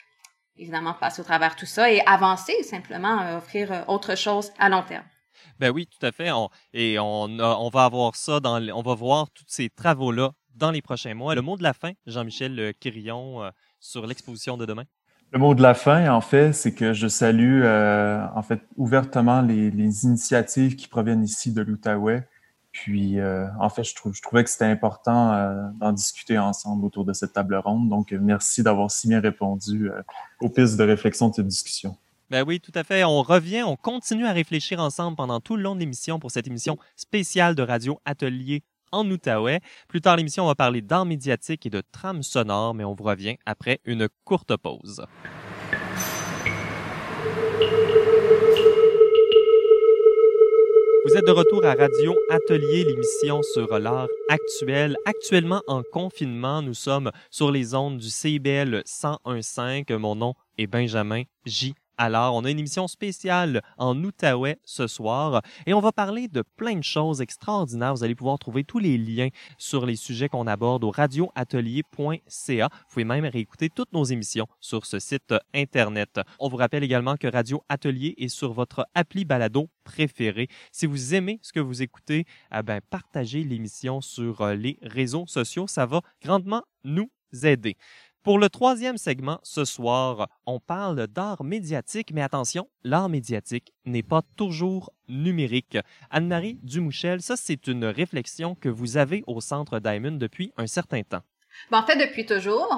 évidemment 0.56 0.94
passer 0.94 1.20
au 1.20 1.24
travers 1.24 1.56
tout 1.56 1.66
ça 1.66 1.90
et 1.90 2.00
avancer 2.06 2.62
simplement, 2.62 3.20
euh, 3.22 3.38
offrir 3.38 3.84
autre 3.88 4.16
chose 4.16 4.52
à 4.58 4.68
long 4.68 4.82
terme. 4.82 5.04
Ben 5.58 5.70
oui, 5.70 5.86
tout 5.86 6.04
à 6.04 6.12
fait. 6.12 6.30
et 6.72 6.98
on, 6.98 7.24
on 7.24 7.68
va 7.68 7.84
avoir 7.84 8.16
ça 8.16 8.40
dans, 8.40 8.60
on 8.68 8.82
va 8.82 8.94
voir 8.94 9.30
tous 9.30 9.44
ces 9.46 9.70
travaux-là 9.70 10.30
dans 10.54 10.70
les 10.70 10.82
prochains 10.82 11.14
mois. 11.14 11.34
Le 11.34 11.42
mot 11.42 11.56
de 11.56 11.62
la 11.62 11.72
fin, 11.72 11.92
Jean-Michel 12.06 12.74
Quirion, 12.80 13.50
sur 13.80 14.06
l'exposition 14.06 14.56
de 14.56 14.66
demain. 14.66 14.84
Le 15.32 15.38
mot 15.38 15.54
de 15.54 15.62
la 15.62 15.72
fin, 15.72 16.12
en 16.12 16.20
fait, 16.20 16.52
c'est 16.52 16.74
que 16.74 16.92
je 16.92 17.08
salue 17.08 17.62
euh, 17.64 18.22
en 18.34 18.42
fait 18.42 18.60
ouvertement 18.76 19.40
les, 19.40 19.70
les, 19.70 20.04
initiatives 20.04 20.76
qui 20.76 20.88
proviennent 20.88 21.24
ici 21.24 21.54
de 21.54 21.62
l'Outaouais. 21.62 22.28
Puis, 22.72 23.20
euh, 23.20 23.46
en 23.60 23.68
fait, 23.68 23.84
je, 23.84 23.94
trouvais 24.22 24.44
que 24.44 24.50
c'était 24.50 24.64
important 24.64 25.32
euh, 25.34 25.62
d'en 25.78 25.92
discuter 25.92 26.38
ensemble 26.38 26.84
autour 26.86 27.04
de 27.04 27.12
cette 27.12 27.34
table 27.34 27.54
ronde. 27.56 27.88
Donc, 27.88 28.12
merci 28.12 28.62
d'avoir 28.62 28.90
si 28.90 29.08
bien 29.08 29.20
répondu 29.20 29.90
aux 30.40 30.48
pistes 30.48 30.76
de 30.76 30.84
réflexion 30.84 31.28
de 31.28 31.34
cette 31.34 31.46
discussion. 31.46 31.96
Ben 32.30 32.44
oui, 32.46 32.60
tout 32.60 32.72
à 32.74 32.82
fait. 32.82 33.04
On 33.04 33.22
revient, 33.22 33.62
on 33.62 33.76
continue 33.76 34.24
à 34.24 34.32
réfléchir 34.32 34.80
ensemble 34.80 35.18
pendant 35.18 35.38
tout 35.40 35.54
le 35.54 35.62
long 35.62 35.74
de 35.74 35.80
l'émission 35.80 36.18
pour 36.18 36.30
cette 36.30 36.46
émission 36.46 36.78
spéciale 36.96 37.54
de 37.54 37.62
Radio 37.62 38.00
Atelier 38.06 38.62
en 38.90 39.06
Outaouais. 39.10 39.60
Plus 39.86 40.00
tard 40.00 40.16
l'émission, 40.16 40.44
on 40.44 40.46
va 40.46 40.54
parler 40.54 40.80
d'art 40.80 41.04
médiatique 41.04 41.66
et 41.66 41.70
de 41.70 41.82
trame 41.92 42.22
sonore, 42.22 42.72
mais 42.72 42.84
on 42.84 42.94
vous 42.94 43.04
revient 43.04 43.36
après 43.44 43.80
une 43.84 44.08
courte 44.24 44.56
pause. 44.56 45.04
Vous 51.04 51.16
êtes 51.16 51.26
de 51.26 51.32
retour 51.32 51.64
à 51.64 51.74
Radio 51.74 52.16
Atelier, 52.30 52.84
l'émission 52.84 53.42
sur 53.42 53.76
l'art 53.76 54.06
actuel. 54.28 54.96
Actuellement 55.04 55.60
en 55.66 55.82
confinement, 55.82 56.62
nous 56.62 56.74
sommes 56.74 57.10
sur 57.28 57.50
les 57.50 57.74
ondes 57.74 57.98
du 57.98 58.08
CIBL 58.08 58.84
101.5. 58.86 59.92
Mon 59.96 60.14
nom 60.14 60.34
est 60.58 60.68
Benjamin 60.68 61.24
J. 61.44 61.74
Alors, 61.98 62.34
on 62.34 62.44
a 62.44 62.50
une 62.50 62.58
émission 62.58 62.88
spéciale 62.88 63.62
en 63.76 63.96
Outaouais 64.02 64.58
ce 64.64 64.86
soir 64.86 65.42
et 65.66 65.74
on 65.74 65.80
va 65.80 65.92
parler 65.92 66.26
de 66.28 66.42
plein 66.56 66.76
de 66.76 66.84
choses 66.84 67.20
extraordinaires. 67.20 67.94
Vous 67.94 68.02
allez 68.02 68.14
pouvoir 68.14 68.38
trouver 68.38 68.64
tous 68.64 68.78
les 68.78 68.96
liens 68.96 69.28
sur 69.58 69.84
les 69.84 69.96
sujets 69.96 70.28
qu'on 70.28 70.46
aborde 70.46 70.84
au 70.84 70.90
radioatelier.ca. 70.90 72.68
Vous 72.72 72.86
pouvez 72.88 73.04
même 73.04 73.26
réécouter 73.26 73.68
toutes 73.68 73.92
nos 73.92 74.04
émissions 74.04 74.46
sur 74.60 74.86
ce 74.86 74.98
site 74.98 75.34
Internet. 75.54 76.20
On 76.38 76.48
vous 76.48 76.56
rappelle 76.56 76.82
également 76.82 77.16
que 77.16 77.26
Radio 77.28 77.62
Atelier 77.68 78.14
est 78.16 78.28
sur 78.28 78.52
votre 78.52 78.86
appli 78.94 79.24
balado 79.24 79.68
préféré. 79.84 80.48
Si 80.72 80.86
vous 80.86 81.14
aimez 81.14 81.40
ce 81.42 81.52
que 81.52 81.60
vous 81.60 81.82
écoutez, 81.82 82.24
eh 82.54 82.62
ben, 82.62 82.80
partagez 82.90 83.44
l'émission 83.44 84.00
sur 84.00 84.40
euh, 84.40 84.54
les 84.54 84.78
réseaux 84.82 85.26
sociaux. 85.26 85.66
Ça 85.66 85.86
va 85.86 86.00
grandement 86.22 86.62
nous 86.84 87.10
aider. 87.44 87.76
Pour 88.22 88.38
le 88.38 88.48
troisième 88.48 88.98
segment, 88.98 89.40
ce 89.42 89.64
soir, 89.64 90.28
on 90.46 90.60
parle 90.60 91.08
d'art 91.08 91.42
médiatique, 91.42 92.12
mais 92.14 92.22
attention, 92.22 92.68
l'art 92.84 93.08
médiatique 93.08 93.74
n'est 93.84 94.04
pas 94.04 94.22
toujours 94.36 94.92
numérique. 95.08 95.76
Anne-Marie 96.08 96.60
Dumouchel, 96.62 97.20
ça 97.20 97.34
c'est 97.36 97.66
une 97.66 97.84
réflexion 97.84 98.54
que 98.54 98.68
vous 98.68 98.96
avez 98.96 99.24
au 99.26 99.40
Centre 99.40 99.80
Diamond 99.80 100.18
depuis 100.18 100.52
un 100.56 100.68
certain 100.68 101.02
temps. 101.02 101.24
Ben, 101.70 101.78
en 101.78 101.86
fait, 101.86 101.96
depuis 101.96 102.26
toujours, 102.26 102.68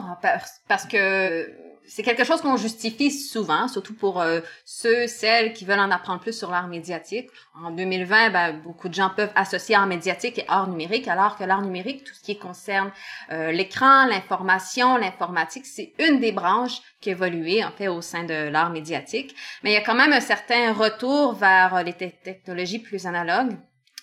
parce 0.68 0.86
que 0.86 1.48
c'est 1.86 2.02
quelque 2.02 2.24
chose 2.24 2.40
qu'on 2.40 2.56
justifie 2.56 3.10
souvent, 3.10 3.68
surtout 3.68 3.94
pour 3.94 4.20
euh, 4.20 4.40
ceux, 4.64 5.06
celles 5.06 5.52
qui 5.52 5.64
veulent 5.64 5.80
en 5.80 5.90
apprendre 5.90 6.20
plus 6.20 6.36
sur 6.36 6.50
l'art 6.50 6.66
médiatique. 6.66 7.28
En 7.62 7.70
2020, 7.70 8.30
ben, 8.30 8.52
beaucoup 8.64 8.88
de 8.88 8.94
gens 8.94 9.10
peuvent 9.14 9.32
associer 9.34 9.74
art 9.74 9.86
médiatique 9.86 10.38
et 10.38 10.44
art 10.48 10.68
numérique, 10.68 11.08
alors 11.08 11.36
que 11.36 11.44
l'art 11.44 11.62
numérique, 11.62 12.04
tout 12.04 12.14
ce 12.14 12.22
qui 12.22 12.38
concerne 12.38 12.90
euh, 13.30 13.52
l'écran, 13.52 14.06
l'information, 14.06 14.96
l'informatique, 14.96 15.66
c'est 15.66 15.92
une 15.98 16.20
des 16.20 16.32
branches 16.32 16.80
qui 17.00 17.10
évolué 17.10 17.62
en 17.62 17.70
fait 17.70 17.88
au 17.88 18.00
sein 18.00 18.24
de 18.24 18.48
l'art 18.48 18.70
médiatique. 18.70 19.34
Mais 19.62 19.70
il 19.70 19.74
y 19.74 19.78
a 19.78 19.82
quand 19.82 19.94
même 19.94 20.12
un 20.12 20.20
certain 20.20 20.72
retour 20.72 21.34
vers 21.34 21.84
les 21.84 21.92
technologies 21.92 22.78
plus 22.78 23.06
analogues 23.06 23.56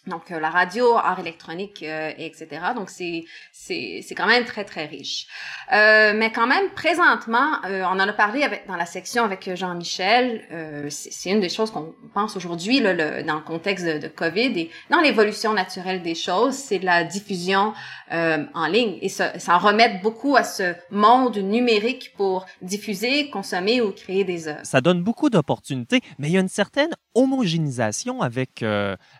donc 0.07 0.31
euh, 0.31 0.39
la 0.39 0.49
radio, 0.49 0.97
art 0.97 1.19
électronique, 1.19 1.83
euh, 1.83 2.11
etc. 2.17 2.47
Donc 2.75 2.89
c'est 2.89 3.23
c'est 3.51 4.03
c'est 4.03 4.15
quand 4.15 4.25
même 4.25 4.45
très 4.45 4.63
très 4.63 4.85
riche. 4.85 5.27
Euh, 5.71 6.13
mais 6.15 6.31
quand 6.31 6.47
même 6.47 6.69
présentement, 6.71 7.63
euh, 7.65 7.83
on 7.83 7.99
en 7.99 7.99
a 7.99 8.13
parlé 8.13 8.41
avec 8.41 8.65
dans 8.67 8.77
la 8.77 8.87
section 8.87 9.23
avec 9.23 9.55
Jean-Michel. 9.55 10.41
c'est 10.89 11.29
une 11.29 11.39
des 11.39 11.49
choses 11.49 11.69
qu'on 11.71 11.93
pense 12.13 12.35
aujourd'hui 12.35 12.79
le, 12.79 13.23
dans 13.23 13.35
le 13.35 13.41
contexte 13.41 13.85
de, 13.85 13.99
de, 13.99 14.07
Covid 14.07 14.59
et 14.59 14.71
dans 14.89 15.01
l'évolution 15.01 15.53
naturelle 15.53 16.01
des 16.01 16.15
choses, 16.15 16.55
c'est 16.55 16.79
la 16.79 17.03
diffusion 17.03 17.73
en 18.11 18.67
ligne 18.67 18.97
et 19.01 19.09
ça, 19.09 19.33
en 19.47 19.59
remet 19.59 19.99
beaucoup 20.01 20.35
à 20.35 20.43
ce 20.43 20.73
monde 20.89 21.37
numérique 21.37 22.13
pour 22.17 22.45
diffuser, 22.61 23.29
consommer 23.29 23.81
ou 23.81 23.91
créer 23.91 24.23
des 24.23 24.47
œuvres. 24.47 24.59
Ça 24.63 24.81
donne 24.81 25.03
beaucoup 25.03 25.29
d'opportunités, 25.29 26.01
mais 26.17 26.27
il 26.27 26.33
y 26.33 26.37
a 26.37 26.41
une 26.41 26.49
certaine 26.49 26.91
homogénéisation 27.13 28.21
avec 28.21 28.63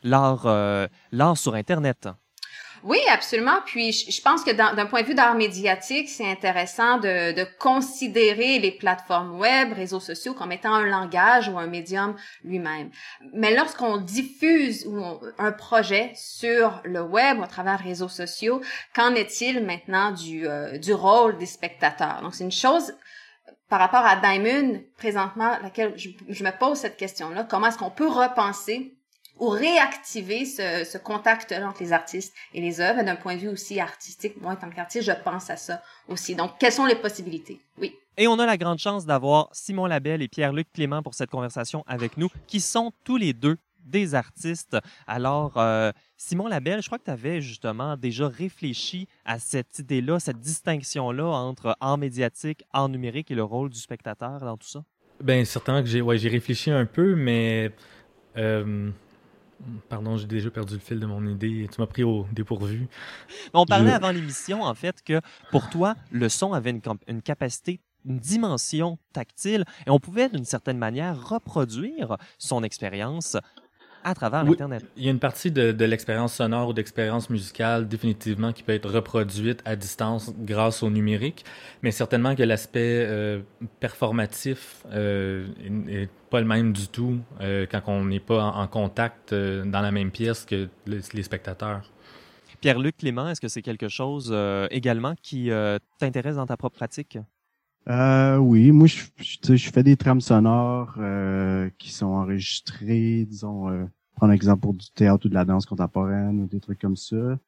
l'art 0.04 0.48
euh, 0.71 0.71
l'art 1.12 1.38
sur 1.38 1.56
Internet. 1.56 2.08
Oui, 2.84 2.98
absolument. 3.12 3.60
Puis 3.66 3.92
je, 3.92 4.22
pense 4.22 4.44
que 4.44 4.52
d'un 4.52 4.86
point 4.88 5.04
de 5.04 5.08
vue 5.08 5.14
d'art 5.14 5.36
médiatique, 5.36 6.10
c'est 6.10 6.30
intéressant 6.30 6.98
de, 6.98 7.46
considérer 7.60 8.58
les 8.58 8.72
plateformes 8.72 9.40
web, 9.40 9.74
réseaux 9.74 10.00
sociaux 10.00 10.34
comme 10.34 10.52
étant 10.52 10.74
un 10.74 10.88
langage 10.88 11.48
ou 11.48 11.60
un 11.60 11.68
médium 11.68 12.16
lui-même. 12.44 12.90
Mais 13.34 13.56
lorsqu'on 13.56 13.98
diffuse 13.98 14.90
un 15.38 15.52
projet 15.52 16.12
sur 16.16 16.82
le 16.84 17.04
web 17.04 17.40
ou 17.40 17.44
à 17.44 17.48
travers 17.48 17.80
réseaux 17.80 18.10
sociaux, 18.10 18.62
qu'en 18.96 19.14
est-il 19.14 19.64
maintenant 19.64 20.12
du, 20.12 20.48
euh, 20.48 20.78
du 20.80 20.94
rôle 20.94 21.38
des 21.38 21.46
spectateurs? 21.46 22.22
Donc 22.24 22.34
c'est 22.34 22.44
une 22.44 22.52
chose 22.52 22.96
par 23.70 23.80
rapport 23.80 24.06
à 24.06 24.16
Diamond, 24.16 24.82
présentement, 24.98 25.58
laquelle 25.62 25.94
je 25.96 26.44
me 26.44 26.58
pose 26.58 26.80
cette 26.80 26.98
question-là. 26.98 27.46
Comment 27.50 27.68
est-ce 27.68 27.78
qu'on 27.78 27.90
peut 27.92 28.08
repenser 28.08 28.98
ou 29.42 29.50
réactiver 29.50 30.46
ce, 30.46 30.86
ce 30.86 31.00
contact 31.00 31.52
entre 31.52 31.82
les 31.82 31.92
artistes 31.92 32.34
et 32.54 32.62
les 32.62 32.80
œuvres. 32.80 33.04
D'un 33.04 33.16
point 33.16 33.36
de 33.36 33.40
vue 33.40 33.50
aussi 33.50 33.80
artistique, 33.80 34.40
moi, 34.40 34.54
en 34.54 34.56
tant 34.56 34.70
qu'artiste, 34.70 35.06
je 35.08 35.24
pense 35.24 35.50
à 35.50 35.58
ça 35.58 35.82
aussi. 36.08 36.36
Donc, 36.36 36.52
quelles 36.60 36.72
sont 36.72 36.86
les 36.86 36.96
possibilités? 36.96 37.60
Oui. 37.80 37.96
Et 38.18 38.28
on 38.28 38.38
a 38.38 38.46
la 38.46 38.56
grande 38.56 38.78
chance 38.78 39.06
d'avoir 39.06 39.50
Simon 39.52 39.88
Labelle 39.88 40.22
et 40.22 40.28
Pierre-Luc 40.28 40.72
Clément 40.72 41.02
pour 41.02 41.16
cette 41.16 41.32
conversation 41.32 41.84
avec 41.88 42.18
nous, 42.18 42.30
qui 42.46 42.60
sont 42.60 42.92
tous 43.04 43.18
les 43.18 43.34
deux 43.34 43.58
des 43.84 44.14
artistes. 44.14 44.78
Alors, 45.08 45.54
euh, 45.58 45.92
Simon 46.18 46.48
Labelle, 46.48 46.84
je 46.84 46.88
crois 46.88 47.00
que 47.00 47.06
tu 47.06 47.12
avais 47.12 47.42
justement 47.42 47.98
déjà 47.98 48.28
réfléchi 48.28 49.08
à 49.26 49.40
cette 49.40 49.80
idée-là, 49.80 50.20
cette 50.20 50.40
distinction-là 50.40 51.26
entre 51.26 51.76
art 51.82 51.98
médiatique, 51.98 52.64
art 52.74 52.90
numérique 52.90 53.32
et 53.32 53.36
le 53.36 53.44
rôle 53.44 53.72
du 53.72 53.80
spectateur 53.80 54.40
dans 54.40 54.56
tout 54.56 54.68
ça? 54.68 54.84
Ben 55.20 55.44
certainement 55.46 55.82
que 55.82 55.88
j'ai 55.88 56.02
ouais, 56.02 56.20
j'ai 56.20 56.30
réfléchi 56.30 56.70
un 56.70 56.86
peu, 56.86 57.16
mais 57.16 57.72
euh, 58.38 58.92
Pardon, 59.90 60.18
j'ai 60.18 60.28
déjà 60.28 60.50
perdu 60.50 60.76
le 60.76 60.80
fil 60.80 61.00
de 61.00 61.06
mon 61.06 61.26
idée. 61.28 61.68
Tu 61.72 61.82
m'as 61.82 61.88
pris 61.88 62.04
au 62.04 62.26
dépourvu. 62.32 62.88
On 63.54 63.66
parlait 63.66 63.92
avant 63.92 64.12
l'émission, 64.12 64.64
en 64.64 64.74
fait, 64.74 65.04
que 65.04 65.22
pour 65.52 65.70
toi, 65.70 65.96
le 66.12 66.30
son 66.30 66.54
avait 66.54 66.72
une, 66.72 66.82
une 67.08 67.22
capacité 67.22 67.80
une 68.06 68.20
dimension 68.20 68.98
tactile 69.14 69.64
et 69.86 69.90
on 69.90 70.00
pouvait 70.00 70.30
d'une 70.30 70.46
certaine 70.46 70.78
manière 70.78 71.30
reproduire 71.30 72.18
son 72.38 72.64
expérience 72.64 73.38
à 74.04 74.14
travers 74.14 74.44
l'Internet. 74.44 74.84
Il 74.98 75.04
y 75.04 75.08
a 75.08 75.12
une 75.12 75.20
partie 75.20 75.52
de, 75.52 75.72
de 75.72 75.86
l'expérience 75.86 76.36
sonore 76.36 76.70
ou 76.70 76.74
d'expérience 76.74 77.30
musicale 77.30 77.88
définitivement 77.88 78.54
qui 78.54 78.64
peut 78.64 78.74
être 78.74 78.90
reproduite 78.90 79.62
à 79.66 79.76
distance 79.76 80.32
grâce 80.38 80.84
au 80.84 80.90
numérique, 80.90 81.46
mais 81.82 81.92
certainement 81.92 82.36
que 82.36 82.44
l'aspect 82.44 83.06
euh, 83.08 83.42
performatif 83.80 84.84
euh, 84.92 85.48
est, 85.88 86.10
pas 86.30 86.40
le 86.40 86.48
même 86.48 86.74
du 86.74 86.88
tout 86.88 87.20
euh, 87.42 87.66
quand 87.70 87.82
on 87.88 88.06
n'est 88.06 88.20
pas 88.20 88.44
en, 88.44 88.68
contact 88.68 89.34
dans 89.34 89.82
la 89.82 89.92
même 89.92 90.12
pièce 90.12 90.46
que 90.46 90.70
les, 90.86 91.24
spectateurs. 91.24 91.92
Pierre-Luc 92.62 92.98
Clément, 92.98 93.28
est-ce 93.28 93.42
que 93.42 93.48
c'est 93.48 93.62
quelque 93.62 93.90
chose 93.90 94.36
également 94.70 95.16
qui 95.22 95.50
t'intéresse 95.98 96.36
dans 96.36 96.46
ta 96.46 96.58
propre 96.58 96.78
pratique? 96.78 97.18
Euh, 97.90 98.38
oui, 98.38 98.72
moi, 98.72 98.88
je, 98.88 99.04
je, 99.18 99.72
fais 99.72 99.84
des 99.84 99.98
trames 99.98 100.22
sonores 100.22 100.96
euh, 101.00 101.70
qui 101.80 101.92
sont 101.92 102.08
enregistrées, 102.08 103.26
disons, 103.26 103.70
euh, 103.70 103.86
prendre 104.16 104.32
un 104.32 104.36
exemple 104.36 104.62
pour 104.62 104.74
du 104.74 104.90
théâtre 104.92 105.26
ou 105.26 105.30
de 105.30 105.34
la 105.34 105.46
danse 105.46 105.66
contemporaine 105.66 106.42
ou 106.42 106.48
des 106.48 106.60
trucs 106.60 106.80
comme 106.80 106.96
ça. 106.96 107.40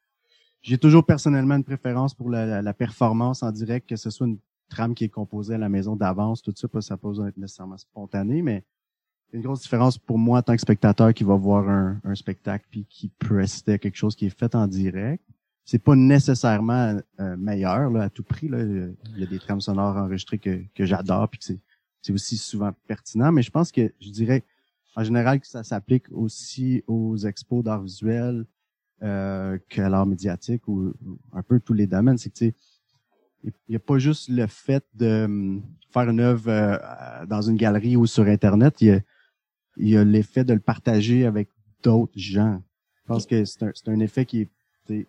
J'ai 0.62 0.78
toujours 0.78 1.04
personnellement 1.04 1.56
une 1.56 1.64
préférence 1.64 2.14
pour 2.14 2.30
la, 2.30 2.62
la, 2.62 2.74
performance 2.74 3.42
en 3.42 3.52
direct, 3.52 3.88
que 3.88 3.96
ce 3.96 4.10
soit 4.10 4.26
une 4.26 4.38
trame 4.68 4.94
qui 4.94 5.04
est 5.04 5.08
composée 5.08 5.54
à 5.54 5.58
la 5.58 5.68
maison 5.68 5.94
d'avance, 5.94 6.42
tout 6.42 6.52
ça, 6.56 6.66
pas 6.66 6.80
ça 6.80 6.96
peut 6.96 7.12
être 7.28 7.36
nécessairement 7.36 7.76
spontané, 7.76 8.42
mais 8.42 8.64
une 9.32 9.42
grosse 9.42 9.62
différence 9.62 9.98
pour 9.98 10.18
moi 10.18 10.38
en 10.38 10.42
tant 10.42 10.54
que 10.54 10.60
spectateur 10.60 11.12
qui 11.12 11.22
va 11.22 11.34
voir 11.36 11.68
un, 11.68 12.00
un 12.02 12.14
spectacle 12.14 12.66
puis 12.70 12.86
qui 12.88 13.08
peut 13.08 13.40
assister 13.40 13.74
à 13.74 13.78
quelque 13.78 13.96
chose 13.96 14.16
qui 14.16 14.26
est 14.26 14.36
fait 14.36 14.54
en 14.54 14.66
direct. 14.66 15.22
C'est 15.64 15.82
pas 15.82 15.96
nécessairement 15.96 16.98
euh, 17.20 17.36
meilleur 17.36 17.90
là, 17.90 18.04
à 18.04 18.10
tout 18.10 18.22
prix. 18.22 18.48
Là. 18.48 18.62
Il 18.62 19.18
y 19.18 19.22
a 19.22 19.26
des 19.26 19.38
trames 19.38 19.60
sonores 19.60 19.96
enregistrées 19.96 20.38
que, 20.38 20.62
que 20.74 20.84
j'adore 20.84 21.28
puis 21.28 21.38
que 21.38 21.44
c'est, 21.44 21.60
c'est 22.02 22.12
aussi 22.12 22.36
souvent 22.36 22.72
pertinent, 22.86 23.32
mais 23.32 23.42
je 23.42 23.50
pense 23.50 23.72
que 23.72 23.92
je 24.00 24.10
dirais 24.10 24.44
en 24.96 25.04
général 25.04 25.40
que 25.40 25.46
ça 25.46 25.64
s'applique 25.64 26.04
aussi 26.12 26.84
aux 26.86 27.16
expos 27.16 27.64
d'art 27.64 27.82
visuel, 27.82 28.44
euh, 29.02 29.58
qu'à 29.68 29.88
l'art 29.88 30.06
médiatique 30.06 30.68
ou, 30.68 30.94
un 31.32 31.42
peu 31.42 31.60
tous 31.60 31.72
les 31.72 31.86
domaines. 31.86 32.18
C'est 32.18 32.30
que 32.30 32.36
tu 32.36 32.54
il 33.42 33.52
n'y 33.68 33.76
a 33.76 33.80
pas 33.80 33.98
juste 33.98 34.30
le 34.30 34.46
fait 34.46 34.84
de 34.94 35.24
hum, 35.24 35.62
faire 35.90 36.08
une 36.08 36.20
œuvre 36.20 36.48
euh, 36.48 37.26
dans 37.26 37.42
une 37.42 37.56
galerie 37.56 37.96
ou 37.96 38.06
sur 38.06 38.24
Internet, 38.24 38.80
il 38.80 38.88
y 38.88 38.90
a, 38.92 39.00
y 39.76 39.96
a 39.96 40.04
l'effet 40.04 40.44
de 40.44 40.54
le 40.54 40.60
partager 40.60 41.26
avec 41.26 41.50
d'autres 41.82 42.12
gens. 42.16 42.62
Je 43.02 43.06
pense 43.06 43.26
que 43.26 43.44
c'est 43.44 43.62
un, 43.62 43.72
un, 43.86 44.00
effet 44.00 44.24
qui 44.24 44.48
est 44.88 45.08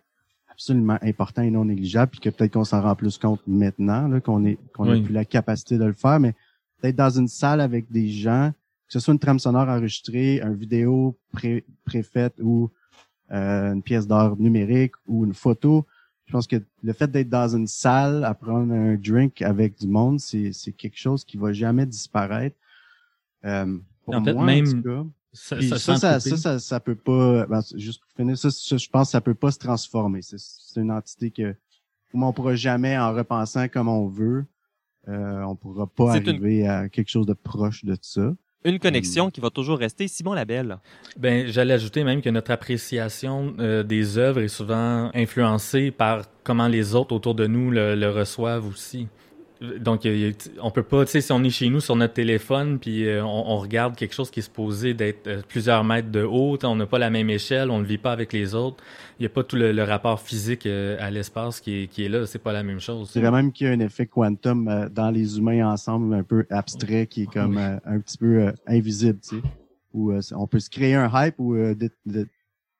absolument 0.56 0.98
important 1.02 1.42
et 1.42 1.50
non 1.50 1.66
négligeable, 1.66 2.12
puis 2.12 2.20
que 2.20 2.30
peut-être 2.30 2.54
qu'on 2.54 2.64
s'en 2.64 2.80
rend 2.80 2.96
plus 2.96 3.18
compte 3.18 3.40
maintenant, 3.46 4.20
qu'on 4.20 4.44
est 4.46 4.58
qu'on 4.72 4.90
a 4.90 4.98
plus 4.98 5.12
la 5.12 5.26
capacité 5.26 5.76
de 5.76 5.84
le 5.84 5.92
faire, 5.92 6.18
mais 6.18 6.34
peut-être 6.80 6.96
dans 6.96 7.10
une 7.10 7.28
salle 7.28 7.60
avec 7.60 7.90
des 7.92 8.08
gens, 8.08 8.52
que 8.86 8.92
ce 8.94 9.00
soit 9.00 9.12
une 9.12 9.20
trame 9.20 9.38
sonore 9.38 9.68
enregistrée, 9.68 10.40
une 10.40 10.54
vidéo 10.54 11.18
pré 11.30 11.64
préfaite 11.84 12.40
ou 12.40 12.70
euh, 13.32 13.74
une 13.74 13.82
pièce 13.82 14.06
d'art 14.06 14.36
numérique 14.38 14.94
ou 15.06 15.26
une 15.26 15.34
photo. 15.34 15.84
Je 16.24 16.32
pense 16.32 16.46
que 16.46 16.56
le 16.82 16.92
fait 16.94 17.10
d'être 17.10 17.28
dans 17.28 17.54
une 17.54 17.66
salle 17.66 18.24
à 18.24 18.32
prendre 18.32 18.72
un 18.72 18.94
drink 18.94 19.42
avec 19.42 19.78
du 19.78 19.86
monde, 19.86 20.18
c'est 20.20 20.72
quelque 20.72 20.98
chose 20.98 21.22
qui 21.22 21.36
va 21.36 21.52
jamais 21.52 21.84
disparaître. 21.84 22.56
Euh, 23.44 23.76
pour 24.04 24.14
en 24.14 24.24
fait, 24.24 24.32
moi, 24.32 24.46
même 24.46 24.64
en 24.64 25.06
Ça, 25.36 25.60
ça, 25.78 25.96
ça, 25.96 26.20
ça, 26.20 26.58
ça, 26.58 26.80
peut 26.80 26.94
pas. 26.94 27.46
Ben, 27.46 27.60
juste 27.76 28.00
pour 28.00 28.10
finir, 28.16 28.36
ça, 28.36 28.48
je 28.48 28.88
pense 28.88 29.08
que 29.08 29.12
ça 29.12 29.20
peut 29.20 29.34
pas 29.34 29.50
se 29.50 29.58
transformer. 29.58 30.20
C'est 30.22 30.80
une 30.80 30.90
entité 30.90 31.30
que 31.30 31.54
on 32.14 32.32
pourra 32.32 32.54
jamais, 32.54 32.96
en 32.96 33.12
repensant 33.12 33.68
comme 33.68 33.88
on 33.88 34.08
veut, 34.08 34.46
euh, 35.08 35.42
on 35.42 35.54
pourra 35.54 35.86
pas 35.86 36.12
arriver 36.14 36.66
à 36.66 36.88
quelque 36.88 37.10
chose 37.10 37.26
de 37.26 37.34
proche 37.34 37.84
de 37.84 37.96
ça 38.00 38.32
une 38.64 38.80
connexion 38.80 39.30
qui 39.30 39.40
va 39.40 39.50
toujours 39.50 39.78
rester. 39.78 40.08
Simon 40.08 40.32
Labelle. 40.32 40.78
Ben, 41.16 41.46
j'allais 41.46 41.74
ajouter 41.74 42.02
même 42.02 42.20
que 42.20 42.30
notre 42.30 42.50
appréciation 42.50 43.54
euh, 43.60 43.84
des 43.84 44.18
œuvres 44.18 44.40
est 44.40 44.48
souvent 44.48 45.10
influencée 45.14 45.92
par 45.92 46.24
comment 46.42 46.66
les 46.66 46.96
autres 46.96 47.14
autour 47.14 47.36
de 47.36 47.46
nous 47.46 47.70
le 47.70 48.10
reçoivent 48.10 48.66
aussi. 48.66 49.06
Donc, 49.60 50.06
on 50.60 50.70
peut 50.70 50.82
pas, 50.82 51.06
tu 51.06 51.12
sais, 51.12 51.20
si 51.22 51.32
on 51.32 51.42
est 51.42 51.50
chez 51.50 51.70
nous 51.70 51.80
sur 51.80 51.96
notre 51.96 52.12
téléphone, 52.12 52.78
puis 52.78 53.08
euh, 53.08 53.24
on, 53.24 53.56
regarde 53.56 53.96
quelque 53.96 54.14
chose 54.14 54.30
qui 54.30 54.40
est 54.40 54.42
supposé 54.42 54.92
d'être 54.92 55.26
euh, 55.26 55.42
plusieurs 55.48 55.82
mètres 55.82 56.10
de 56.10 56.22
haut, 56.22 56.58
on 56.62 56.76
n'a 56.76 56.84
pas 56.84 56.98
la 56.98 57.08
même 57.08 57.30
échelle, 57.30 57.70
on 57.70 57.78
ne 57.78 57.84
vit 57.84 57.96
pas 57.96 58.12
avec 58.12 58.34
les 58.34 58.54
autres. 58.54 58.84
Il 59.18 59.22
n'y 59.22 59.26
a 59.26 59.30
pas 59.30 59.42
tout 59.42 59.56
le, 59.56 59.82
rapport 59.82 60.20
physique 60.20 60.66
euh, 60.66 60.98
à 61.00 61.10
l'espace 61.10 61.60
qui 61.60 61.84
est, 61.84 61.86
qui 61.86 62.04
est 62.04 62.08
là, 62.10 62.26
c'est 62.26 62.38
pas 62.38 62.52
la 62.52 62.62
même 62.62 62.80
chose. 62.80 63.10
C'est 63.10 63.22
même 63.22 63.50
qu'il 63.50 63.66
y 63.66 63.70
a 63.70 63.72
un 63.72 63.80
effet 63.80 64.06
quantum 64.06 64.90
dans 64.92 65.10
les 65.10 65.38
humains 65.38 65.66
ensemble, 65.70 66.14
un 66.14 66.22
peu 66.22 66.44
abstrait, 66.50 67.06
qui 67.06 67.22
est 67.22 67.32
comme 67.32 67.56
un 67.56 68.00
petit 68.00 68.18
peu 68.18 68.52
invisible, 68.66 69.18
tu 69.22 69.36
sais. 69.36 69.42
Où 69.94 70.12
on 70.32 70.46
peut 70.46 70.60
se 70.60 70.68
créer 70.68 70.94
un 70.94 71.10
hype 71.14 71.36
ou 71.38 71.56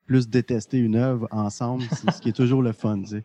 plus 0.07 0.29
détester 0.29 0.79
une 0.79 0.97
œuvre 0.97 1.29
ensemble, 1.31 1.85
c'est 1.91 2.11
ce 2.11 2.21
qui 2.21 2.29
est 2.31 2.37
toujours 2.37 2.63
le 2.63 2.73
fun. 2.73 3.01
Tu 3.03 3.09
sais. 3.09 3.25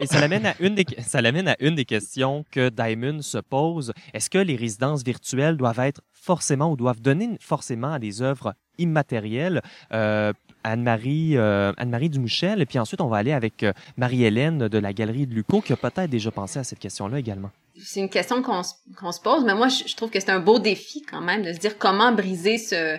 Et 0.00 0.06
ça 0.06 0.20
l'amène 0.20 0.46
à 0.46 0.54
une 0.60 0.74
des 0.74 0.86
ça 1.06 1.20
l'amène 1.20 1.48
à 1.48 1.56
une 1.60 1.74
des 1.74 1.84
questions 1.84 2.44
que 2.50 2.68
Diamond 2.68 3.22
se 3.22 3.38
pose. 3.38 3.92
Est-ce 4.14 4.30
que 4.30 4.38
les 4.38 4.56
résidences 4.56 5.02
virtuelles 5.02 5.56
doivent 5.56 5.80
être 5.80 6.00
forcément 6.12 6.70
ou 6.70 6.76
doivent 6.76 7.00
donner 7.00 7.36
forcément 7.40 7.92
à 7.92 7.98
des 7.98 8.22
œuvres 8.22 8.54
immatérielles? 8.78 9.62
Euh, 9.92 10.32
Anne-Marie 10.64 11.36
euh, 11.36 11.72
Anne-Marie 11.76 12.10
Dumouchel, 12.10 12.60
et 12.60 12.66
puis 12.66 12.78
ensuite 12.78 13.00
on 13.00 13.08
va 13.08 13.18
aller 13.18 13.32
avec 13.32 13.62
euh, 13.62 13.72
Marie-Hélène 13.96 14.68
de 14.68 14.78
la 14.78 14.92
Galerie 14.92 15.26
de 15.26 15.34
Luco 15.34 15.60
qui 15.60 15.72
a 15.72 15.76
peut-être 15.76 16.10
déjà 16.10 16.30
pensé 16.30 16.58
à 16.58 16.64
cette 16.64 16.78
question-là 16.78 17.18
également. 17.18 17.50
C'est 17.80 18.00
une 18.00 18.10
question 18.10 18.42
qu'on 18.42 18.62
se 18.62 19.20
pose, 19.20 19.44
mais 19.44 19.54
moi 19.54 19.68
je 19.68 19.94
trouve 19.94 20.10
que 20.10 20.18
c'est 20.18 20.30
un 20.30 20.40
beau 20.40 20.58
défi 20.58 21.02
quand 21.02 21.20
même 21.20 21.42
de 21.42 21.52
se 21.52 21.58
dire 21.58 21.78
comment 21.78 22.12
briser 22.12 22.58
ce 22.58 22.98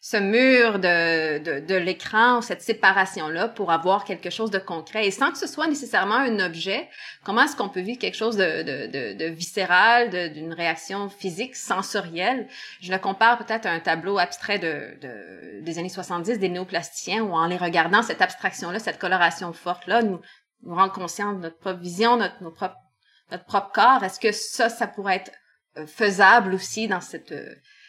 ce 0.00 0.16
mur 0.16 0.78
de, 0.78 1.38
de, 1.38 1.66
de 1.66 1.74
l'écran, 1.74 2.40
cette 2.40 2.62
séparation-là 2.62 3.48
pour 3.48 3.72
avoir 3.72 4.04
quelque 4.04 4.30
chose 4.30 4.50
de 4.50 4.58
concret 4.58 5.06
et 5.06 5.10
sans 5.10 5.32
que 5.32 5.38
ce 5.38 5.48
soit 5.48 5.66
nécessairement 5.66 6.14
un 6.14 6.38
objet. 6.38 6.88
Comment 7.24 7.42
est-ce 7.42 7.56
qu'on 7.56 7.68
peut 7.68 7.80
vivre 7.80 7.98
quelque 7.98 8.16
chose 8.16 8.36
de, 8.36 8.62
de, 8.62 9.14
de, 9.14 9.24
viscéral, 9.24 10.32
d'une 10.32 10.52
réaction 10.52 11.08
physique, 11.08 11.56
sensorielle? 11.56 12.46
Je 12.80 12.92
le 12.92 12.98
compare 12.98 13.38
peut-être 13.38 13.66
à 13.66 13.70
un 13.70 13.80
tableau 13.80 14.18
abstrait 14.18 14.60
de, 14.60 15.62
des 15.62 15.78
années 15.80 15.88
70 15.88 16.38
des 16.38 16.48
néoplasticiens 16.48 17.22
où 17.22 17.32
en 17.32 17.46
les 17.46 17.56
regardant, 17.56 18.02
cette 18.02 18.22
abstraction-là, 18.22 18.78
cette 18.78 19.00
coloration 19.00 19.52
forte-là, 19.52 20.02
nous, 20.02 20.20
nous 20.62 20.74
rend 20.76 20.90
conscients 20.90 21.32
de 21.32 21.40
notre 21.40 21.58
propre 21.58 21.80
vision, 21.80 22.16
notre, 22.16 22.40
notre, 22.40 22.56
propre, 23.46 23.72
corps. 23.72 24.04
Est-ce 24.04 24.20
que 24.20 24.30
ça, 24.30 24.68
ça 24.68 24.86
pourrait 24.86 25.16
être 25.16 25.32
euh, 25.76 25.86
faisable 25.86 26.54
aussi 26.54 26.86
dans 26.86 27.00
cette 27.00 27.32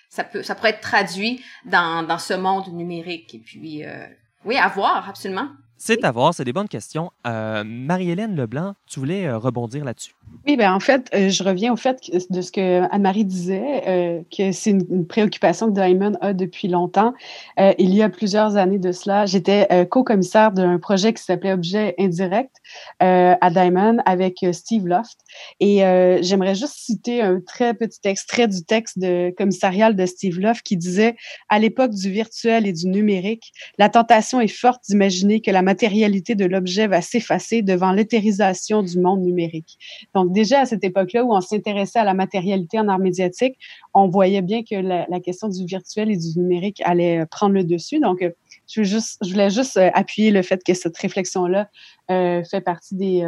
ça 0.10 0.24
peut, 0.24 0.44
ça 0.44 0.56
pourrait 0.56 0.72
être 0.72 0.82
traduit 0.82 1.44
dans, 1.66 2.04
dans 2.06 2.18
ce 2.18 2.34
monde 2.34 2.68
numérique. 2.74 3.36
Et 3.36 3.40
puis, 3.40 3.86
euh, 3.86 4.08
oui, 4.44 4.58
à 4.58 4.68
voir, 4.68 5.08
absolument. 5.08 5.50
C'est 5.82 6.04
à 6.04 6.12
voir, 6.12 6.34
c'est 6.34 6.44
des 6.44 6.52
bonnes 6.52 6.68
questions. 6.68 7.10
Euh, 7.26 7.64
Marie-Hélène 7.66 8.36
Leblanc, 8.36 8.74
tu 8.86 9.00
voulais 9.00 9.26
euh, 9.28 9.38
rebondir 9.38 9.86
là-dessus? 9.86 10.14
Oui, 10.46 10.58
ben 10.58 10.74
en 10.74 10.82
fait, 10.82 11.10
euh, 11.16 11.30
je 11.30 11.42
reviens 11.42 11.72
au 11.72 11.78
fait 11.78 12.02
de 12.30 12.42
ce 12.42 12.52
que 12.52 12.82
Anne-Marie 12.94 13.24
disait, 13.24 14.26
que 14.38 14.52
c'est 14.52 14.72
une, 14.72 15.08
préoccupation 15.08 15.68
que 15.68 15.72
Diamond 15.72 16.18
a 16.20 16.34
depuis 16.34 16.68
longtemps. 16.68 17.14
Il 17.58 17.96
y 17.96 18.04
a 18.04 18.10
plusieurs 18.10 18.58
années 18.58 18.78
de 18.78 18.92
cela, 18.92 19.26
j'étais 19.26 19.88
co-commissaire 19.90 20.52
d'un 20.52 20.78
projet 20.78 21.14
qui 21.14 21.24
s'appelait 21.24 21.54
Objet 21.54 21.96
indirect 21.98 22.52
à 23.00 23.50
Diamond 23.50 23.98
avec 24.06 24.46
Steve 24.52 24.86
Loft. 24.86 25.20
Et 25.60 25.78
j'aimerais 26.22 26.56
juste 26.56 26.76
citer 26.76 27.22
un 27.22 27.40
très 27.40 27.74
petit 27.74 28.02
extrait 28.04 28.48
du 28.48 28.64
texte 28.64 29.00
de 29.00 29.34
commissarial 29.38 29.96
de 29.96 30.06
Steve 30.06 30.40
Loft 30.40 30.62
qui 30.62 30.78
disait 30.78 31.16
à 31.48 31.58
l'époque 31.58 31.92
du 31.92 32.12
virtuel 32.12 32.68
et 32.68 32.74
du 32.74 32.88
numérique, 32.88 33.52
la 33.78 33.90
tentation 33.90 34.42
est 34.42 34.48
forte 34.48 34.82
d'imaginer 34.88 35.42
que 35.42 35.52
la 35.52 35.62
matérialité 35.70 36.34
de 36.34 36.46
l'objet 36.46 36.88
va 36.88 37.02
s'effacer 37.02 37.62
devant 37.62 37.92
l'éthérisation 37.92 38.82
du 38.82 38.98
monde 39.00 39.22
numérique. 39.22 39.78
Donc 40.16 40.32
déjà 40.32 40.62
à 40.62 40.66
cette 40.66 40.84
époque-là 40.84 41.24
où 41.24 41.32
on 41.34 41.42
s'intéressait 41.42 42.00
à 42.00 42.04
la 42.04 42.16
matérialité 42.16 42.80
en 42.80 42.88
art 42.88 42.98
médiatique, 42.98 43.56
on 43.94 44.08
voyait 44.08 44.42
bien 44.42 44.62
que 44.64 44.76
la, 44.76 45.20
question 45.20 45.48
du 45.48 45.64
virtuel 45.66 46.10
et 46.10 46.18
du 46.18 46.40
numérique 46.40 46.82
allait 46.86 47.26
prendre 47.28 47.54
le 47.54 47.64
dessus. 47.64 48.00
Donc 48.00 48.24
euh, 48.24 48.32
je, 48.68 48.82
juste, 48.82 49.20
je 49.24 49.32
voulais 49.32 49.52
juste 49.52 49.78
euh, 49.78 49.92
appuyer 49.94 50.32
le 50.32 50.42
fait 50.42 50.64
que 50.64 50.74
cette 50.74 50.98
réflexion-là 50.98 51.70
euh, 52.10 52.44
fait 52.44 52.62
partie 52.62 52.96
des, 52.96 53.24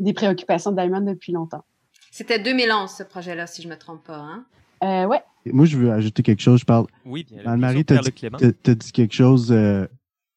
des 0.00 0.12
préoccupations 0.12 0.72
de 0.72 1.10
depuis 1.12 1.32
longtemps. 1.32 1.64
C'était 2.10 2.40
2011 2.40 2.90
ce 2.90 3.04
projet-là, 3.04 3.46
si 3.46 3.62
je 3.62 3.68
me 3.68 3.76
trompe 3.76 4.02
pas. 4.02 4.18
Hein? 4.18 4.44
Euh, 4.82 5.06
ouais. 5.06 5.22
Moi, 5.46 5.66
je 5.66 5.76
veux 5.76 5.92
ajouter 5.92 6.22
quelque 6.24 6.42
chose. 6.42 6.60
Je 6.60 6.64
parle. 6.64 6.86
Oui, 7.04 7.24
bien. 7.30 7.42
Anne-Marie, 7.46 7.84
tu 7.84 7.94
as, 7.94 8.02
dit 8.02 8.92
quelque 8.92 9.14
chose 9.14 9.54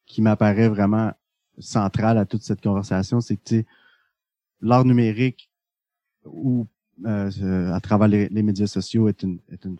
qui 0.05 0.21
m'apparaît 0.21 0.69
vraiment 0.69 1.11
central 1.59 2.17
à 2.17 2.25
toute 2.25 2.43
cette 2.43 2.61
conversation, 2.61 3.21
c'est 3.21 3.37
que 3.37 3.63
l'art 4.61 4.85
numérique 4.85 5.49
ou 6.25 6.67
euh, 7.05 7.71
à 7.73 7.79
travers 7.79 8.07
les, 8.07 8.43
médias 8.43 8.67
sociaux 8.67 9.07
est 9.09 9.23
une, 9.23 9.39
est 9.51 9.65
une, 9.65 9.77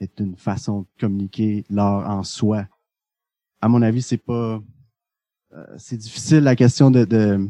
est 0.00 0.20
une 0.20 0.36
façon 0.36 0.80
de 0.80 0.86
communiquer 1.00 1.64
l'art 1.70 2.08
en 2.10 2.22
soi. 2.22 2.66
À 3.60 3.68
mon 3.68 3.80
avis, 3.80 4.02
c'est 4.02 4.18
pas, 4.18 4.60
euh, 5.52 5.66
c'est 5.78 5.96
difficile 5.96 6.40
la 6.40 6.56
question 6.56 6.90
de, 6.90 7.04
de 7.04 7.48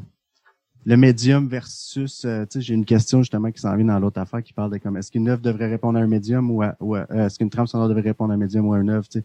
le 0.85 0.97
médium 0.97 1.49
versus, 1.49 2.25
euh, 2.25 2.45
tu 2.45 2.59
sais, 2.59 2.61
j'ai 2.61 2.75
une 2.75 2.85
question 2.85 3.23
justement 3.23 3.51
qui 3.51 3.61
s'en 3.61 3.75
vient 3.77 3.87
dans 3.87 3.99
l'autre 3.99 4.21
affaire 4.21 4.43
qui 4.43 4.53
parle 4.53 4.73
de 4.73 4.79
comme 4.79 4.97
est-ce 4.97 5.11
qu'une 5.11 5.29
œuvre 5.29 5.41
devrait 5.41 5.69
répondre 5.69 5.99
à 5.99 6.03
un 6.03 6.07
médium 6.07 6.51
ou, 6.51 6.63
ou 6.81 6.97
est-ce 6.97 7.39
qu'une 7.39 7.51
trame 7.51 7.67
sonore 7.67 7.89
devrait 7.89 8.03
répondre 8.03 8.33
à 8.33 8.35
un 8.35 8.39
médium 8.39 8.67
ou 8.67 8.75
à 8.75 8.79
une 8.79 8.91
œuvre, 8.91 9.09
tu 9.09 9.21
sais? 9.21 9.25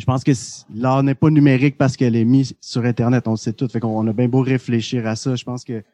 Je 0.00 0.06
pense 0.06 0.24
que 0.24 0.32
l'art 0.74 1.02
n'est 1.02 1.14
pas 1.14 1.28
numérique 1.28 1.76
parce 1.76 1.94
qu'elle 1.94 2.16
est 2.16 2.24
mise 2.24 2.54
sur 2.62 2.86
Internet, 2.86 3.28
on 3.28 3.36
sait 3.36 3.52
tout. 3.52 3.68
Fait 3.68 3.80
qu'on 3.80 4.06
a 4.06 4.12
bien 4.14 4.28
beau 4.28 4.40
réfléchir 4.40 5.06
à 5.06 5.14
ça. 5.14 5.36
Je 5.36 5.44
pense 5.44 5.62
que 5.62 5.84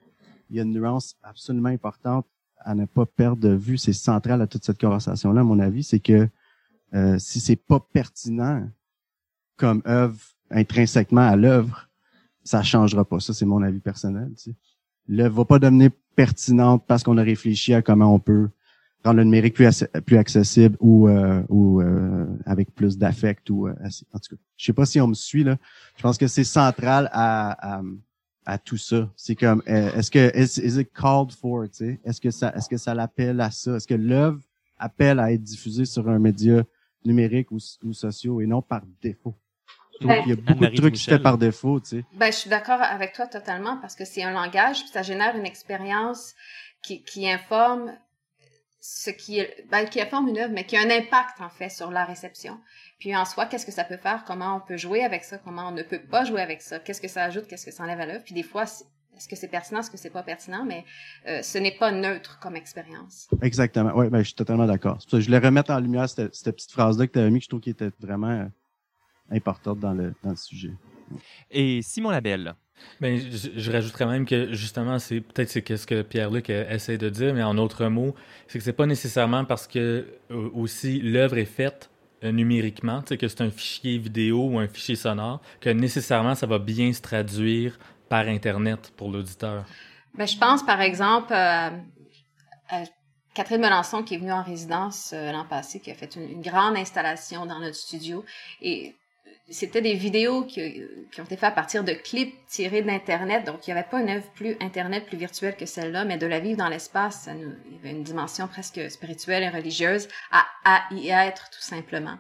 il 0.49 0.57
y 0.57 0.61
a 0.61 0.63
une 0.63 0.73
nuance 0.73 1.17
absolument 1.25 1.71
importante 1.71 2.25
à 2.61 2.77
ne 2.77 2.85
pas 2.85 3.05
perdre 3.05 3.43
de 3.43 3.53
vue. 3.53 3.79
C'est 3.79 3.93
central 3.93 4.41
à 4.41 4.47
toute 4.47 4.65
cette 4.65 4.81
conversation-là, 4.81 5.41
à 5.41 5.45
mon 5.45 5.59
avis, 5.59 5.83
c'est 5.83 5.99
que 5.99 6.29
euh, 6.95 7.19
si 7.19 7.41
c'est 7.41 7.57
pas 7.57 7.81
pertinent 7.81 8.69
comme 9.57 9.83
œuvre 9.89 10.21
intrinsèquement 10.53 11.27
à 11.27 11.35
l'œuvre, 11.35 11.89
ça 12.45 12.63
changera 12.63 13.05
pas. 13.05 13.19
Ça, 13.19 13.35
c'est 13.35 13.45
mon 13.45 13.61
avis 13.61 13.81
personnel. 13.81 14.33
Tu 14.37 14.55
sais. 15.09 15.29
Va 15.29 15.45
pas 15.45 15.59
devenir 15.59 15.91
pertinente 16.15 16.85
parce 16.87 17.03
qu'on 17.03 17.19
a 17.19 17.23
réfléchi 17.25 17.75
à 17.75 17.83
comment 17.83 18.15
on 18.15 18.21
peut 18.21 18.51
rendre 19.07 19.19
le 19.19 19.25
numérique 19.25 19.55
plus, 19.55 19.85
plus 20.05 20.17
accessible 20.17 20.77
ou, 20.81 21.09
euh, 21.09 21.43
ou 21.49 21.81
euh, 21.81 22.27
avec 22.45 22.75
plus 22.75 22.99
d'affect 22.99 23.49
ou 23.51 23.69
en 23.69 24.19
tout 24.19 24.37
cas, 24.37 24.43
je 24.57 24.65
sais 24.65 24.73
pas 24.73 24.87
si 24.87 25.01
on 25.01 25.09
me 25.09 25.15
suit 25.15 25.45
là. 25.45 25.57
Je 25.97 26.03
pense 26.03 26.19
que 26.19 26.27
c'est 26.27 26.45
central 26.45 27.09
à, 27.13 27.77
à, 27.79 27.83
à, 28.45 28.59
tout 28.59 28.77
ça. 28.77 29.11
C'est 29.17 29.35
comme 29.35 29.63
est-ce 29.67 30.11
que 30.11 30.37
is, 30.37 30.61
is 30.61 30.81
it 30.81 30.93
called 30.93 31.33
for, 31.33 31.65
tu 31.65 31.71
sais? 31.73 32.01
Est-ce 32.05 32.21
que 32.21 32.31
ça 32.31 32.53
est-ce 32.57 32.69
que 32.69 32.77
ça 32.77 32.95
l'appelle 32.95 33.41
à 33.41 33.51
ça? 33.51 33.77
Est-ce 33.77 33.87
que 33.87 33.95
l'œuvre 33.95 34.41
appelle 34.79 35.19
à 35.21 35.33
être 35.33 35.43
diffusée 35.43 35.85
sur 35.85 36.09
un 36.09 36.19
média 36.19 36.63
numérique 37.05 37.51
ou, 37.51 37.59
ou 37.85 37.93
sociaux 37.93 38.41
et 38.41 38.47
non 38.47 38.63
par 38.63 38.83
défaut? 39.01 39.35
Ben, 40.03 40.23
il 40.27 40.31
y 40.31 40.33
a 40.33 40.37
beaucoup 40.37 40.67
de 40.67 40.77
trucs 40.77 40.95
qui 40.95 41.01
se 41.01 41.11
fait 41.11 41.19
par 41.19 41.39
défaut, 41.39 41.81
tu 41.81 41.89
sais. 41.89 42.05
Ben, 42.15 42.31
je 42.31 42.37
suis 42.37 42.51
d'accord 42.51 42.83
avec 42.83 43.15
toi 43.15 43.27
totalement 43.27 43.79
parce 43.79 43.95
que 43.95 44.05
c'est 44.05 44.23
un 44.23 44.33
langage, 44.33 44.81
puis 44.81 44.91
ça 44.93 45.03
génère 45.03 45.35
une 45.37 45.47
expérience 45.47 46.35
qui, 46.83 47.03
qui 47.03 47.29
informe 47.31 47.93
ce 48.89 49.11
qui 49.11 49.41
est, 49.41 49.67
ben, 49.69 49.85
qui 49.85 50.01
informe 50.01 50.29
une 50.29 50.39
œuvre, 50.39 50.53
mais 50.53 50.65
qui 50.65 50.77
a 50.77 50.81
un 50.81 50.91
impact, 50.91 51.41
en 51.41 51.49
fait, 51.49 51.71
sur 51.71 51.91
la 51.91 52.05
réception. 52.05 52.61
Puis 53.01 53.17
en 53.17 53.25
soi, 53.25 53.47
qu'est-ce 53.47 53.67
que 53.67 53.73
ça 53.73 53.83
peut 53.83 53.97
faire? 53.97 54.25
Comment 54.25 54.57
on 54.57 54.61
peut 54.61 54.77
jouer 54.77 55.03
avec 55.03 55.25
ça? 55.25 55.39
Comment 55.39 55.69
on 55.69 55.73
ne 55.73 55.83
peut 55.83 56.01
pas 56.01 56.25
jouer 56.25 56.41
avec 56.41 56.63
ça? 56.63 56.79
Qu'est-ce 56.79 57.01
que 57.01 57.09
ça 57.09 57.25
ajoute? 57.25 57.49
Qu'est-ce 57.49 57.67
que 57.67 57.73
ça 57.73 57.83
enlève 57.83 58.01
à 58.01 58.07
l'œuvre? 58.07 58.23
Puis 58.25 58.35
des 58.35 58.45
fois, 58.45 58.63
est-ce 58.63 59.29
que 59.29 59.35
c'est 59.35 59.49
pertinent? 59.49 59.81
Est-ce 59.81 59.91
que 59.91 59.97
c'est 59.97 60.11
pas 60.11 60.23
pertinent? 60.23 60.65
Mais 60.65 60.85
euh, 61.27 61.43
ce 61.43 61.59
n'est 61.59 61.77
pas 61.77 61.91
neutre 61.91 62.39
comme 62.39 62.55
expérience. 62.55 63.29
Exactement. 63.43 63.91
Oui, 63.97 64.09
ben, 64.09 64.19
je 64.19 64.29
suis 64.29 64.35
totalement 64.35 64.67
d'accord. 64.67 64.99
Je 65.11 65.17
voulais 65.17 65.39
remettre 65.39 65.73
en 65.73 65.81
lumière 65.81 66.09
cette, 66.09 66.35
cette 66.35 66.55
petite 66.55 66.71
phrase-là 66.71 67.09
que 67.09 67.13
tu 67.13 67.19
avais 67.19 67.31
mis, 67.31 67.41
que 67.41 67.45
je 67.45 67.49
trouve 67.49 67.61
qui 67.61 67.71
était 67.71 67.91
vraiment 67.99 68.31
euh, 68.31 68.45
importante 69.33 69.81
dans 69.81 69.95
le, 69.95 70.15
dans 70.23 70.31
le 70.31 70.37
sujet. 70.37 70.73
Et 71.51 71.83
Simon 71.83 72.11
Labelle. 72.11 72.55
Ben, 73.01 73.21
je, 73.21 73.71
rajouterais 73.71 74.07
même 74.07 74.25
que 74.25 74.53
justement, 74.53 74.99
c'est 74.99 75.21
peut-être 75.21 75.51
c'est 75.51 75.77
ce 75.77 75.87
que 75.87 76.03
Pierre-Luc 76.03 76.49
essaie 76.49 76.97
de 76.97 77.11
dire, 77.11 77.35
mais 77.35 77.43
en 77.43 77.59
autre 77.59 77.87
mot, 77.87 78.15
c'est 78.49 78.59
que 78.59 78.65
c'est 78.65 78.73
pas 78.73 78.87
nécessairement 78.87 79.45
parce 79.45 79.67
que 79.67 80.07
euh, 80.31 80.51
aussi 80.55 81.01
l'œuvre 81.01 81.37
est 81.37 81.45
faite 81.45 81.91
euh, 82.25 82.33
numériquement, 82.33 83.03
que 83.03 83.29
c'est 83.29 83.43
un 83.43 83.51
fichier 83.51 83.99
vidéo 83.99 84.49
ou 84.51 84.59
un 84.59 84.67
fichier 84.67 84.97
sonore, 84.97 85.43
que 85.61 85.69
nécessairement 85.71 86.35
ça 86.35 86.47
va 86.47 86.59
bien 86.59 86.93
se 86.93 87.03
traduire 87.03 87.79
par 88.09 88.29
Internet 88.29 88.93
pour 88.97 89.11
l'auditeur. 89.11 89.65
Ben, 90.15 90.27
je 90.27 90.39
pense 90.39 90.65
par 90.65 90.81
exemple 90.81 91.35
euh, 91.35 91.69
à 92.71 92.83
Catherine 93.35 93.61
Melançon 93.61 94.03
qui 94.03 94.15
est 94.15 94.19
venue 94.19 94.33
en 94.33 94.43
résidence 94.43 95.13
l'an 95.13 95.45
passé, 95.45 95.81
qui 95.81 95.91
a 95.91 95.95
fait 95.95 96.17
une, 96.17 96.31
une, 96.31 96.41
grande 96.41 96.77
installation 96.79 97.45
dans 97.45 97.59
notre 97.59 97.77
studio 97.77 98.25
et 98.63 98.95
c'était 99.49 99.81
des 99.81 99.95
vidéos 99.95 100.45
qui, 100.45 100.83
qui, 101.13 101.21
ont 101.21 101.25
été 101.25 101.37
faites 101.37 101.45
à 101.45 101.51
partir 101.53 101.85
de 101.85 101.93
clips 101.93 102.35
tirés 102.49 102.83
d'Internet. 102.83 103.45
Donc, 103.45 103.67
il 103.67 103.73
n'y 103.73 103.79
avait 103.79 103.89
pas 103.89 104.01
une 104.01 104.11
œuvre 104.11 104.27
plus 104.35 104.57
Internet, 104.61 105.07
plus 105.07 105.17
virtuelle 105.17 105.57
que 105.57 105.67
celle-là, 105.67 106.05
mais 106.05 106.19
de 106.19 106.27
la 106.27 106.41
vivre 106.41 106.59
dans 106.59 106.69
l'espace, 106.69 107.29
il 107.33 107.75
y 107.75 107.79
avait 107.79 107.91
une 107.91 108.03
dimension 108.03 108.49
presque 108.49 108.91
spirituelle 108.91 109.45
et 109.45 109.49
religieuse 109.49 110.09
à, 110.33 110.47
à 110.65 110.83
y 110.93 111.11
être, 111.11 111.49
tout 111.51 111.63
simplement. 111.63 112.19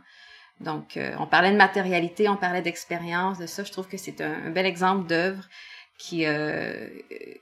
Donc, 0.60 0.96
euh, 0.96 1.14
on 1.18 1.26
parlait 1.26 1.50
de 1.50 1.56
matérialité, 1.56 2.28
on 2.28 2.36
parlait 2.36 2.62
d'expérience, 2.62 3.38
de 3.38 3.46
ça. 3.46 3.64
Je 3.64 3.72
trouve 3.72 3.88
que 3.88 3.96
c'est 3.96 4.20
un, 4.20 4.50
bel 4.50 4.64
exemple 4.64 5.08
d'œuvre 5.08 5.44
qui, 5.98 6.26
euh, 6.26 6.88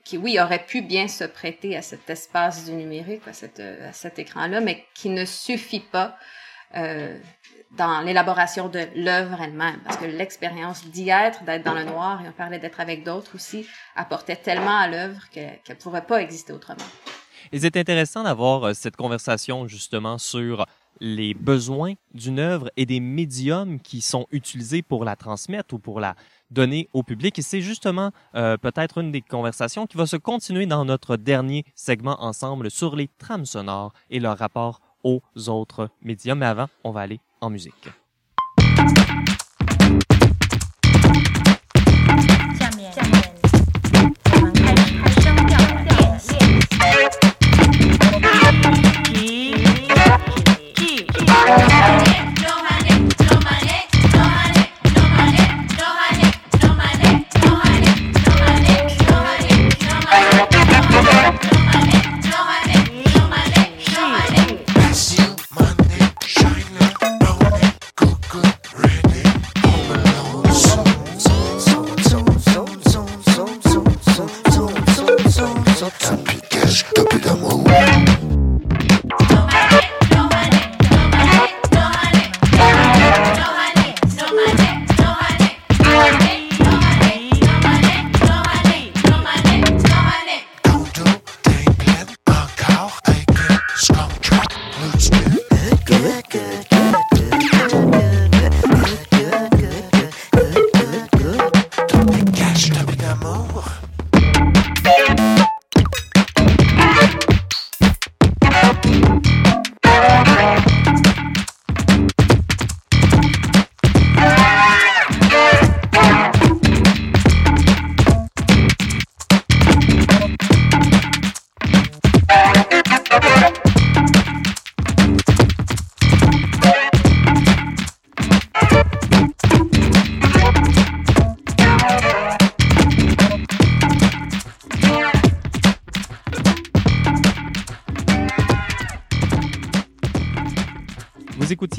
qui, 0.03 0.17
oui, 0.17 0.39
aurait 0.39 0.65
pu 0.65 0.81
bien 0.81 1.07
se 1.07 1.25
prêter 1.25 1.77
à 1.77 1.81
cet 1.81 2.09
espace 2.09 2.65
du 2.65 2.71
numérique, 2.71 3.21
à, 3.27 3.87
à 3.87 3.93
cet 3.93 4.19
écran-là, 4.19 4.61
mais 4.61 4.83
qui 4.95 5.09
ne 5.09 5.25
suffit 5.25 5.79
pas 5.79 6.17
euh, 6.75 7.17
dans 7.77 8.01
l'élaboration 8.01 8.69
de 8.69 8.87
l'œuvre 8.95 9.41
elle-même, 9.41 9.79
parce 9.83 9.97
que 9.97 10.05
l'expérience 10.05 10.85
d'y 10.85 11.09
être, 11.09 11.43
d'être 11.43 11.63
dans 11.63 11.73
le 11.73 11.83
noir, 11.83 12.21
et 12.23 12.27
on 12.27 12.31
parlait 12.31 12.59
d'être 12.59 12.79
avec 12.79 13.03
d'autres 13.03 13.35
aussi, 13.35 13.67
apportait 13.95 14.35
tellement 14.35 14.77
à 14.77 14.87
l'œuvre 14.87 15.21
qu'elle 15.31 15.59
ne 15.69 15.75
pourrait 15.75 16.05
pas 16.05 16.21
exister 16.21 16.53
autrement. 16.53 16.85
Et 17.51 17.59
c'est 17.59 17.77
intéressant 17.77 18.23
d'avoir 18.23 18.63
euh, 18.63 18.73
cette 18.73 18.95
conversation 18.95 19.67
justement 19.67 20.17
sur 20.17 20.65
les 21.01 21.33
besoins 21.33 21.93
d'une 22.13 22.39
œuvre 22.39 22.71
et 22.77 22.85
des 22.85 22.99
médiums 22.99 23.79
qui 23.79 24.01
sont 24.01 24.27
utilisés 24.31 24.81
pour 24.81 25.03
la 25.05 25.15
transmettre 25.15 25.73
ou 25.73 25.79
pour 25.79 25.99
la 25.99 26.15
donner 26.51 26.89
au 26.93 27.03
public. 27.03 27.37
Et 27.37 27.41
c'est 27.41 27.61
justement 27.61 28.11
euh, 28.35 28.57
peut-être 28.57 28.99
une 28.99 29.11
des 29.11 29.21
conversations 29.21 29.87
qui 29.87 29.97
va 29.97 30.05
se 30.05 30.15
continuer 30.15 30.65
dans 30.65 30.85
notre 30.85 31.17
dernier 31.17 31.65
segment 31.75 32.21
ensemble 32.23 32.71
sur 32.71 32.95
les 32.95 33.09
trames 33.17 33.45
sonores 33.45 33.93
et 34.09 34.19
leur 34.19 34.37
rapport 34.37 34.79
aux 35.03 35.21
autres 35.47 35.89
médiums. 36.01 36.39
Mais 36.39 36.45
avant, 36.45 36.67
on 36.83 36.91
va 36.91 37.01
aller 37.01 37.19
musique. 37.49 37.89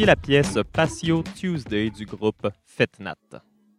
La 0.07 0.15
pièce 0.15 0.57
Patio 0.73 1.25
Tuesday 1.35 1.91
du 1.91 2.07
groupe 2.07 2.49
Fetnat. 2.65 3.17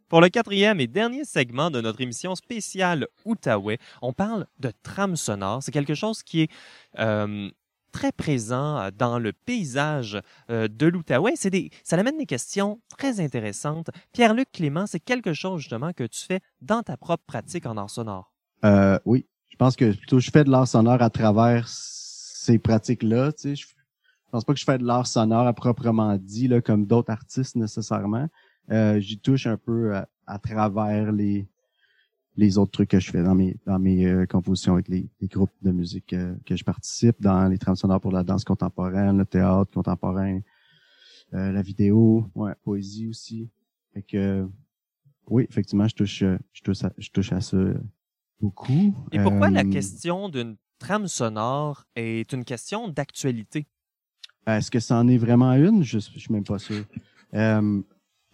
Pour 0.09 0.19
le 0.19 0.27
quatrième 0.27 0.81
et 0.81 0.87
dernier 0.87 1.23
segment 1.23 1.71
de 1.71 1.79
notre 1.79 2.01
émission 2.01 2.35
spéciale 2.35 3.07
Outaouais, 3.23 3.77
on 4.01 4.11
parle 4.11 4.45
de 4.59 4.73
trame 4.83 5.15
sonore. 5.15 5.63
C'est 5.63 5.71
quelque 5.71 5.93
chose 5.93 6.23
qui 6.23 6.41
est 6.41 6.51
euh, 6.99 7.49
très 7.93 8.11
présent 8.11 8.89
dans 8.97 9.19
le 9.19 9.31
paysage 9.31 10.19
euh, 10.49 10.67
de 10.67 10.87
l'Outaouais. 10.87 11.35
Ça 11.37 11.97
amène 11.97 12.17
des 12.17 12.25
questions 12.25 12.81
très 12.89 13.21
intéressantes. 13.21 13.89
Pierre-Luc 14.11 14.51
Clément, 14.51 14.85
c'est 14.85 14.99
quelque 14.99 15.31
chose 15.31 15.61
justement 15.61 15.93
que 15.93 16.03
tu 16.03 16.25
fais 16.25 16.41
dans 16.59 16.83
ta 16.83 16.97
propre 16.97 17.23
pratique 17.25 17.65
en 17.65 17.77
art 17.77 17.89
sonore? 17.89 18.33
Euh, 18.65 18.99
oui, 19.05 19.25
je 19.47 19.55
pense 19.55 19.77
que 19.77 19.93
plutôt 19.93 20.19
je 20.19 20.29
fais 20.29 20.43
de 20.43 20.51
l'art 20.51 20.67
sonore 20.67 21.01
à 21.01 21.09
travers 21.09 21.69
ces 21.69 22.59
pratiques-là. 22.59 23.31
Pense 24.31 24.43
pas 24.43 24.53
que 24.53 24.59
je 24.59 24.65
fais 24.65 24.77
de 24.77 24.85
l'art 24.85 25.07
sonore 25.07 25.47
à 25.47 25.53
proprement 25.53 26.17
dit, 26.17 26.47
là, 26.47 26.61
comme 26.61 26.85
d'autres 26.85 27.11
artistes 27.11 27.55
nécessairement. 27.55 28.27
Euh, 28.71 28.99
J'y 28.99 29.19
touche 29.19 29.47
un 29.47 29.57
peu 29.57 29.95
à, 30.25 30.39
travers 30.39 31.11
les 31.11 31.47
les 32.35 32.59
autres 32.59 32.71
trucs 32.71 32.89
que 32.89 32.99
je 32.99 33.09
fais 33.09 33.23
dans 33.23 33.33
mes 33.33 33.57
dans 33.65 33.79
mes 33.79 34.05
euh, 34.05 34.25
compositions 34.27 34.73
avec 34.73 34.89
les, 34.89 35.09
les, 35.19 35.27
groupes 35.27 35.53
de 35.63 35.71
musique 35.71 36.13
euh, 36.13 36.35
que 36.45 36.55
je 36.55 36.63
participe, 36.63 37.19
dans 37.19 37.47
les 37.47 37.57
trames 37.57 37.75
sonores 37.75 37.99
pour 37.99 38.11
la 38.11 38.23
danse 38.23 38.43
contemporaine, 38.43 39.17
le 39.17 39.25
théâtre 39.25 39.71
contemporain, 39.73 40.39
euh, 41.33 41.51
la 41.51 41.61
vidéo, 41.63 42.29
ouais, 42.35 42.53
poésie 42.63 43.07
aussi. 43.07 43.49
Fait 43.93 44.03
que 44.03 44.47
oui, 45.29 45.47
effectivement, 45.49 45.87
je 45.87 45.95
touche 45.95 46.23
je 46.53 46.61
touche 46.61 46.83
à, 46.83 46.93
je 46.97 47.09
touche 47.09 47.31
à 47.31 47.41
ça 47.41 47.57
beaucoup. 48.39 48.93
Et 49.11 49.19
pourquoi 49.19 49.49
la 49.49 49.63
question 49.63 50.29
d'une 50.29 50.57
trame 50.77 51.07
sonore 51.07 51.85
est 51.95 52.31
une 52.33 52.45
question 52.45 52.87
d'actualité? 52.87 53.67
Est-ce 54.47 54.71
que 54.71 54.79
ça 54.79 54.97
en 54.97 55.07
est 55.07 55.17
vraiment 55.17 55.53
une? 55.53 55.83
Je, 55.83 55.99
je 55.99 56.19
suis 56.19 56.33
même 56.33 56.43
pas 56.43 56.57
sûr. 56.57 56.83
Euh, 57.33 57.81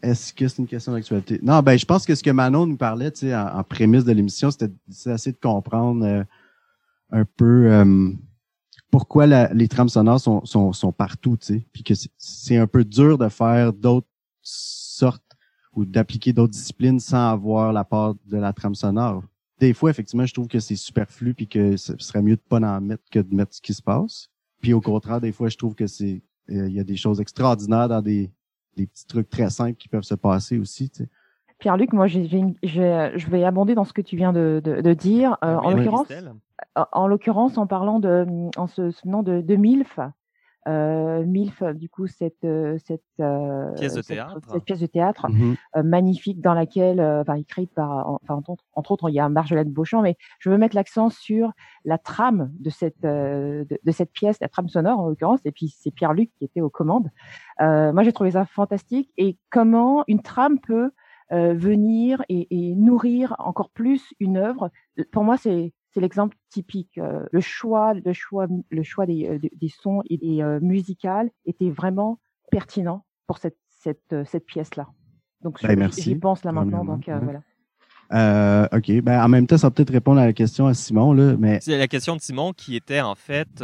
est-ce 0.01 0.33
que 0.33 0.47
c'est 0.47 0.59
une 0.59 0.67
question 0.67 0.91
d'actualité? 0.91 1.39
Non, 1.41 1.61
ben 1.61 1.77
je 1.77 1.85
pense 1.85 2.05
que 2.05 2.13
ce 2.13 2.21
que 2.21 2.29
Manon 2.29 2.67
nous 2.67 2.77
parlait, 2.77 3.11
tu 3.11 3.21
sais, 3.21 3.35
en, 3.35 3.63
prémisse 3.63 4.03
de 4.03 4.11
l'émission, 4.11 4.51
c'était 4.51 4.71
d'essayer 4.87 5.31
de 5.31 5.39
comprendre 5.41 6.05
euh, 6.05 6.23
un 7.11 7.25
peu 7.25 7.71
euh, 7.71 8.11
pourquoi 8.91 9.25
les 9.25 9.67
trames 9.67 9.89
sonores 9.89 10.19
sont, 10.19 10.45
sont, 10.45 10.73
sont 10.73 10.91
partout, 10.91 11.37
tu 11.37 11.45
sais, 11.45 11.65
puis 11.71 11.83
que 11.83 11.93
c'est 12.17 12.57
un 12.57 12.67
peu 12.67 12.83
dur 12.83 13.17
de 13.17 13.29
faire 13.29 13.73
d'autres 13.73 14.07
sortes 14.41 15.23
ou 15.73 15.85
d'appliquer 15.85 16.33
d'autres 16.33 16.53
disciplines 16.53 16.99
sans 16.99 17.31
avoir 17.31 17.73
la 17.73 17.83
part 17.83 18.13
de 18.25 18.37
la 18.37 18.53
trame 18.53 18.75
sonore. 18.75 19.23
Des 19.59 19.73
fois, 19.73 19.89
effectivement, 19.89 20.25
je 20.25 20.33
trouve 20.33 20.47
que 20.47 20.59
c'est 20.59 20.75
superflu 20.75 21.33
puis 21.33 21.47
que 21.47 21.77
ce 21.77 21.93
serait 21.97 22.21
mieux 22.21 22.35
de 22.35 22.41
pas 22.41 22.59
en 22.59 22.81
mettre 22.81 23.03
que 23.09 23.19
de 23.19 23.33
mettre 23.33 23.55
ce 23.55 23.61
qui 23.61 23.73
se 23.73 23.81
passe. 23.81 24.29
Puis 24.63 24.73
au 24.73 24.81
contraire, 24.81 25.21
des 25.21 25.33
fois, 25.33 25.49
je 25.49 25.57
trouve 25.57 25.75
que 25.75 25.85
c'est 25.85 26.23
il 26.47 26.73
y 26.73 26.79
a 26.79 26.83
des 26.83 26.95
choses 26.95 27.21
extraordinaires 27.21 27.87
dans 27.89 28.01
des 28.01 28.31
des 28.75 28.87
petits 28.87 29.05
trucs 29.05 29.29
très 29.29 29.49
simples 29.49 29.75
qui 29.75 29.87
peuvent 29.87 30.03
se 30.03 30.15
passer 30.15 30.57
aussi. 30.57 30.89
Tu 30.89 31.03
sais. 31.03 31.09
Pierre-Luc, 31.59 31.93
moi, 31.93 32.07
je, 32.07 32.19
je, 32.63 33.29
vais 33.29 33.43
abonder 33.43 33.75
dans 33.75 33.83
ce 33.83 33.93
que 33.93 34.01
tu 34.01 34.15
viens 34.17 34.33
de, 34.33 34.61
de, 34.63 34.93
dire. 34.93 35.37
Euh, 35.43 35.55
en 35.55 35.71
l'occurrence, 35.71 36.07
en 36.75 37.07
l'occurrence, 37.07 37.57
en 37.57 37.67
parlant 37.67 37.99
de, 37.99 38.25
en 38.57 38.67
se 38.67 38.89
souvenant 38.91 39.21
de, 39.21 39.41
de 39.41 39.55
MILF, 39.55 39.99
euh, 40.67 41.23
MILF, 41.25 41.63
du 41.73 41.89
coup, 41.89 42.07
cette, 42.07 42.43
euh, 42.43 42.77
cette, 42.85 43.03
euh, 43.19 43.71
pièce 43.73 43.93
de 43.93 44.01
théâtre, 44.01 44.39
cette, 44.51 44.63
pièce 44.63 44.79
de 44.79 44.85
théâtre 44.85 45.27
mm-hmm. 45.29 45.55
euh, 45.77 45.83
magnifique 45.83 46.41
dans 46.41 46.53
laquelle, 46.53 47.01
enfin, 47.01 47.35
écrite 47.35 47.73
par, 47.73 48.19
enfin, 48.23 48.41
entre, 48.73 48.91
autres, 48.91 49.09
il 49.09 49.13
y 49.13 49.19
a 49.19 49.29
Marjolaine 49.29 49.71
Beauchamp, 49.71 50.01
mais 50.01 50.17
je 50.39 50.49
veux 50.49 50.57
mettre 50.57 50.75
l'accent 50.75 51.09
sur 51.09 51.51
la 51.85 51.97
trame 51.97 52.51
de 52.59 52.69
cette, 52.69 53.01
de, 53.01 53.67
de, 53.83 53.91
cette 53.91 54.11
pièce, 54.11 54.37
la 54.41 54.49
trame 54.49 54.69
sonore 54.69 54.99
en 54.99 55.09
l'occurrence, 55.09 55.39
et 55.45 55.51
puis 55.51 55.73
c'est 55.77 55.91
Pierre-Luc 55.91 56.31
qui 56.37 56.45
était 56.45 56.61
aux 56.61 56.69
commandes. 56.69 57.09
moi, 57.59 58.03
j'ai 58.03 58.13
trouvé 58.13 58.31
ça 58.31 58.45
fantastique 58.45 59.11
et 59.17 59.37
comment 59.49 60.03
une 60.07 60.21
trame 60.21 60.59
peut 60.59 60.91
venir 61.29 62.21
et, 62.29 62.47
et 62.51 62.75
nourrir 62.75 63.35
encore 63.39 63.71
plus 63.71 64.13
une 64.19 64.37
œuvre. 64.37 64.69
Pour 65.11 65.23
moi, 65.23 65.35
c'est 65.37 65.73
c'est 65.93 66.01
l'exemple 66.01 66.35
typique. 66.49 66.97
Euh, 66.97 67.23
le 67.31 67.39
choix, 67.39 67.93
le 67.93 68.13
choix, 68.13 68.47
le 68.69 68.83
choix 68.83 69.05
des, 69.05 69.27
euh, 69.27 69.39
des 69.39 69.69
sons 69.69 70.01
et 70.09 70.17
des 70.17 70.41
euh, 70.41 70.59
musicales 70.59 71.29
était 71.45 71.69
vraiment 71.69 72.19
pertinent 72.51 73.05
pour 73.27 73.37
cette 73.37 73.57
cette, 73.69 74.15
cette 74.25 74.45
pièce-là. 74.45 74.87
Donc 75.41 75.61
ben, 75.61 75.91
j'y 75.91 76.15
pense 76.15 76.43
là 76.45 76.53
maintenant. 76.53 76.85
Donc 76.85 77.03
voilà. 77.05 77.41
Euh, 78.13 78.77
OK. 78.77 79.01
Ben, 79.01 79.21
en 79.21 79.27
même 79.27 79.45
temps, 79.45 79.57
ça 79.57 79.67
va 79.67 79.71
peut-être 79.71 79.91
répondre 79.91 80.21
à 80.21 80.25
la 80.25 80.33
question 80.33 80.67
à 80.67 80.73
Simon. 80.73 81.11
Là, 81.11 81.35
mais... 81.37 81.59
C'est 81.59 81.77
la 81.77 81.89
question 81.89 82.15
de 82.15 82.21
Simon 82.21 82.53
qui 82.53 82.77
était 82.77 83.01
en 83.01 83.15
fait 83.15 83.61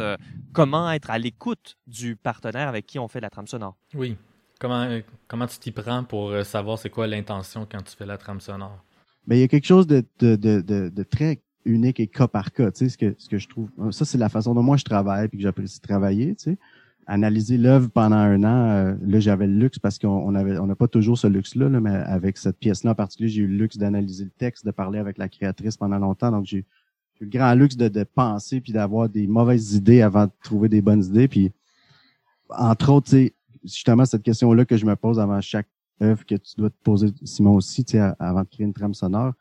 comment 0.52 0.90
être 0.90 1.10
à 1.10 1.18
l'écoute 1.18 1.78
du 1.86 2.16
partenaire 2.16 2.68
avec 2.68 2.84
qui 2.84 2.98
on 2.98 3.08
fait 3.08 3.20
la 3.20 3.30
trame 3.30 3.46
sonore? 3.46 3.76
Oui. 3.94 4.18
Comment, 4.58 4.98
comment 5.26 5.46
tu 5.46 5.58
t'y 5.58 5.72
prends 5.72 6.04
pour 6.04 6.34
savoir 6.44 6.78
c'est 6.78 6.90
quoi 6.90 7.06
l'intention 7.06 7.66
quand 7.70 7.82
tu 7.82 7.96
fais 7.96 8.04
la 8.04 8.18
trame 8.18 8.40
sonore? 8.40 8.84
Ben, 9.26 9.36
il 9.36 9.40
y 9.40 9.44
a 9.44 9.48
quelque 9.48 9.66
chose 9.66 9.86
de, 9.86 10.04
de, 10.18 10.36
de, 10.36 10.60
de 10.60 11.02
très 11.02 11.40
unique 11.64 12.00
et 12.00 12.06
cas 12.06 12.28
par 12.28 12.52
cas. 12.52 12.70
Tu 12.70 12.78
sais, 12.78 12.88
ce 12.90 12.98
que, 12.98 13.14
ce 13.18 13.28
que 13.28 13.38
je 13.38 13.48
trouve, 13.48 13.70
ça, 13.90 14.04
c'est 14.04 14.18
la 14.18 14.28
façon 14.28 14.54
dont 14.54 14.62
moi 14.62 14.76
je 14.76 14.84
travaille 14.84 15.28
puis 15.28 15.38
que 15.38 15.42
j'apprécie 15.42 15.80
travailler, 15.80 16.34
tu 16.34 16.44
sais. 16.44 16.58
Analyser 17.06 17.58
l'œuvre 17.58 17.88
pendant 17.88 18.16
un 18.16 18.44
an, 18.44 18.70
euh, 18.70 18.94
là, 19.02 19.18
j'avais 19.18 19.48
le 19.48 19.54
luxe 19.54 19.80
parce 19.80 19.98
qu'on 19.98 20.34
avait, 20.34 20.58
on 20.58 20.66
n'a 20.66 20.76
pas 20.76 20.86
toujours 20.86 21.18
ce 21.18 21.26
luxe-là, 21.26 21.68
là, 21.68 21.80
mais 21.80 21.90
avec 21.90 22.36
cette 22.36 22.58
pièce-là 22.58 22.92
en 22.92 22.94
particulier, 22.94 23.28
j'ai 23.28 23.42
eu 23.42 23.46
le 23.48 23.56
luxe 23.56 23.78
d'analyser 23.78 24.24
le 24.24 24.30
texte, 24.30 24.64
de 24.64 24.70
parler 24.70 25.00
avec 25.00 25.18
la 25.18 25.28
créatrice 25.28 25.76
pendant 25.76 25.98
longtemps. 25.98 26.30
Donc, 26.30 26.46
j'ai 26.46 26.58
eu 26.58 26.64
le 27.20 27.26
grand 27.26 27.52
luxe 27.54 27.76
de, 27.76 27.88
de 27.88 28.04
penser 28.04 28.60
puis 28.60 28.72
d'avoir 28.72 29.08
des 29.08 29.26
mauvaises 29.26 29.74
idées 29.74 30.02
avant 30.02 30.26
de 30.26 30.32
trouver 30.44 30.68
des 30.68 30.82
bonnes 30.82 31.02
idées. 31.02 31.26
Puis, 31.26 31.50
entre 32.48 32.92
autres, 32.92 33.08
c'est 33.08 33.34
justement 33.64 34.04
cette 34.04 34.22
question-là 34.22 34.64
que 34.64 34.76
je 34.76 34.86
me 34.86 34.94
pose 34.94 35.18
avant 35.18 35.40
chaque 35.40 35.68
œuvre 36.00 36.24
que 36.24 36.36
tu 36.36 36.54
dois 36.56 36.70
te 36.70 36.82
poser, 36.84 37.08
Simon 37.24 37.54
aussi, 37.54 37.84
tu 37.84 37.92
sais, 37.92 38.12
avant 38.20 38.42
de 38.42 38.48
créer 38.48 38.66
une 38.66 38.72
trame 38.72 38.94
sonore 38.94 39.32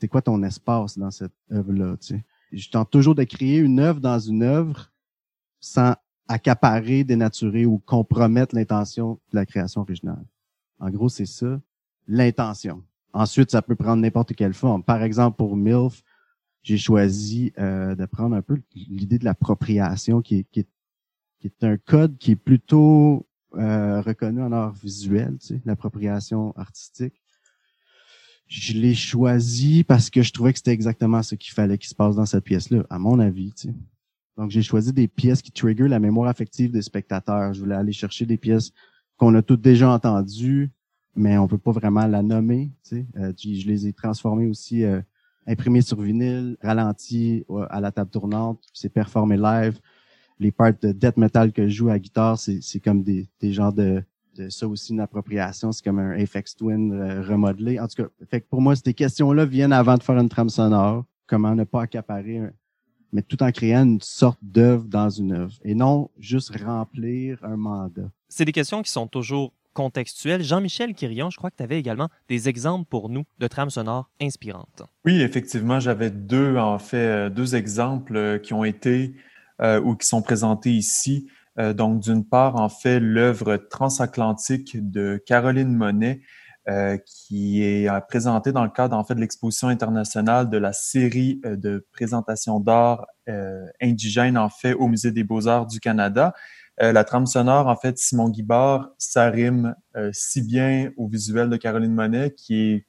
c'est 0.00 0.08
quoi 0.08 0.22
ton 0.22 0.42
espace 0.42 0.96
dans 0.96 1.10
cette 1.10 1.32
œuvre-là, 1.52 1.96
tu 1.96 2.14
sais? 2.14 2.24
Je 2.52 2.70
tente 2.70 2.90
toujours 2.90 3.14
de 3.14 3.24
créer 3.24 3.58
une 3.58 3.78
œuvre 3.80 4.00
dans 4.00 4.18
une 4.18 4.42
œuvre 4.42 4.90
sans 5.60 5.94
accaparer, 6.28 7.04
dénaturer 7.04 7.66
ou 7.66 7.78
compromettre 7.78 8.54
l'intention 8.54 9.18
de 9.32 9.36
la 9.36 9.46
création 9.46 9.82
originale. 9.82 10.24
En 10.78 10.90
gros, 10.90 11.08
c'est 11.08 11.26
ça, 11.26 11.60
l'intention. 12.06 12.82
Ensuite, 13.12 13.50
ça 13.50 13.62
peut 13.62 13.74
prendre 13.74 14.02
n'importe 14.02 14.34
quelle 14.34 14.54
forme. 14.54 14.82
Par 14.82 15.02
exemple, 15.02 15.36
pour 15.36 15.56
MILF, 15.56 16.02
j'ai 16.62 16.78
choisi 16.78 17.52
euh, 17.58 17.94
de 17.94 18.06
prendre 18.06 18.36
un 18.36 18.42
peu 18.42 18.60
l'idée 18.74 19.18
de 19.18 19.24
l'appropriation, 19.24 20.22
qui 20.22 20.46
est, 20.54 20.74
un 21.62 21.76
code 21.76 22.18
qui 22.18 22.32
est 22.32 22.36
plutôt 22.36 23.26
euh, 23.54 24.00
reconnu 24.00 24.42
en 24.42 24.52
art 24.52 24.72
visuel, 24.72 25.38
tu 25.40 25.46
sais, 25.48 25.62
l'appropriation 25.64 26.54
artistique 26.56 27.20
je 28.48 28.72
l'ai 28.72 28.94
choisi 28.94 29.84
parce 29.84 30.08
que 30.08 30.22
je 30.22 30.32
trouvais 30.32 30.52
que 30.52 30.58
c'était 30.58 30.72
exactement 30.72 31.22
ce 31.22 31.34
qu'il 31.34 31.52
fallait 31.52 31.76
qu'il 31.76 31.88
se 31.88 31.94
passe 31.94 32.16
dans 32.16 32.26
cette 32.26 32.44
pièce-là, 32.44 32.84
à 32.88 32.98
mon 32.98 33.20
avis. 33.20 33.52
Donc, 34.38 34.50
j'ai 34.50 34.62
choisi 34.62 34.92
des 34.92 35.06
pièces 35.06 35.42
qui 35.42 35.52
trigger 35.52 35.86
la 35.86 35.98
mémoire 35.98 36.28
affective 36.28 36.70
des 36.70 36.82
spectateurs. 36.82 37.52
Je 37.52 37.60
voulais 37.60 37.74
aller 37.74 37.92
chercher 37.92 38.24
des 38.24 38.38
pièces 38.38 38.72
qu'on 39.18 39.34
a 39.34 39.42
toutes 39.42 39.60
déjà 39.60 39.90
entendues, 39.90 40.70
mais 41.14 41.36
on 41.36 41.46
peut 41.46 41.58
pas 41.58 41.72
vraiment 41.72 42.06
la 42.06 42.22
nommer. 42.22 42.70
Euh, 42.92 43.32
je 43.36 43.66
les 43.66 43.86
ai 43.86 43.92
transformées 43.92 44.46
aussi, 44.46 44.84
euh, 44.84 45.02
imprimées 45.46 45.82
sur 45.82 46.00
vinyle, 46.00 46.56
ralenties 46.62 47.44
à 47.68 47.80
la 47.80 47.92
table 47.92 48.10
tournante, 48.10 48.62
c'est 48.72 48.88
performé 48.88 49.36
live. 49.36 49.78
Les 50.38 50.52
parts 50.52 50.72
de 50.80 50.92
death 50.92 51.16
metal 51.16 51.52
que 51.52 51.68
je 51.68 51.74
joue 51.74 51.88
à 51.90 51.98
guitare, 51.98 52.38
c'est 52.38 52.80
comme 52.80 53.02
des, 53.02 53.28
des 53.40 53.52
genres 53.52 53.72
de 53.72 54.02
ça 54.48 54.68
aussi 54.68 54.92
une 54.92 55.00
appropriation, 55.00 55.72
c'est 55.72 55.84
comme 55.84 55.98
un 55.98 56.24
FX 56.24 56.56
Twin 56.56 56.92
euh, 56.92 57.22
remodelé. 57.22 57.78
En 57.78 57.86
tout 57.88 58.02
cas, 58.02 58.08
fait 58.30 58.46
pour 58.48 58.60
moi, 58.60 58.74
ces 58.76 58.94
questions-là 58.94 59.44
viennent 59.44 59.72
avant 59.72 59.96
de 59.96 60.02
faire 60.02 60.18
une 60.18 60.28
trame 60.28 60.48
sonore. 60.48 61.04
Comment 61.26 61.54
ne 61.54 61.64
pas 61.64 61.82
accaparer, 61.82 62.40
mais 63.12 63.22
tout 63.22 63.42
en 63.42 63.52
créant 63.52 63.82
une 63.82 64.00
sorte 64.00 64.38
d'œuvre 64.40 64.84
dans 64.84 65.10
une 65.10 65.32
œuvre 65.32 65.52
et 65.62 65.74
non 65.74 66.10
juste 66.18 66.56
remplir 66.56 67.38
un 67.44 67.56
mandat. 67.56 68.10
C'est 68.28 68.46
des 68.46 68.52
questions 68.52 68.82
qui 68.82 68.90
sont 68.90 69.06
toujours 69.06 69.52
contextuelles. 69.74 70.42
Jean-Michel 70.42 70.94
Quirion, 70.94 71.28
je 71.28 71.36
crois 71.36 71.50
que 71.50 71.56
tu 71.56 71.62
avais 71.62 71.78
également 71.78 72.08
des 72.28 72.48
exemples 72.48 72.86
pour 72.88 73.10
nous 73.10 73.24
de 73.38 73.46
trames 73.46 73.68
sonores 73.68 74.10
inspirantes. 74.20 74.82
Oui, 75.04 75.20
effectivement, 75.20 75.80
j'avais 75.80 76.10
deux, 76.10 76.56
en 76.56 76.78
fait, 76.78 76.96
euh, 76.96 77.30
deux 77.30 77.54
exemples 77.54 78.16
euh, 78.16 78.38
qui 78.38 78.54
ont 78.54 78.64
été 78.64 79.14
ou 79.84 79.96
qui 79.96 80.06
sont 80.06 80.22
présentés 80.22 80.70
ici. 80.70 81.26
Euh, 81.58 81.72
donc, 81.72 82.00
d'une 82.00 82.24
part, 82.24 82.56
en 82.56 82.68
fait, 82.68 83.00
l'œuvre 83.00 83.56
transatlantique 83.56 84.90
de 84.90 85.22
Caroline 85.26 85.74
Monet, 85.74 86.20
euh, 86.68 86.98
qui 86.98 87.64
est 87.64 87.88
euh, 87.88 88.00
présentée 88.00 88.52
dans 88.52 88.64
le 88.64 88.70
cadre 88.70 88.94
en 88.94 89.02
fait 89.02 89.14
de 89.14 89.20
l'exposition 89.20 89.68
internationale 89.68 90.50
de 90.50 90.58
la 90.58 90.74
série 90.74 91.40
de 91.44 91.86
présentations 91.92 92.60
d'art 92.60 93.06
indigène 93.80 94.36
en 94.36 94.50
fait 94.50 94.74
au 94.74 94.86
Musée 94.86 95.10
des 95.10 95.24
Beaux-Arts 95.24 95.66
du 95.66 95.80
Canada. 95.80 96.34
la 96.78 97.04
trame 97.04 97.26
sonore 97.26 97.66
en 97.68 97.76
fait 97.76 97.98
Simon 97.98 98.30
Guibard, 98.30 98.90
ça 98.98 99.28
rime 99.28 99.74
si 100.12 100.42
bien 100.42 100.90
au 100.96 101.08
visuel 101.08 101.50
de 101.50 101.56
Caroline 101.56 101.92
Monet 101.92 102.34
qui 102.34 102.60
est 102.60 102.86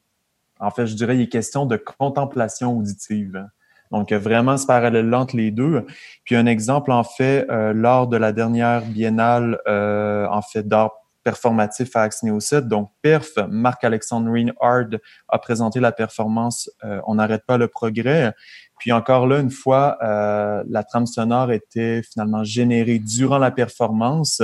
en 0.60 0.72
fait 0.72 0.88
je 0.88 0.96
dirais 0.96 1.18
il 1.18 1.22
est 1.22 1.28
question 1.28 1.66
de 1.66 1.76
contemplation 1.76 2.78
auditive. 2.78 3.50
Donc, 3.92 4.14
vraiment 4.14 4.58
ce 4.58 4.68
parallèle 4.68 5.14
entre 5.14 5.36
les 5.36 5.52
deux. 5.52 5.86
Puis 6.24 6.36
un 6.36 6.46
exemple, 6.46 6.92
en 6.92 7.04
fait, 7.04 7.50
euh, 7.50 7.74
lors 7.74 8.08
de 8.08 8.18
la 8.18 8.32
dernière 8.32 8.86
biennale, 8.86 9.60
euh, 9.68 10.28
en 10.30 10.42
fait, 10.42 10.68
d'art 10.68 10.92
performatif 11.24 11.96
à 11.96 12.04
Axneo 12.04 12.40
7, 12.40 12.68
donc 12.68 12.92
PERF, 13.02 13.32
Marc-Alexandre 13.50 14.32
Reinhard 14.32 15.00
a 15.28 15.40
présenté 15.40 15.80
la 15.80 15.92
performance 15.92 16.72
euh, 16.86 17.02
On 17.08 17.16
n'arrête 17.16 17.46
pas 17.46 17.58
le 17.58 17.68
progrès. 17.68 18.34
Puis 18.80 18.92
encore 18.94 19.28
là, 19.28 19.40
une 19.40 19.52
fois, 19.52 19.98
la 20.02 20.84
trame 20.86 21.06
sonore 21.06 21.52
était 21.52 22.02
finalement 22.02 22.46
générée 22.46 23.00
durant 23.00 23.38
la 23.38 23.52
performance. 23.52 24.42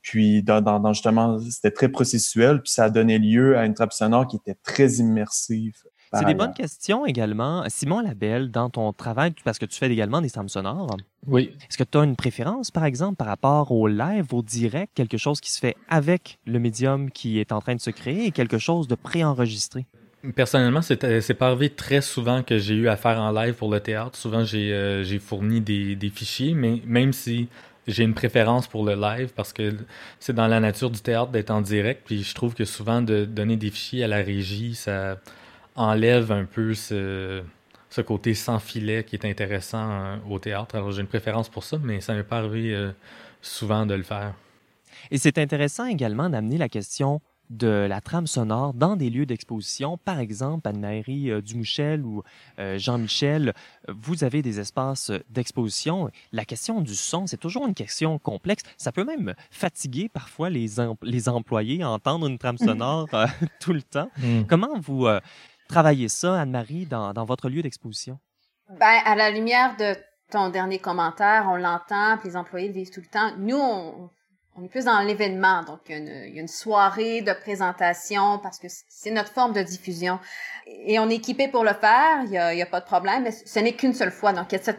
Puis 0.00 0.42
dans, 0.42 0.62
dans, 0.62 0.92
justement, 0.94 1.38
c'était 1.38 1.70
très 1.70 1.90
processuel, 1.90 2.62
puis 2.62 2.72
ça 2.72 2.84
a 2.84 2.90
donné 2.90 3.18
lieu 3.18 3.58
à 3.58 3.66
une 3.66 3.74
trame 3.74 3.90
sonore 3.90 4.26
qui 4.26 4.36
était 4.36 4.56
très 4.62 4.88
immersive. 4.92 5.74
C'est 6.12 6.24
des 6.24 6.34
bonnes 6.34 6.54
questions 6.54 7.06
également. 7.06 7.64
Simon 7.68 8.00
Labelle, 8.00 8.50
dans 8.50 8.70
ton 8.70 8.92
travail, 8.92 9.32
parce 9.44 9.58
que 9.58 9.66
tu 9.66 9.78
fais 9.78 9.90
également 9.90 10.20
des 10.20 10.30
trames 10.30 10.48
sonores. 10.48 10.96
Oui. 11.26 11.54
Est-ce 11.68 11.76
que 11.76 11.84
tu 11.84 11.98
as 11.98 12.04
une 12.04 12.16
préférence, 12.16 12.70
par 12.70 12.84
exemple, 12.84 13.16
par 13.16 13.26
rapport 13.26 13.72
au 13.72 13.86
live, 13.88 14.32
au 14.32 14.42
direct, 14.42 14.92
quelque 14.94 15.18
chose 15.18 15.40
qui 15.40 15.50
se 15.50 15.58
fait 15.58 15.76
avec 15.88 16.38
le 16.46 16.58
médium 16.58 17.10
qui 17.10 17.38
est 17.38 17.52
en 17.52 17.60
train 17.60 17.74
de 17.74 17.80
se 17.80 17.90
créer 17.90 18.26
et 18.26 18.30
quelque 18.30 18.58
chose 18.58 18.88
de 18.88 18.94
préenregistré? 18.94 19.86
Personnellement, 20.34 20.82
c'est 20.82 21.04
euh, 21.04 21.20
pas 21.38 21.48
arrivé 21.48 21.70
très 21.70 22.00
souvent 22.00 22.42
que 22.42 22.58
j'ai 22.58 22.74
eu 22.74 22.88
à 22.88 22.96
faire 22.96 23.20
en 23.20 23.30
live 23.30 23.54
pour 23.54 23.70
le 23.70 23.78
théâtre. 23.78 24.16
Souvent, 24.18 24.44
j'ai 24.44 24.72
euh, 24.72 25.18
fourni 25.20 25.60
des, 25.60 25.94
des, 25.94 26.08
fichiers, 26.08 26.54
mais 26.54 26.82
même 26.86 27.12
si 27.12 27.48
j'ai 27.86 28.02
une 28.02 28.14
préférence 28.14 28.66
pour 28.66 28.84
le 28.84 28.94
live 28.94 29.30
parce 29.34 29.52
que 29.52 29.74
c'est 30.18 30.34
dans 30.34 30.48
la 30.48 30.60
nature 30.60 30.90
du 30.90 31.00
théâtre 31.00 31.30
d'être 31.30 31.50
en 31.50 31.60
direct, 31.60 32.02
puis 32.04 32.22
je 32.22 32.34
trouve 32.34 32.54
que 32.54 32.64
souvent 32.64 33.00
de 33.00 33.24
donner 33.24 33.56
des 33.56 33.70
fichiers 33.70 34.04
à 34.04 34.08
la 34.08 34.16
régie, 34.16 34.74
ça 34.74 35.18
enlève 35.78 36.32
un 36.32 36.44
peu 36.44 36.74
ce, 36.74 37.42
ce 37.88 38.00
côté 38.00 38.34
sans 38.34 38.58
filet 38.58 39.04
qui 39.04 39.16
est 39.16 39.24
intéressant 39.24 39.90
euh, 39.90 40.16
au 40.28 40.38
théâtre. 40.38 40.74
Alors 40.74 40.92
j'ai 40.92 41.00
une 41.00 41.06
préférence 41.06 41.48
pour 41.48 41.64
ça, 41.64 41.78
mais 41.82 42.00
ça 42.00 42.14
m'est 42.14 42.22
pas 42.24 42.38
arrivé 42.38 42.74
euh, 42.74 42.90
souvent 43.40 43.86
de 43.86 43.94
le 43.94 44.02
faire. 44.02 44.34
Et 45.10 45.18
c'est 45.18 45.38
intéressant 45.38 45.86
également 45.86 46.28
d'amener 46.28 46.58
la 46.58 46.68
question 46.68 47.20
de 47.50 47.86
la 47.88 48.00
trame 48.00 48.26
sonore 48.26 48.74
dans 48.74 48.96
des 48.96 49.10
lieux 49.10 49.26
d'exposition. 49.26 49.98
Par 49.98 50.18
exemple, 50.18 50.68
Anne-Marie 50.68 51.30
euh, 51.30 51.40
Dumouchel 51.40 52.04
ou 52.04 52.22
euh, 52.58 52.78
Jean-Michel, 52.78 53.54
vous 53.88 54.24
avez 54.24 54.42
des 54.42 54.60
espaces 54.60 55.10
d'exposition. 55.30 56.10
La 56.32 56.44
question 56.44 56.80
du 56.80 56.94
son, 56.94 57.26
c'est 57.26 57.38
toujours 57.38 57.66
une 57.66 57.74
question 57.74 58.18
complexe. 58.18 58.62
Ça 58.76 58.92
peut 58.92 59.04
même 59.04 59.34
fatiguer 59.50 60.08
parfois 60.08 60.50
les, 60.50 60.66
les 61.02 61.28
employés 61.28 61.82
à 61.82 61.90
entendre 61.90 62.26
une 62.26 62.38
trame 62.38 62.58
sonore 62.58 63.08
euh, 63.14 63.26
tout 63.60 63.72
le 63.72 63.82
temps. 63.82 64.10
Mm. 64.18 64.42
Comment 64.48 64.78
vous 64.78 65.06
travaillez 65.68 66.08
ça, 66.08 66.40
Anne-Marie, 66.40 66.86
dans, 66.86 67.12
dans 67.12 67.24
votre 67.24 67.48
lieu 67.48 67.62
d'exposition? 67.62 68.18
Ben, 68.70 69.00
à 69.04 69.14
la 69.14 69.30
lumière 69.30 69.76
de 69.76 69.96
ton 70.30 70.50
dernier 70.50 70.78
commentaire, 70.78 71.46
on 71.48 71.56
l'entend, 71.56 72.18
puis 72.18 72.30
les 72.30 72.36
employés 72.36 72.68
le 72.68 72.74
vivent 72.74 72.90
tout 72.90 73.00
le 73.00 73.06
temps. 73.06 73.34
Nous, 73.38 73.56
on, 73.56 74.10
on 74.58 74.64
est 74.64 74.68
plus 74.68 74.84
dans 74.84 75.00
l'événement. 75.00 75.62
Donc, 75.62 75.80
il 75.88 76.04
y, 76.34 76.38
a 76.38 76.40
une, 76.40 76.48
soirée 76.48 77.22
de 77.22 77.32
présentation 77.32 78.38
parce 78.38 78.58
que 78.58 78.66
c'est 78.88 79.10
notre 79.10 79.32
forme 79.32 79.52
de 79.52 79.62
diffusion. 79.62 80.18
Et 80.66 80.98
on 80.98 81.08
est 81.08 81.16
équipé 81.16 81.48
pour 81.48 81.64
le 81.64 81.72
faire, 81.74 82.22
il 82.24 82.30
n'y 82.30 82.62
a, 82.62 82.66
pas 82.66 82.80
de 82.80 82.86
problème, 82.86 83.22
mais 83.22 83.30
ce 83.30 83.58
n'est 83.60 83.74
qu'une 83.74 83.94
seule 83.94 84.10
fois. 84.10 84.32
Donc, 84.32 84.52
il 84.52 84.58
y 84.58 84.68
a 84.68 84.74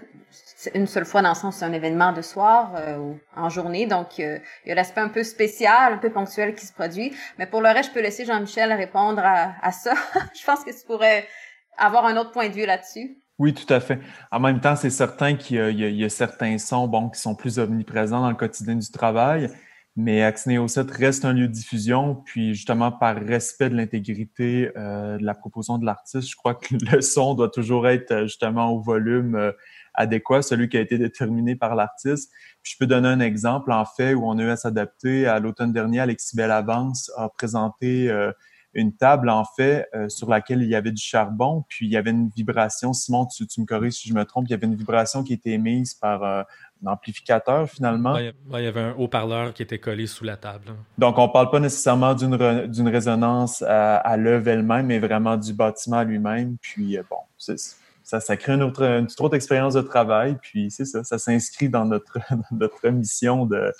une 0.73 0.87
seule 0.87 1.05
fois 1.05 1.21
dans 1.21 1.29
le 1.29 1.35
sens 1.35 1.57
c'est 1.57 1.65
un 1.65 1.73
événement 1.73 2.11
de 2.11 2.21
soir 2.21 2.73
euh, 2.75 2.97
ou 2.97 3.19
en 3.35 3.49
journée. 3.49 3.85
Donc, 3.85 4.19
euh, 4.19 4.39
il 4.65 4.69
y 4.69 4.71
a 4.71 4.75
l'aspect 4.75 5.01
un 5.01 5.09
peu 5.09 5.23
spécial, 5.23 5.93
un 5.93 5.97
peu 5.97 6.09
ponctuel 6.09 6.55
qui 6.55 6.65
se 6.65 6.73
produit. 6.73 7.13
Mais 7.37 7.45
pour 7.45 7.61
le 7.61 7.69
reste, 7.69 7.89
je 7.89 7.93
peux 7.93 8.01
laisser 8.01 8.25
Jean-Michel 8.25 8.73
répondre 8.73 9.21
à, 9.23 9.71
ça. 9.71 9.93
je 10.39 10.43
pense 10.45 10.63
que 10.63 10.71
tu 10.71 10.85
pourrais 10.85 11.25
avoir 11.77 12.05
un 12.05 12.17
autre 12.17 12.31
point 12.31 12.49
de 12.49 12.53
vue 12.53 12.65
là-dessus. 12.65 13.17
Oui, 13.37 13.53
tout 13.53 13.71
à 13.73 13.79
fait. 13.79 13.99
En 14.31 14.39
même 14.41 14.59
temps, 14.59 14.75
c'est 14.75 14.89
certain 14.89 15.35
qu'il 15.35 15.79
y, 15.79 16.03
a 16.03 16.09
certains 16.09 16.57
sons 16.57 16.87
bon, 16.87 17.09
qui 17.09 17.21
sont 17.21 17.35
plus 17.35 17.57
omniprésents 17.57 18.19
dans 18.19 18.29
le 18.29 18.35
quotidien 18.35 18.75
du 18.75 18.91
travail. 18.91 19.49
Mais 19.95 20.23
Axnéo 20.23 20.67
7 20.67 20.91
reste 20.91 21.25
un 21.25 21.33
lieu 21.33 21.47
de 21.47 21.53
diffusion, 21.53 22.15
puis 22.25 22.53
justement 22.53 22.91
par 22.91 23.15
respect 23.15 23.69
de 23.69 23.75
l'intégrité 23.75 24.71
euh, 24.77 25.17
de 25.17 25.25
la 25.25 25.33
proposition 25.33 25.77
de 25.77 25.85
l'artiste, 25.85 26.29
je 26.29 26.35
crois 26.35 26.55
que 26.55 26.75
le 26.91 27.01
son 27.01 27.33
doit 27.33 27.49
toujours 27.49 27.87
être 27.87 28.23
justement 28.23 28.71
au 28.71 28.81
volume 28.81 29.53
adéquat, 29.99 30.41
celui 30.41 30.69
qui 30.69 30.77
a 30.77 30.81
été 30.81 30.97
déterminé 30.97 31.55
par 31.55 31.75
l'artiste. 31.75 32.31
je 32.63 32.75
peux 32.79 32.87
donner 32.87 33.09
un 33.09 33.19
exemple, 33.19 33.71
en 33.71 33.85
fait, 33.85 34.13
où 34.13 34.25
on 34.25 34.37
a 34.39 34.43
eu 34.43 34.49
à 34.49 34.55
s'adapter. 34.55 35.27
À 35.27 35.39
l'automne 35.39 35.71
dernier, 35.71 35.99
Alexis 35.99 36.35
Bellavance 36.35 37.11
a 37.17 37.29
présenté 37.29 38.11
une 38.73 38.95
table, 38.95 39.29
en 39.29 39.43
fait, 39.43 39.87
sur 40.07 40.29
laquelle 40.29 40.61
il 40.61 40.69
y 40.69 40.75
avait 40.75 40.91
du 40.91 41.01
charbon, 41.01 41.65
puis 41.67 41.87
il 41.87 41.91
y 41.91 41.97
avait 41.97 42.11
une 42.11 42.29
vibration. 42.35 42.93
Simon, 42.93 43.25
tu, 43.25 43.45
tu 43.45 43.61
me 43.61 43.65
corriges 43.65 43.93
si 43.93 44.09
je 44.09 44.13
me 44.13 44.23
trompe, 44.25 44.45
il 44.47 44.51
y 44.51 44.53
avait 44.53 44.67
une 44.67 44.75
vibration 44.75 45.23
qui 45.23 45.33
était 45.33 45.51
émise 45.51 45.93
par 45.93 46.45
amplificateur 46.85 47.69
finalement. 47.69 48.17
il 48.17 48.33
y 48.53 48.67
avait 48.67 48.79
un 48.79 48.93
haut-parleur 48.93 49.53
qui 49.53 49.63
était 49.63 49.79
collé 49.79 50.07
sous 50.07 50.23
la 50.23 50.37
table. 50.37 50.73
Donc, 50.97 51.17
on 51.17 51.27
ne 51.27 51.31
parle 51.31 51.49
pas 51.49 51.59
nécessairement 51.59 52.13
d'une 52.13 52.87
résonance 52.87 53.61
à, 53.63 53.97
à 53.97 54.17
l'œuvre 54.17 54.47
elle-même, 54.47 54.85
mais 54.87 54.99
vraiment 54.99 55.37
du 55.37 55.53
bâtiment 55.53 56.03
lui-même. 56.03 56.57
Puis, 56.61 56.97
euh, 56.97 57.03
bon, 57.09 57.17
ça, 58.09 58.19
ça 58.19 58.37
crée 58.37 58.53
une, 58.53 58.63
autre, 58.63 58.81
une 58.81 59.07
autre 59.19 59.35
expérience 59.35 59.75
de 59.75 59.81
travail. 59.81 60.35
Puis, 60.41 60.71
c'est 60.71 60.85
ça, 60.85 61.03
ça 61.03 61.19
s'inscrit 61.19 61.69
dans 61.69 61.85
notre, 61.85 62.17
dans 62.31 62.57
notre 62.57 62.89
mission 62.89 63.45
de, 63.45 63.71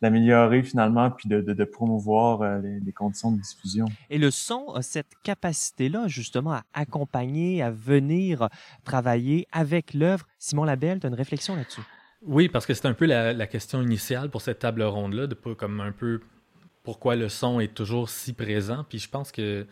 d'améliorer 0.00 0.62
finalement 0.62 1.10
puis 1.10 1.28
de, 1.28 1.42
de, 1.42 1.64
promouvoir 1.64 2.40
euh, 2.40 2.60
les, 2.62 2.92
conditions 2.92 3.32
de 3.32 3.40
diffusion. 3.42 3.84
Et 4.08 4.16
le 4.16 4.30
son 4.30 4.72
a 4.72 4.80
cette 4.80 5.12
capacité-là 5.22 6.08
justement 6.08 6.52
à 6.52 6.62
accompagner, 6.72 7.62
à 7.62 7.70
venir 7.70 8.48
travailler 8.84 9.46
avec 9.52 9.92
l'œuvre. 9.92 10.26
Simon 10.38 10.64
Labelle, 10.64 10.98
tu 10.98 11.06
as 11.06 11.10
une 11.10 11.14
réflexion 11.14 11.56
là-dessus? 11.56 11.82
Oui, 12.22 12.48
parce 12.48 12.64
que 12.64 12.72
c'est 12.72 12.86
un 12.86 12.94
peu 12.94 13.04
la, 13.04 13.46
question 13.46 13.82
initiale 13.82 14.30
pour 14.30 14.40
cette 14.40 14.60
table 14.60 14.82
ronde-là, 14.82 15.26
de 15.26 15.34
pas 15.34 15.54
comme 15.54 15.82
un 15.82 15.92
peu 15.92 16.20
pourquoi 16.82 17.16
le 17.16 17.28
son 17.28 17.60
est 17.60 17.74
toujours 17.74 18.08
si 18.08 18.32
présent. 18.32 18.86
Puis 18.88 18.98
je 18.98 19.10
pense 19.10 19.30
que 19.30 19.66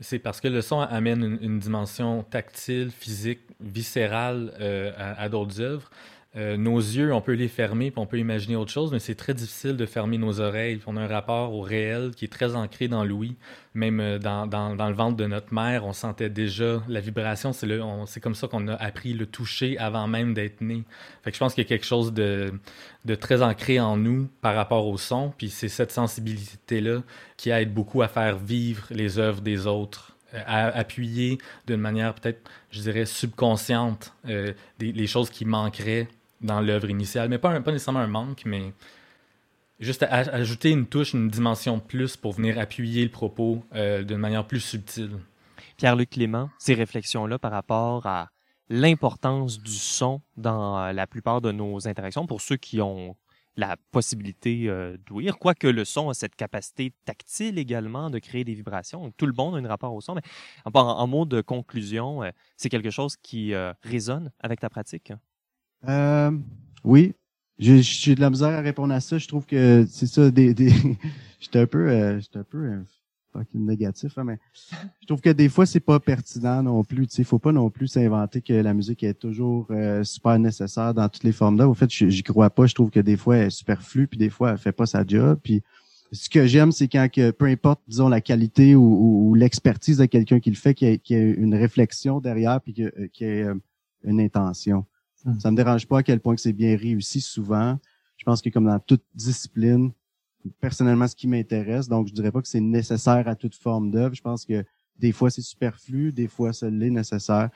c'est 0.00 0.18
parce 0.18 0.40
que 0.40 0.48
le 0.48 0.62
son 0.62 0.80
amène 0.80 1.38
une, 1.40 1.58
dimension 1.58 2.22
tactile, 2.22 2.90
physique, 2.90 3.40
viscérale 3.60 4.54
euh, 4.60 4.92
à, 4.96 5.20
à 5.22 5.28
d'autres 5.28 5.60
œuvres. 5.60 5.90
Euh, 6.38 6.56
nos 6.56 6.78
yeux, 6.78 7.12
on 7.12 7.20
peut 7.20 7.32
les 7.32 7.48
fermer, 7.48 7.90
puis 7.90 7.98
on 7.98 8.06
peut 8.06 8.18
imaginer 8.18 8.54
autre 8.54 8.70
chose, 8.70 8.92
mais 8.92 9.00
c'est 9.00 9.16
très 9.16 9.34
difficile 9.34 9.76
de 9.76 9.86
fermer 9.86 10.18
nos 10.18 10.40
oreilles. 10.40 10.80
On 10.86 10.96
a 10.96 11.00
un 11.00 11.08
rapport 11.08 11.52
au 11.52 11.62
réel 11.62 12.12
qui 12.14 12.26
est 12.26 12.32
très 12.32 12.54
ancré 12.54 12.86
dans 12.86 13.04
l'ouïe. 13.04 13.34
Même 13.74 13.98
euh, 13.98 14.18
dans, 14.20 14.46
le 14.46 14.94
ventre 14.94 15.16
de 15.16 15.26
notre 15.26 15.52
mère, 15.52 15.84
on 15.84 15.92
sentait 15.92 16.30
déjà 16.30 16.80
la 16.88 17.00
vibration. 17.00 17.52
C'est 17.52 18.20
comme 18.20 18.36
ça 18.36 18.46
qu'on 18.46 18.68
a 18.68 18.74
appris 18.74 19.14
le 19.14 19.26
toucher 19.26 19.78
avant 19.78 20.06
même 20.06 20.32
d'être 20.32 20.60
né. 20.60 20.84
Fait 21.24 21.32
que 21.32 21.36
je 21.36 21.40
pense 21.40 21.54
qu'il 21.54 21.64
y 21.64 21.66
a 21.66 21.68
quelque 21.68 21.86
chose 21.86 22.12
de, 22.12 22.52
très 23.20 23.42
ancré 23.42 23.80
en 23.80 23.96
nous 23.96 24.28
par 24.40 24.54
rapport 24.54 24.86
au 24.86 24.96
son. 24.96 25.32
Puis 25.36 25.50
c'est 25.50 25.68
cette 25.68 25.90
sensibilité-là 25.90 27.02
qui 27.36 27.50
aide 27.50 27.74
beaucoup 27.74 28.02
à 28.02 28.06
faire 28.06 28.38
vivre 28.38 28.86
les 28.90 29.18
œuvres 29.18 29.40
des 29.40 29.66
autres 29.66 30.16
euh, 30.34 30.42
à 30.46 30.66
appuyer 30.66 31.38
d'une 31.66 31.80
manière 31.80 32.14
peut-être, 32.14 32.48
je 32.70 32.80
dirais, 32.80 33.06
subconsciente 33.06 34.12
les 34.78 35.06
choses 35.08 35.30
qui 35.30 35.44
manqueraient 35.44 36.06
dans 36.40 36.60
l'œuvre 36.60 36.90
initiale, 36.90 37.28
mais 37.28 37.38
pas, 37.38 37.60
pas 37.60 37.72
nécessairement 37.72 38.00
un 38.00 38.06
manque, 38.06 38.42
mais 38.44 38.72
juste 39.80 40.02
ajouter 40.02 40.70
une 40.70 40.86
touche, 40.86 41.12
une 41.12 41.28
dimension 41.28 41.80
plus 41.80 42.16
pour 42.16 42.32
venir 42.32 42.58
appuyer 42.58 43.04
le 43.04 43.10
propos 43.10 43.64
euh, 43.74 44.02
d'une 44.02 44.18
manière 44.18 44.46
plus 44.46 44.60
subtile. 44.60 45.18
Pierre-Luc 45.76 46.10
Clément, 46.10 46.50
ces 46.58 46.74
réflexions-là 46.74 47.38
par 47.38 47.52
rapport 47.52 48.06
à 48.06 48.30
l'importance 48.68 49.60
du 49.60 49.72
son 49.72 50.20
dans 50.36 50.78
euh, 50.78 50.92
la 50.92 51.06
plupart 51.06 51.40
de 51.40 51.52
nos 51.52 51.86
interactions, 51.86 52.26
pour 52.26 52.40
ceux 52.40 52.56
qui 52.56 52.80
ont 52.80 53.16
la 53.56 53.76
possibilité 53.90 54.68
euh, 54.68 54.96
d'ouïr, 55.06 55.38
quoique 55.38 55.66
le 55.66 55.84
son 55.84 56.10
a 56.10 56.14
cette 56.14 56.36
capacité 56.36 56.92
tactile 57.04 57.58
également 57.58 58.10
de 58.10 58.18
créer 58.20 58.44
des 58.44 58.54
vibrations. 58.54 59.12
Tout 59.16 59.26
le 59.26 59.32
monde 59.32 59.56
a 59.56 59.58
un 59.58 59.68
rapport 59.68 59.92
au 59.94 60.00
son, 60.00 60.14
mais 60.14 60.22
en, 60.64 60.72
en 60.72 61.26
de 61.26 61.40
conclusion, 61.40 62.22
c'est 62.56 62.68
quelque 62.68 62.90
chose 62.90 63.16
qui 63.16 63.52
résonne 63.82 64.30
avec 64.40 64.60
ta 64.60 64.68
pratique? 64.68 65.12
Euh, 65.86 66.30
oui, 66.84 67.14
j'ai 67.58 68.14
de 68.14 68.20
la 68.20 68.30
misère 68.30 68.48
à 68.50 68.60
répondre 68.60 68.94
à 68.94 69.00
ça. 69.00 69.18
Je 69.18 69.28
trouve 69.28 69.46
que 69.46 69.84
c'est 69.88 70.06
ça, 70.06 70.30
des, 70.30 70.54
des... 70.54 70.72
j'étais 71.40 71.60
un 71.60 71.66
peu, 71.66 71.88
euh, 71.88 72.20
j'étais 72.20 72.38
un 72.38 72.44
peu 72.44 72.58
euh, 72.58 72.82
fucking 73.32 73.66
négatif, 73.66 74.16
hein, 74.16 74.24
mais 74.24 74.38
je 75.00 75.06
trouve 75.06 75.20
que 75.20 75.30
des 75.30 75.48
fois 75.48 75.66
c'est 75.66 75.80
pas 75.80 75.98
pertinent 75.98 76.62
non 76.62 76.84
plus. 76.84 77.06
Tu 77.06 77.16
sais, 77.16 77.24
faut 77.24 77.38
pas 77.38 77.52
non 77.52 77.70
plus 77.70 77.88
s'inventer 77.88 78.42
que 78.42 78.52
la 78.52 78.74
musique 78.74 79.02
est 79.02 79.14
toujours 79.14 79.66
euh, 79.70 80.04
super 80.04 80.38
nécessaire 80.38 80.94
dans 80.94 81.08
toutes 81.08 81.24
les 81.24 81.32
formes 81.32 81.58
là. 81.58 81.68
Au 81.68 81.74
fait, 81.74 81.90
j'y 81.90 82.22
crois 82.22 82.50
pas. 82.50 82.66
Je 82.66 82.74
trouve 82.74 82.90
que 82.90 83.00
des 83.00 83.16
fois 83.16 83.36
elle 83.36 83.46
est 83.48 83.50
superflue, 83.50 84.06
puis 84.06 84.18
des 84.18 84.30
fois 84.30 84.52
elle 84.52 84.58
fait 84.58 84.72
pas 84.72 84.86
sa 84.86 85.04
job. 85.06 85.38
Puis 85.42 85.62
ce 86.12 86.30
que 86.30 86.46
j'aime, 86.46 86.72
c'est 86.72 86.88
quand 86.88 87.08
que 87.12 87.32
peu 87.32 87.46
importe, 87.46 87.80
disons 87.88 88.08
la 88.08 88.20
qualité 88.20 88.74
ou, 88.74 89.28
ou, 89.28 89.34
l'expertise 89.34 89.98
de 89.98 90.06
quelqu'un 90.06 90.40
qui 90.40 90.50
le 90.50 90.56
fait, 90.56 90.74
qu'il 90.74 90.88
y, 90.88 90.92
ait, 90.92 91.00
ait 91.10 91.34
une 91.34 91.54
réflexion 91.54 92.20
derrière, 92.20 92.60
puis 92.62 92.72
qu'il 92.72 92.92
y 93.20 93.24
ait 93.24 93.46
une 94.04 94.20
intention. 94.20 94.86
Hmm. 95.24 95.38
Ça 95.38 95.50
me 95.50 95.56
dérange 95.56 95.86
pas 95.86 95.98
à 95.98 96.02
quel 96.02 96.20
point 96.20 96.34
que 96.34 96.40
c'est 96.40 96.52
bien 96.52 96.76
réussi 96.76 97.20
souvent. 97.20 97.78
Je 98.16 98.24
pense 98.24 98.42
que 98.42 98.50
comme 98.50 98.66
dans 98.66 98.78
toute 98.78 99.04
discipline, 99.14 99.92
personnellement, 100.60 101.06
ce 101.06 101.16
qui 101.16 101.28
m'intéresse, 101.28 101.88
donc 101.88 102.08
je 102.08 102.12
dirais 102.12 102.32
pas 102.32 102.42
que 102.42 102.48
c'est 102.48 102.60
nécessaire 102.60 103.28
à 103.28 103.34
toute 103.34 103.54
forme 103.54 103.90
d'œuvre. 103.90 104.14
Je 104.14 104.22
pense 104.22 104.44
que 104.44 104.64
des 104.98 105.12
fois 105.12 105.30
c'est 105.30 105.42
superflu, 105.42 106.12
des 106.12 106.28
fois 106.28 106.52
ça 106.52 106.70
l'est 106.70 106.90
nécessaire. 106.90 107.50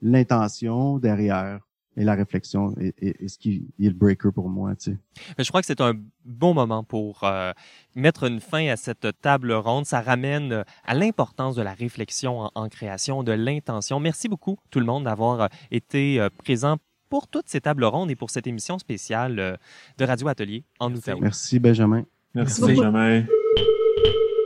L'intention 0.00 0.98
derrière 0.98 1.60
et 1.98 2.04
la 2.04 2.14
réflexion 2.14 2.74
est, 2.78 3.28
ce 3.28 3.38
qui 3.38 3.66
est 3.80 3.88
le 3.88 3.94
breaker 3.94 4.30
pour 4.32 4.48
moi. 4.48 4.76
Tu 4.76 4.92
sais. 4.92 4.98
Je 5.36 5.48
crois 5.48 5.60
que 5.60 5.66
c'est 5.66 5.80
un 5.80 5.94
bon 6.24 6.54
moment 6.54 6.84
pour 6.84 7.24
euh, 7.24 7.52
mettre 7.96 8.24
une 8.24 8.40
fin 8.40 8.68
à 8.68 8.76
cette 8.76 9.08
table 9.20 9.52
ronde. 9.52 9.84
Ça 9.84 10.00
ramène 10.00 10.64
à 10.84 10.94
l'importance 10.94 11.56
de 11.56 11.62
la 11.62 11.74
réflexion 11.74 12.50
en, 12.54 12.68
création, 12.68 13.24
de 13.24 13.32
l'intention. 13.32 13.98
Merci 13.98 14.28
beaucoup 14.28 14.58
tout 14.70 14.78
le 14.78 14.86
monde 14.86 15.04
d'avoir 15.04 15.40
euh, 15.40 15.46
été 15.72 16.20
euh, 16.20 16.28
présent 16.30 16.76
pour 17.08 17.28
toutes 17.28 17.48
ces 17.48 17.60
tables 17.60 17.84
rondes 17.84 18.10
et 18.10 18.16
pour 18.16 18.30
cette 18.30 18.46
émission 18.46 18.78
spéciale 18.78 19.38
euh, 19.38 19.56
de 19.98 20.04
Radio 20.04 20.28
Atelier 20.28 20.64
en 20.78 20.94
Outaouais. 20.94 21.20
Merci 21.20 21.58
Benjamin. 21.58 22.04
Merci, 22.34 22.60
Benjamin. 22.60 23.24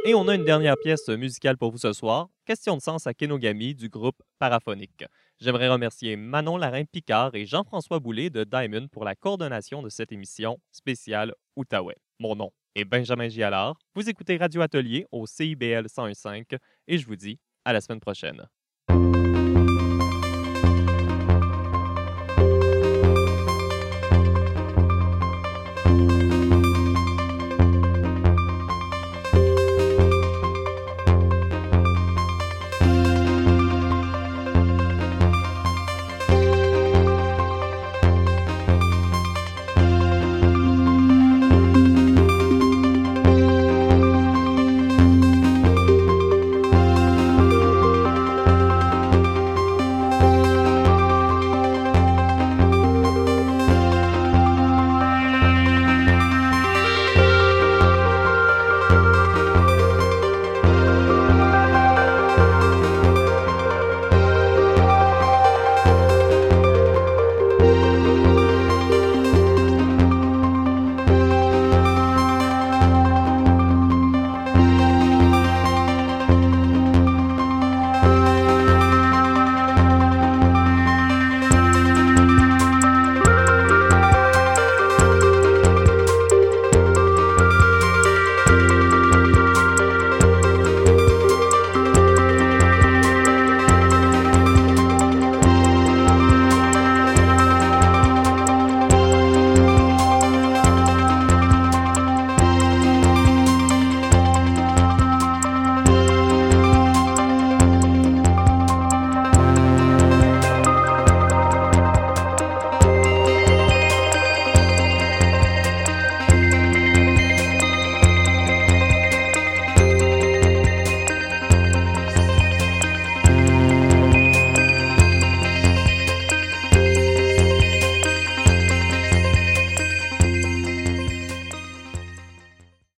Et 0.05 0.15
on 0.15 0.27
a 0.27 0.35
une 0.35 0.45
dernière 0.45 0.77
pièce 0.83 1.09
musicale 1.09 1.57
pour 1.57 1.71
vous 1.71 1.79
ce 1.79 1.93
soir. 1.93 2.29
Question 2.45 2.77
de 2.77 2.83
sens 2.83 3.07
à 3.07 3.15
Kenogami 3.15 3.75
du 3.75 3.89
groupe 3.89 4.21
Paraphonique. 4.41 5.05
J'aimerais 5.39 5.69
remercier 5.69 6.17
Manon 6.17 6.57
Larin-Picard 6.57 7.35
et 7.35 7.47
Jean-François 7.47 8.01
Boulet 8.01 8.29
de 8.29 8.43
Diamond 8.43 8.89
pour 8.89 9.05
la 9.05 9.15
coordination 9.15 9.83
de 9.83 9.89
cette 9.89 10.11
émission 10.11 10.59
spéciale 10.73 11.35
Outaouais. 11.57 11.99
Mon 12.19 12.35
nom 12.35 12.51
est 12.75 12.85
Benjamin 12.85 13.29
Gialard. 13.29 13.79
Vous 13.95 14.09
écoutez 14.09 14.37
Radio 14.37 14.61
Atelier 14.63 15.07
au 15.13 15.27
CIBL 15.27 15.87
101.5 15.87 16.59
et 16.89 16.99
je 16.99 17.07
vous 17.07 17.17
dis 17.17 17.39
à 17.65 17.73
la 17.73 17.81
semaine 17.81 18.01
prochaine. 18.01 18.49